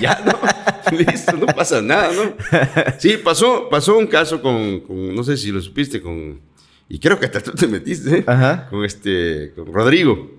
ya, 0.00 0.22
no, 0.92 0.98
listo, 0.98 1.36
no 1.36 1.46
pasa 1.46 1.80
nada, 1.80 2.10
¿no? 2.12 2.34
Sí, 2.98 3.16
pasó, 3.16 3.68
pasó 3.68 3.96
un 3.96 4.06
caso 4.06 4.42
con, 4.42 4.80
con, 4.80 5.14
no 5.14 5.22
sé 5.22 5.36
si 5.36 5.52
lo 5.52 5.60
supiste, 5.60 6.02
con 6.02 6.40
y 6.88 6.98
creo 6.98 7.18
que 7.18 7.26
hasta 7.26 7.40
tú 7.42 7.52
te 7.52 7.66
metiste 7.66 8.24
con 8.70 8.84
este 8.84 9.52
con 9.54 9.72
Rodrigo. 9.72 10.30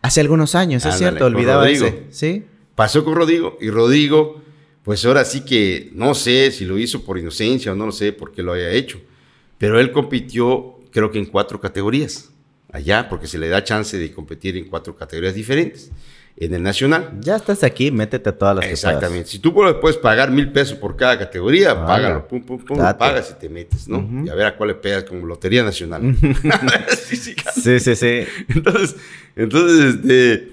Hace 0.00 0.20
algunos 0.20 0.54
años, 0.54 0.84
es 0.84 0.96
cierto, 0.96 1.26
olvidaba 1.26 1.68
ese. 1.68 2.04
¿Sí? 2.10 2.44
Pasó 2.74 3.04
con 3.04 3.14
Rodrigo 3.14 3.56
y 3.60 3.70
Rodrigo, 3.70 4.42
pues 4.82 5.04
ahora 5.04 5.24
sí 5.24 5.44
que 5.44 5.90
no 5.94 6.14
sé 6.14 6.50
si 6.50 6.64
lo 6.64 6.78
hizo 6.78 7.04
por 7.04 7.18
inocencia 7.18 7.72
o 7.72 7.74
no 7.74 7.86
lo 7.86 7.92
sé 7.92 8.12
por 8.12 8.32
qué 8.32 8.42
lo 8.42 8.52
haya 8.52 8.70
hecho, 8.70 9.00
pero 9.58 9.78
él 9.78 9.92
compitió 9.92 10.80
creo 10.90 11.10
que 11.10 11.18
en 11.18 11.26
cuatro 11.26 11.60
categorías 11.60 12.30
allá, 12.70 13.08
porque 13.08 13.26
se 13.26 13.38
le 13.38 13.48
da 13.48 13.62
chance 13.62 13.98
de 13.98 14.12
competir 14.12 14.56
en 14.56 14.64
cuatro 14.68 14.96
categorías 14.96 15.34
diferentes 15.34 15.90
en 16.36 16.54
el 16.54 16.62
nacional. 16.62 17.18
Ya 17.20 17.36
estás 17.36 17.62
aquí, 17.62 17.90
métete 17.90 18.30
a 18.30 18.38
todas 18.38 18.56
las 18.56 18.66
Exactamente. 18.66 19.28
Si 19.28 19.38
tú 19.38 19.52
puedes 19.54 19.96
pagar 19.98 20.30
mil 20.30 20.50
pesos 20.50 20.76
por 20.78 20.96
cada 20.96 21.18
categoría, 21.18 21.86
págalo, 21.86 22.26
pum, 22.26 22.42
pum, 22.42 22.58
pum, 22.64 22.78
pagas 22.98 23.34
y 23.36 23.40
te 23.40 23.48
metes, 23.48 23.88
¿no? 23.88 24.24
Y 24.24 24.28
a 24.28 24.34
ver 24.34 24.46
a 24.46 24.56
cuál 24.56 24.70
le 24.70 24.74
pegas 24.76 25.04
como 25.04 25.26
Lotería 25.26 25.62
Nacional. 25.62 26.02
sí, 26.88 27.16
sí, 27.16 27.96
sí, 27.96 28.24
Entonces, 28.48 28.96
entonces 29.36 29.94
este, 29.94 30.52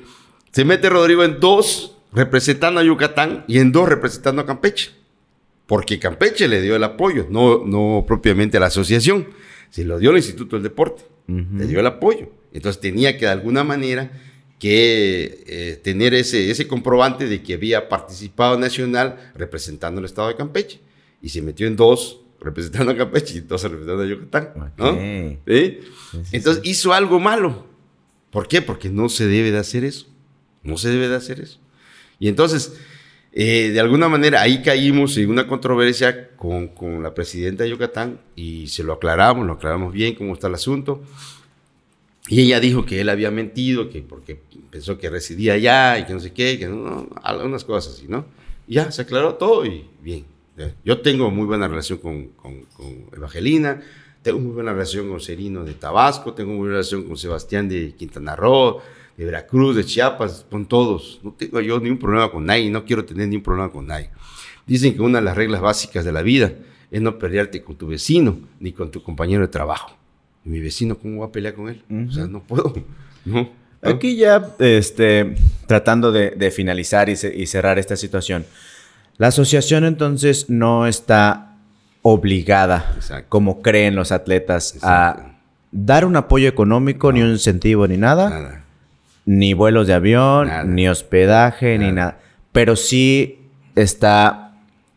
se 0.51 0.65
mete 0.65 0.89
Rodrigo 0.89 1.23
en 1.23 1.39
dos 1.39 1.97
representando 2.11 2.79
a 2.79 2.83
Yucatán 2.83 3.45
y 3.47 3.59
en 3.59 3.71
dos 3.71 3.87
representando 3.87 4.41
a 4.41 4.45
Campeche. 4.45 4.91
Porque 5.65 5.99
Campeche 5.99 6.47
le 6.47 6.61
dio 6.61 6.75
el 6.75 6.83
apoyo, 6.83 7.27
no, 7.29 7.63
no 7.65 8.03
propiamente 8.07 8.57
a 8.57 8.59
la 8.59 8.65
asociación. 8.67 9.27
Se 9.69 9.85
lo 9.85 9.99
dio 9.99 10.09
el 10.09 10.17
Instituto 10.17 10.55
del 10.55 10.63
Deporte, 10.63 11.03
le 11.27 11.67
dio 11.67 11.79
el 11.79 11.85
apoyo. 11.85 12.31
Entonces 12.51 12.81
tenía 12.81 13.17
que 13.17 13.25
de 13.25 13.31
alguna 13.31 13.63
manera 13.63 14.11
que 14.59 15.43
eh, 15.47 15.79
tener 15.81 16.13
ese, 16.13 16.51
ese 16.51 16.67
comprobante 16.67 17.27
de 17.27 17.41
que 17.41 17.53
había 17.53 17.87
participado 17.87 18.59
nacional 18.59 19.31
representando 19.35 19.99
el 19.99 20.05
estado 20.05 20.27
de 20.27 20.35
Campeche. 20.35 20.81
Y 21.21 21.29
se 21.29 21.41
metió 21.41 21.65
en 21.65 21.75
dos 21.75 22.21
representando 22.41 22.91
a 22.91 22.97
Campeche 22.97 23.37
y 23.37 23.39
dos 23.39 23.63
representando 23.63 24.03
a 24.03 24.07
Yucatán. 24.07 24.73
¿no? 24.77 24.99
Entonces 26.31 26.61
hizo 26.65 26.93
algo 26.93 27.19
malo. 27.19 27.67
¿Por 28.29 28.47
qué? 28.47 28.61
Porque 28.61 28.89
no 28.89 29.09
se 29.09 29.25
debe 29.25 29.51
de 29.51 29.57
hacer 29.57 29.83
eso. 29.83 30.05
No 30.61 30.77
se 30.77 30.89
debe 30.89 31.07
de 31.07 31.15
hacer 31.15 31.39
eso. 31.39 31.59
Y 32.19 32.27
entonces, 32.27 32.73
Eh, 33.31 33.69
de 33.69 33.79
alguna 33.79 34.09
manera 34.09 34.41
ahí 34.41 34.63
caímos 34.63 35.15
en 35.17 35.29
una 35.29 35.45
controversia 35.45 36.31
con, 36.35 36.69
con, 36.69 37.03
la 37.03 37.13
presidenta 37.13 37.63
de 37.63 37.69
Yucatán 37.69 38.19
y 38.35 38.67
se 38.67 38.83
lo 38.83 38.93
aclaramos, 38.93 39.45
lo 39.45 39.53
aclaramos 39.53 39.93
bien 39.93 40.15
cómo 40.15 40.33
está 40.33 40.47
el 40.47 40.55
asunto. 40.55 41.03
Y 42.29 42.41
ella 42.41 42.59
dijo 42.59 42.85
que 42.85 43.01
él 43.01 43.09
había 43.09 43.31
mentido, 43.31 43.89
que 43.89 44.01
porque 44.01 44.39
pensó 44.69 44.99
que 44.99 45.09
residía 45.09 45.53
allá 45.53 45.97
y 45.97 46.05
que 46.05 46.13
no 46.13 46.19
sé 46.19 46.31
qué, 46.31 46.59
que 46.59 46.65
algunas 47.23 47.63
cosas 47.63 47.95
así, 47.95 48.05
¿no? 48.07 48.25
Y 48.67 48.75
ya 48.75 48.91
se 48.91 49.01
aclaró 49.01 49.33
todo 49.35 49.65
y 49.65 49.85
bien. 50.01 50.25
Yo 50.85 51.01
tengo 51.01 51.31
muy 51.31 51.45
buena 51.45 51.67
relación 51.67 51.97
con, 51.97 52.29
Evangelina, 53.15 53.81
tengo 54.21 54.39
muy 54.39 54.51
buena 54.51 54.73
relación 54.73 55.09
con 55.09 55.19
Serino 55.19 55.63
de 55.63 55.73
Tabasco, 55.73 56.33
tengo 56.33 56.51
muy 56.51 56.59
buena 56.59 56.73
relación 56.73 57.03
con 57.03 57.17
Sebastián 57.17 57.67
de 57.67 57.95
Quintana 57.97 58.35
Roo, 58.35 58.79
de 59.17 59.25
Veracruz, 59.25 59.75
de 59.75 59.85
Chiapas, 59.85 60.45
con 60.51 60.67
todos. 60.67 61.19
No 61.23 61.31
tengo 61.31 61.61
yo 61.61 61.79
ni 61.79 61.89
un 61.89 61.97
problema 61.97 62.29
con 62.29 62.45
nadie, 62.45 62.69
no 62.69 62.85
quiero 62.85 63.05
tener 63.05 63.27
ni 63.27 63.37
un 63.37 63.43
problema 63.43 63.71
con 63.71 63.87
nadie. 63.87 64.11
Dicen 64.67 64.93
que 64.93 65.01
una 65.01 65.19
de 65.19 65.25
las 65.25 65.35
reglas 65.35 65.61
básicas 65.61 66.05
de 66.05 66.11
la 66.11 66.21
vida 66.21 66.53
es 66.91 67.01
no 67.01 67.17
pelearte 67.17 67.63
con 67.63 67.75
tu 67.75 67.87
vecino 67.87 68.37
ni 68.59 68.71
con 68.71 68.91
tu 68.91 69.01
compañero 69.01 69.41
de 69.41 69.47
trabajo. 69.47 69.98
¿Y 70.45 70.49
mi 70.49 70.59
vecino 70.59 70.97
cómo 70.97 71.21
va 71.21 71.27
a 71.27 71.31
pelear 71.31 71.53
con 71.53 71.69
él? 71.69 71.83
O 72.07 72.11
sea, 72.11 72.27
no 72.27 72.41
puedo. 72.41 72.73
No, 73.25 73.49
Aquí 73.81 74.15
ya, 74.15 74.55
este, 74.59 75.35
tratando 75.67 76.11
de, 76.11 76.51
finalizar 76.51 77.09
y, 77.09 77.15
cerrar 77.15 77.77
esta 77.77 77.95
situación. 77.95 78.45
La 79.17 79.27
asociación 79.27 79.83
entonces 79.83 80.49
no 80.49 80.87
está 80.87 81.57
obligada, 82.01 82.95
como 83.27 83.61
creen 83.61 83.95
los 83.95 84.11
atletas, 84.11 84.79
a 84.81 85.33
dar 85.71 86.05
un 86.05 86.15
apoyo 86.15 86.47
económico, 86.47 87.11
ni 87.11 87.21
un 87.21 87.31
incentivo, 87.31 87.87
ni 87.87 87.97
nada. 87.97 88.63
Ni 89.25 89.53
vuelos 89.53 89.85
de 89.87 89.93
avión, 89.93 90.49
ni 90.73 90.87
hospedaje, 90.87 91.77
ni 91.77 91.91
nada. 91.91 92.19
Pero 92.51 92.75
sí 92.75 93.49
está 93.75 94.48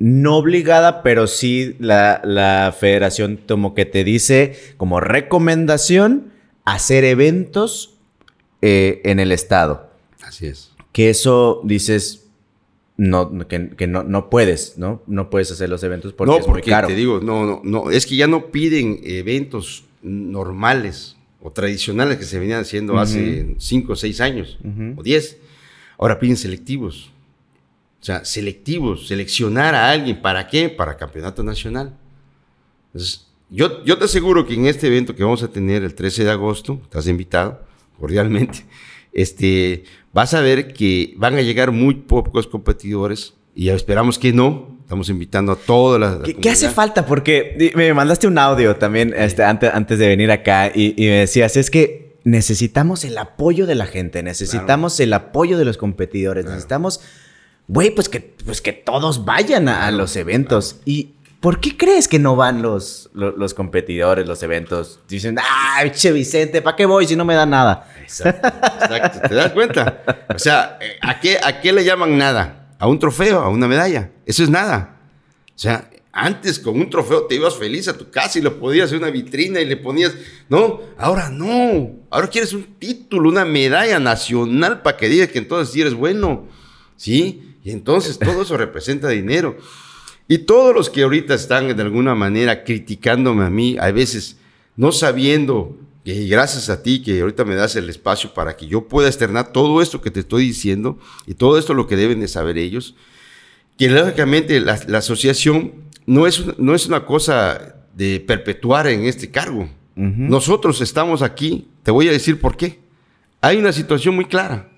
no 0.02 0.36
obligada, 0.36 1.04
pero 1.04 1.28
sí 1.28 1.76
la, 1.78 2.20
la 2.24 2.74
federación 2.76 3.38
como 3.46 3.72
que 3.72 3.84
te 3.84 4.02
dice 4.02 4.58
como 4.76 4.98
recomendación 4.98 6.32
hacer 6.64 7.04
eventos 7.04 7.94
eh, 8.62 9.00
en 9.04 9.20
el 9.20 9.30
estado. 9.30 9.90
Así 10.24 10.46
es. 10.48 10.72
Que 10.90 11.08
eso 11.08 11.60
dices, 11.62 12.26
no, 12.96 13.46
que, 13.46 13.86
no, 13.86 14.02
no, 14.02 14.28
puedes, 14.28 14.76
¿no? 14.76 15.04
No 15.06 15.30
puedes 15.30 15.52
hacer 15.52 15.68
los 15.68 15.84
eventos 15.84 16.12
porque 16.12 16.36
es 16.36 16.48
muy 16.48 16.62
caro. 16.62 16.88
te 16.88 16.96
digo, 16.96 17.20
no, 17.22 17.46
no, 17.46 17.60
no, 17.62 17.90
es 17.92 18.04
que 18.04 18.16
ya 18.16 18.26
no 18.26 18.46
piden 18.50 18.98
eventos 19.04 19.84
normales 20.02 21.16
o 21.40 21.52
tradicionales 21.52 22.18
que 22.18 22.24
se 22.24 22.40
venían 22.40 22.62
haciendo 22.62 22.98
hace 22.98 23.54
5 23.56 23.92
o 23.92 23.94
6 23.94 24.20
años 24.20 24.58
o 24.96 25.02
10. 25.04 25.38
Ahora 25.96 26.18
piden 26.18 26.36
selectivos. 26.36 27.11
O 28.02 28.04
sea, 28.04 28.24
selectivos, 28.24 29.06
seleccionar 29.06 29.76
a 29.76 29.88
alguien. 29.88 30.20
¿Para 30.20 30.48
qué? 30.48 30.68
Para 30.68 30.96
campeonato 30.96 31.44
nacional. 31.44 31.96
Entonces, 32.86 33.28
yo, 33.48 33.84
yo 33.84 33.96
te 33.96 34.06
aseguro 34.06 34.44
que 34.44 34.54
en 34.54 34.66
este 34.66 34.88
evento 34.88 35.14
que 35.14 35.22
vamos 35.22 35.44
a 35.44 35.48
tener 35.48 35.84
el 35.84 35.94
13 35.94 36.24
de 36.24 36.30
agosto, 36.32 36.80
estás 36.82 37.06
invitado 37.06 37.62
cordialmente, 38.00 38.66
este, 39.12 39.84
vas 40.12 40.34
a 40.34 40.40
ver 40.40 40.72
que 40.72 41.14
van 41.16 41.36
a 41.36 41.42
llegar 41.42 41.70
muy 41.70 41.94
pocos 41.94 42.48
competidores 42.48 43.34
y 43.54 43.68
esperamos 43.68 44.18
que 44.18 44.32
no. 44.32 44.80
Estamos 44.82 45.08
invitando 45.08 45.52
a 45.52 45.56
todas 45.56 46.00
las. 46.00 46.34
¿Qué, 46.34 46.50
hace 46.50 46.68
falta? 46.68 47.06
Porque 47.06 47.72
me 47.76 47.94
mandaste 47.94 48.26
un 48.26 48.36
audio 48.36 48.76
también 48.76 49.14
este, 49.16 49.44
antes, 49.44 49.70
antes 49.72 49.98
de 49.98 50.08
venir 50.08 50.30
acá 50.30 50.70
y, 50.74 50.94
me 50.98 51.20
decías, 51.20 51.56
es 51.56 51.70
que 51.70 52.18
necesitamos 52.24 53.04
el 53.04 53.16
apoyo 53.16 53.66
de 53.66 53.74
la 53.74 53.86
gente, 53.86 54.22
necesitamos 54.22 54.98
el 55.00 55.12
apoyo 55.12 55.56
de 55.56 55.64
los 55.64 55.78
competidores, 55.78 56.44
necesitamos, 56.44 57.00
güey, 57.68 57.90
pues 57.90 58.08
que, 58.08 58.20
pues 58.20 58.60
que 58.60 58.72
todos 58.72 59.24
vayan 59.24 59.68
a, 59.68 59.90
los 59.90 60.16
eventos. 60.16 60.76
Y 60.84 61.10
¿por 61.40 61.60
qué 61.60 61.76
crees 61.76 62.08
que 62.08 62.18
no 62.18 62.36
van 62.36 62.62
los, 62.62 63.10
los, 63.14 63.54
competidores, 63.54 64.26
los 64.26 64.42
eventos? 64.42 65.00
Dicen, 65.08 65.38
¡ay, 65.40 65.90
che 65.90 66.12
Vicente, 66.12 66.62
¿para 66.62 66.76
qué 66.76 66.86
voy 66.86 67.06
si 67.06 67.16
no 67.16 67.24
me 67.24 67.34
da 67.34 67.46
nada? 67.46 67.88
Exacto, 68.00 68.48
exacto. 68.48 69.28
¿Te 69.28 69.34
das 69.34 69.52
cuenta? 69.52 70.02
O 70.34 70.38
sea, 70.38 70.78
¿a 71.00 71.20
qué, 71.20 71.38
¿a 71.42 71.60
qué 71.60 71.72
le 71.72 71.84
llaman 71.84 72.16
nada? 72.18 72.62
a 72.82 72.88
un 72.88 72.98
trofeo, 72.98 73.38
a 73.38 73.48
una 73.48 73.68
medalla. 73.68 74.10
Eso 74.26 74.42
es 74.42 74.50
nada. 74.50 74.98
O 75.54 75.58
sea, 75.58 75.88
antes 76.10 76.58
con 76.58 76.74
un 76.80 76.90
trofeo 76.90 77.26
te 77.26 77.36
ibas 77.36 77.54
feliz 77.56 77.86
a 77.86 77.96
tu 77.96 78.10
casa 78.10 78.40
y 78.40 78.42
lo 78.42 78.58
podías 78.58 78.86
hacer 78.86 78.98
una 78.98 79.10
vitrina 79.10 79.60
y 79.60 79.66
le 79.66 79.76
ponías, 79.76 80.16
no, 80.48 80.80
ahora 80.98 81.30
no, 81.30 81.92
ahora 82.10 82.26
quieres 82.26 82.52
un 82.54 82.64
título, 82.80 83.28
una 83.28 83.44
medalla 83.44 84.00
nacional 84.00 84.82
para 84.82 84.96
que 84.96 85.08
digas 85.08 85.28
que 85.28 85.38
entonces 85.38 85.72
sí 85.72 85.80
eres 85.80 85.94
bueno, 85.94 86.48
¿sí? 86.96 87.51
Y 87.64 87.70
entonces 87.70 88.18
todo 88.18 88.42
eso 88.42 88.56
representa 88.56 89.08
dinero. 89.08 89.56
Y 90.28 90.38
todos 90.38 90.74
los 90.74 90.90
que 90.90 91.02
ahorita 91.02 91.34
están 91.34 91.76
de 91.76 91.82
alguna 91.82 92.14
manera 92.14 92.64
criticándome 92.64 93.44
a 93.44 93.50
mí, 93.50 93.76
a 93.78 93.90
veces 93.90 94.36
no 94.76 94.92
sabiendo 94.92 95.76
y 96.04 96.28
gracias 96.28 96.68
a 96.68 96.82
ti 96.82 97.00
que 97.02 97.20
ahorita 97.20 97.44
me 97.44 97.54
das 97.54 97.76
el 97.76 97.88
espacio 97.88 98.34
para 98.34 98.56
que 98.56 98.66
yo 98.66 98.88
pueda 98.88 99.08
externar 99.08 99.52
todo 99.52 99.80
esto 99.80 100.00
que 100.00 100.10
te 100.10 100.20
estoy 100.20 100.46
diciendo 100.46 100.98
y 101.26 101.34
todo 101.34 101.58
esto 101.58 101.74
lo 101.74 101.86
que 101.86 101.96
deben 101.96 102.20
de 102.20 102.28
saber 102.28 102.58
ellos, 102.58 102.96
que 103.78 103.88
lógicamente 103.88 104.60
la, 104.60 104.74
asociación 104.96 105.72
no 106.06 106.26
es, 106.26 106.58
no 106.58 106.74
es 106.74 106.86
una 106.86 107.06
cosa 107.06 107.76
de 107.94 108.18
perpetuar 108.20 108.88
en 108.88 109.04
este 109.04 109.30
cargo. 109.30 109.68
Nosotros 109.94 110.80
estamos 110.80 111.20
aquí, 111.22 111.68
te 111.82 111.90
voy 111.90 112.08
a 112.08 112.12
decir 112.12 112.40
por 112.40 112.56
qué. 112.56 112.80
Hay 113.40 113.58
una 113.58 113.72
situación 113.72 114.14
muy 114.14 114.24
clara, 114.24 114.70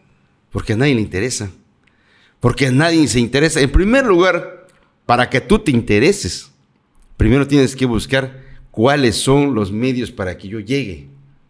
porque 0.50 0.72
a 0.72 0.76
nadie 0.76 0.94
le 0.94 1.00
interesa, 1.00 1.50
porque 2.44 2.66
a 2.66 2.70
nadie 2.70 3.08
se 3.08 3.20
interesa. 3.20 3.58
En 3.58 3.70
primer 3.70 4.04
lugar, 4.04 4.66
para 5.06 5.30
que 5.30 5.40
tú 5.40 5.60
te 5.60 5.70
intereses, 5.70 6.50
primero 7.16 7.46
tienes 7.46 7.74
que 7.74 7.86
buscar 7.86 8.32
cuáles 8.70 9.16
son 9.16 9.54
los 9.54 9.72
medios 9.72 10.10
para 10.10 10.36
que 10.36 10.48
yo 10.48 10.60
llegue. 10.60 11.08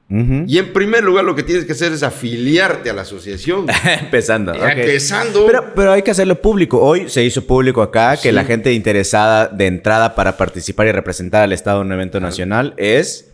Y 0.09 0.57
en 0.57 0.73
primer 0.73 1.03
lugar 1.03 1.25
lo 1.25 1.35
que 1.35 1.43
tienes 1.43 1.65
que 1.65 1.73
hacer 1.73 1.91
es 1.91 2.05
afiliarte 2.05 2.91
a 2.91 2.93
la 2.93 3.03
asociación. 3.03 3.67
Empezando. 4.03 4.55
Empezando. 4.55 5.47
Pero, 5.47 5.75
pero, 5.75 5.91
hay 5.91 6.03
que 6.03 6.13
hacerlo 6.13 6.41
público. 6.41 6.79
Hoy 6.81 7.09
se 7.09 7.25
hizo 7.25 7.45
público 7.45 7.83
acá 7.83 8.17
que 8.17 8.31
la 8.31 8.45
gente 8.45 8.73
interesada 8.73 9.49
de 9.49 9.67
entrada 9.67 10.15
para 10.15 10.37
participar 10.37 10.87
y 10.87 10.93
representar 10.93 11.43
al 11.43 11.53
Estado 11.53 11.81
en 11.81 11.89
un 11.89 11.93
evento 11.95 12.21
nacional 12.21 12.73
es 12.77 13.33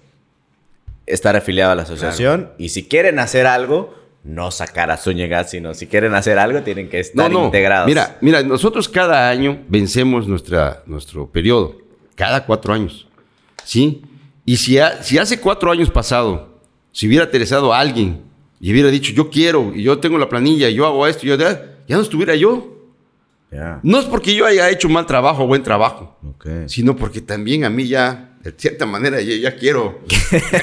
estar 1.05 1.37
afiliado 1.37 1.73
a 1.73 1.75
la 1.75 1.83
asociación. 1.83 2.53
Y 2.57 2.71
si 2.71 2.85
quieren 2.85 3.19
hacer 3.19 3.47
algo, 3.47 4.00
no 4.23 4.51
sacar 4.51 4.91
a 4.91 4.97
Zúñiga, 4.97 5.45
sino 5.45 5.75
si 5.75 5.87
quieren 5.87 6.15
hacer 6.15 6.39
algo, 6.39 6.63
tienen 6.63 6.89
que 6.89 7.01
estar 7.01 7.33
integrados. 7.33 7.87
Mira, 7.87 8.19
mira, 8.21 8.43
nosotros 8.43 8.89
cada 8.89 9.29
año 9.29 9.65
vencemos 9.69 10.27
nuestra, 10.29 10.83
nuestro 10.87 11.31
periodo. 11.31 11.79
Cada 12.15 12.45
cuatro 12.45 12.75
años. 12.75 13.07
¿Sí? 13.65 14.03
Y 14.45 14.57
si, 14.57 14.79
si 15.03 15.19
hace 15.19 15.41
cuatro 15.41 15.71
años 15.71 15.91
pasado 15.91 16.51
si 16.93 17.07
hubiera 17.07 17.25
interesado 17.25 17.73
a 17.73 17.81
alguien 17.81 18.23
y 18.61 18.73
hubiera 18.73 18.91
dicho, 18.91 19.13
yo 19.13 19.31
quiero, 19.31 19.73
y 19.75 19.83
yo 19.83 19.99
tengo 19.99 20.19
la 20.19 20.29
planilla, 20.29 20.69
y 20.69 20.75
yo 20.75 20.87
hago 20.87 21.07
esto, 21.07 21.23
yo, 21.25 21.37
ya, 21.37 21.79
ya 21.89 21.97
no 21.97 22.03
estuviera 22.03 22.35
yo. 22.35 22.77
No 23.83 23.99
es 23.99 24.05
porque 24.05 24.35
yo 24.35 24.47
haya 24.47 24.71
hecho 24.71 24.89
mal 24.89 25.07
trabajo 25.07 25.43
o 25.45 25.47
buen 25.47 25.63
trabajo, 25.63 26.19
sino 26.67 26.95
porque 26.95 27.21
también 27.21 27.65
a 27.65 27.71
mí 27.71 27.89
ya, 27.89 28.37
de 28.43 28.53
cierta 28.53 28.87
manera, 28.87 29.21
ya, 29.21 29.35
ya 29.37 29.57
quiero, 29.57 30.01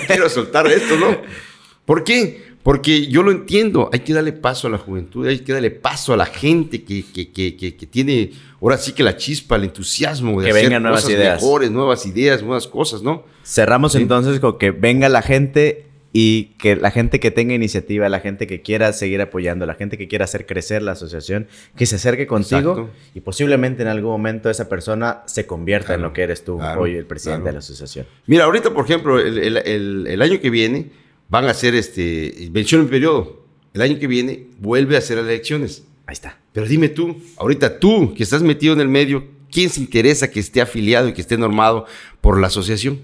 quiero 0.07 0.29
soltar 0.29 0.67
esto, 0.67 0.95
¿no? 0.95 1.17
¿Por 1.85 2.03
qué? 2.03 2.46
Porque 2.67 3.07
yo 3.07 3.23
lo 3.23 3.31
entiendo, 3.31 3.89
hay 3.93 4.01
que 4.01 4.11
darle 4.11 4.33
paso 4.33 4.67
a 4.67 4.69
la 4.69 4.77
juventud, 4.77 5.25
hay 5.25 5.39
que 5.39 5.53
darle 5.53 5.71
paso 5.71 6.11
a 6.11 6.17
la 6.17 6.25
gente 6.25 6.83
que, 6.83 7.01
que, 7.01 7.31
que, 7.31 7.55
que 7.55 7.87
tiene 7.87 8.31
ahora 8.61 8.77
sí 8.77 8.91
que 8.91 9.03
la 9.03 9.15
chispa, 9.15 9.55
el 9.55 9.63
entusiasmo 9.63 10.41
de 10.41 10.49
hacer 10.49 10.81
nuevas 10.81 11.03
cosas 11.03 11.09
ideas. 11.11 11.41
mejores, 11.41 11.71
nuevas 11.71 12.05
ideas, 12.05 12.43
nuevas 12.43 12.67
cosas, 12.67 13.01
¿no? 13.01 13.23
Cerramos 13.45 13.95
entonces 13.95 14.41
con 14.41 14.57
que 14.57 14.71
venga 14.71 15.07
la 15.07 15.21
gente 15.21 15.85
y 16.11 16.55
que 16.57 16.75
la 16.75 16.91
gente 16.91 17.21
que 17.21 17.31
tenga 17.31 17.53
iniciativa, 17.53 18.09
la 18.09 18.19
gente 18.19 18.47
que 18.47 18.61
quiera 18.61 18.91
seguir 18.91 19.21
apoyando, 19.21 19.65
la 19.65 19.75
gente 19.75 19.97
que 19.97 20.09
quiera 20.09 20.25
hacer 20.25 20.45
crecer 20.45 20.81
la 20.81 20.91
asociación, 20.91 21.47
que 21.77 21.85
se 21.85 21.95
acerque 21.95 22.27
contigo 22.27 22.89
y 23.13 23.21
posiblemente 23.21 23.83
en 23.83 23.87
algún 23.87 24.11
momento 24.11 24.49
esa 24.49 24.67
persona 24.67 25.21
se 25.25 25.45
convierta 25.45 25.93
en 25.93 26.01
lo 26.01 26.11
que 26.11 26.23
eres 26.23 26.43
tú 26.43 26.59
hoy, 26.61 26.95
el 26.95 27.05
presidente 27.05 27.45
de 27.45 27.53
la 27.53 27.59
asociación. 27.59 28.07
Mira, 28.25 28.43
ahorita, 28.43 28.73
por 28.73 28.83
ejemplo, 28.83 29.19
el, 29.21 30.21
año 30.21 30.41
que 30.41 30.49
viene 30.49 31.06
van 31.29 31.45
a 31.45 31.51
hacer 31.51 31.75
este, 31.75 32.49
mención 32.51 32.81
en 32.81 32.89
periodo. 32.89 33.45
El 33.73 33.81
año 33.81 33.99
que 33.99 34.07
viene 34.07 34.47
vuelve 34.59 34.95
a 34.95 34.99
hacer 34.99 35.17
elecciones. 35.17 35.83
Ahí 36.05 36.13
está. 36.13 36.37
Pero 36.53 36.67
dime 36.67 36.89
tú, 36.89 37.21
ahorita 37.37 37.79
tú 37.79 38.13
que 38.15 38.23
estás 38.23 38.41
metido 38.41 38.73
en 38.73 38.81
el 38.81 38.87
medio, 38.87 39.25
¿quién 39.51 39.69
se 39.69 39.81
interesa 39.81 40.31
que 40.31 40.39
esté 40.39 40.61
afiliado 40.61 41.07
y 41.07 41.13
que 41.13 41.21
esté 41.21 41.37
normado 41.37 41.85
por 42.21 42.39
la 42.39 42.47
asociación? 42.47 43.01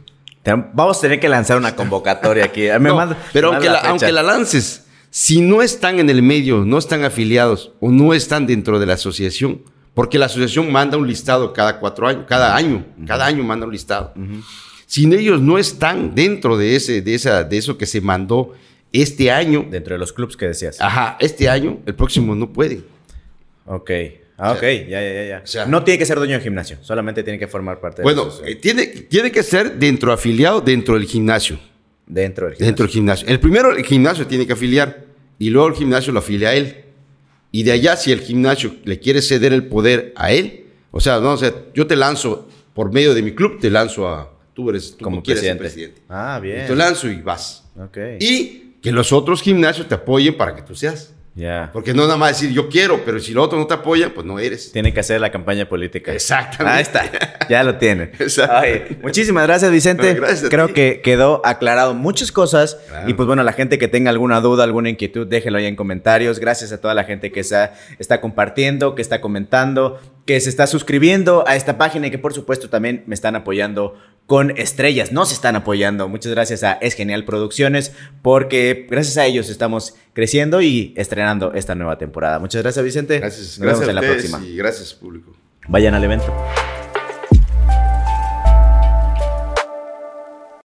Vamos 0.73 0.97
a 0.97 1.01
tener 1.01 1.19
que 1.19 1.29
lanzar 1.29 1.57
una 1.57 1.75
convocatoria 1.75 2.45
aquí. 2.45 2.63
pero 3.33 3.53
aunque, 3.53 4.11
la, 4.11 4.23
lances, 4.23 4.85
si 5.09 5.41
no 5.41 5.61
están 5.61 5.99
en 5.99 6.09
el 6.09 6.21
medio, 6.21 6.65
no 6.65 6.77
están 6.77 7.05
afiliados 7.05 7.71
o 7.79 7.91
no 7.91 8.13
están 8.13 8.45
dentro 8.45 8.79
de 8.79 8.85
la 8.85 8.93
asociación, 8.93 9.61
porque 9.93 10.17
la 10.17 10.25
asociación 10.25 10.71
manda 10.71 10.97
un 10.97 11.07
listado 11.07 11.53
cada 11.53 11.79
cuatro 11.79 12.07
años, 12.07 12.25
cada 12.27 12.55
año, 12.55 12.85
cada 13.05 13.25
año 13.25 13.43
manda 13.43 13.65
un 13.65 13.71
listado. 13.71 14.13
Si 14.93 15.11
ellos 15.11 15.41
no 15.41 15.57
están 15.57 16.13
dentro 16.13 16.55
de, 16.55 16.75
ese, 16.75 17.01
de, 17.01 17.15
esa, 17.15 17.43
de 17.43 17.57
eso 17.57 17.79
que 17.79 17.87
se 17.87 17.99
mandó 17.99 18.53
este 18.91 19.31
año. 19.31 19.65
Dentro 19.67 19.95
de 19.95 19.97
los 19.97 20.13
clubes 20.13 20.37
que 20.37 20.45
decías. 20.45 20.79
Ajá, 20.79 21.17
este 21.19 21.49
año, 21.49 21.79
el 21.87 21.95
próximo 21.95 22.35
no 22.35 22.53
pueden. 22.53 22.85
Ok. 23.65 23.89
Ah, 24.37 24.51
ok, 24.51 24.61
ya, 24.61 25.01
ya, 25.01 25.25
ya. 25.25 25.41
O 25.43 25.47
sea, 25.47 25.65
no 25.65 25.83
tiene 25.83 25.97
que 25.97 26.05
ser 26.05 26.19
dueño 26.19 26.33
del 26.33 26.43
gimnasio, 26.43 26.77
solamente 26.81 27.23
tiene 27.23 27.39
que 27.39 27.47
formar 27.47 27.81
parte 27.81 28.03
de 28.03 28.03
Bueno, 28.03 28.29
eh, 28.45 28.53
tiene, 28.53 28.85
tiene 28.85 29.31
que 29.31 29.41
ser 29.41 29.79
dentro 29.79 30.13
afiliado, 30.13 30.61
dentro 30.61 30.93
del 30.93 31.05
gimnasio. 31.05 31.57
Dentro 32.05 32.45
del 32.45 32.53
gimnasio. 32.53 32.65
Dentro 32.67 32.85
del 32.85 32.93
gimnasio. 32.93 33.27
El 33.27 33.39
primero, 33.39 33.75
el 33.75 33.83
gimnasio 33.83 34.27
tiene 34.27 34.45
que 34.45 34.53
afiliar 34.53 35.05
y 35.39 35.49
luego 35.49 35.69
el 35.69 35.73
gimnasio 35.73 36.13
lo 36.13 36.19
afilia 36.19 36.49
a 36.49 36.53
él. 36.53 36.83
Y 37.51 37.63
de 37.63 37.71
allá, 37.71 37.95
si 37.95 38.11
el 38.11 38.19
gimnasio 38.19 38.75
le 38.83 38.99
quiere 38.99 39.23
ceder 39.23 39.53
el 39.53 39.65
poder 39.65 40.13
a 40.15 40.31
él, 40.31 40.65
o 40.91 40.99
sea, 40.99 41.19
no, 41.19 41.31
o 41.31 41.37
sea, 41.37 41.51
yo 41.73 41.87
te 41.87 41.95
lanzo 41.95 42.47
por 42.75 42.93
medio 42.93 43.15
de 43.15 43.23
mi 43.23 43.33
club, 43.33 43.59
te 43.59 43.71
lanzo 43.71 44.07
a. 44.07 44.32
Tú 44.53 44.69
eres 44.69 44.95
como 45.01 45.23
presidente. 45.23 45.59
presidente. 45.59 46.01
Ah, 46.09 46.39
bien. 46.41 46.67
te 46.67 46.75
lanzo 46.75 47.07
y 47.09 47.21
vas. 47.21 47.63
Ok. 47.77 47.97
Y 48.19 48.75
que 48.81 48.91
los 48.91 49.11
otros 49.11 49.41
gimnasios 49.41 49.87
te 49.87 49.95
apoyen 49.95 50.37
para 50.37 50.55
que 50.55 50.61
tú 50.61 50.75
seas. 50.75 51.13
Porque 51.71 51.93
no 51.93 52.03
nada 52.03 52.17
más 52.17 52.39
decir 52.39 52.51
yo 52.51 52.69
quiero, 52.69 53.03
pero 53.03 53.19
si 53.19 53.31
el 53.31 53.39
otro 53.39 53.57
no 53.57 53.65
te 53.65 53.73
apoya, 53.73 54.13
pues 54.13 54.25
no 54.25 54.37
eres. 54.37 54.71
Tiene 54.71 54.93
que 54.93 54.99
hacer 54.99 55.19
la 55.19 55.31
campaña 55.31 55.67
política. 55.67 56.13
Exactamente. 56.13 56.77
Ahí 56.77 56.81
está. 56.83 57.47
Ya 57.49 57.63
lo 57.63 57.77
tiene. 57.77 58.11
muchísimas 59.01 59.47
gracias, 59.47 59.71
Vicente. 59.71 60.19
Creo 60.49 60.73
que 60.73 61.01
quedó 61.03 61.41
aclarado 61.43 61.95
muchas 61.95 62.31
cosas. 62.31 62.77
Y 63.07 63.15
pues 63.15 63.25
bueno, 63.25 63.41
la 63.43 63.53
gente 63.53 63.79
que 63.79 63.87
tenga 63.87 64.11
alguna 64.11 64.41
duda, 64.41 64.63
alguna 64.63 64.89
inquietud, 64.89 65.25
déjenlo 65.25 65.57
ahí 65.57 65.65
en 65.65 65.75
comentarios. 65.75 66.39
Gracias 66.39 66.71
a 66.71 66.79
toda 66.79 66.93
la 66.93 67.03
gente 67.03 67.31
que 67.31 67.39
está, 67.39 67.73
está 67.97 68.21
compartiendo, 68.21 68.93
que 68.93 69.01
está 69.01 69.19
comentando, 69.19 69.99
que 70.25 70.39
se 70.39 70.49
está 70.49 70.67
suscribiendo 70.67 71.43
a 71.47 71.55
esta 71.55 71.77
página 71.77 72.07
y 72.07 72.11
que 72.11 72.17
por 72.17 72.33
supuesto 72.33 72.69
también 72.69 73.03
me 73.07 73.15
están 73.15 73.35
apoyando 73.35 73.97
con 74.25 74.57
estrellas, 74.57 75.11
nos 75.11 75.31
están 75.33 75.55
apoyando. 75.55 76.07
Muchas 76.07 76.31
gracias 76.31 76.63
a 76.63 76.73
Es 76.73 76.93
Genial 76.93 77.25
Producciones 77.25 77.93
porque 78.21 78.87
gracias 78.89 79.17
a 79.17 79.25
ellos 79.25 79.49
estamos 79.49 79.95
creciendo 80.13 80.61
y 80.61 80.93
estrenando 80.95 81.53
esta 81.53 81.75
nueva 81.75 81.97
temporada. 81.97 82.39
Muchas 82.39 82.61
gracias 82.61 82.85
Vicente. 82.85 83.19
Gracias. 83.19 83.59
Nos 83.59 83.67
vemos 83.67 83.87
en 83.87 83.95
la 83.95 84.01
próxima. 84.01 84.41
Y 84.45 84.55
gracias 84.55 84.93
público. 84.93 85.35
Vayan 85.67 85.93
al 85.93 86.03
evento. 86.03 86.33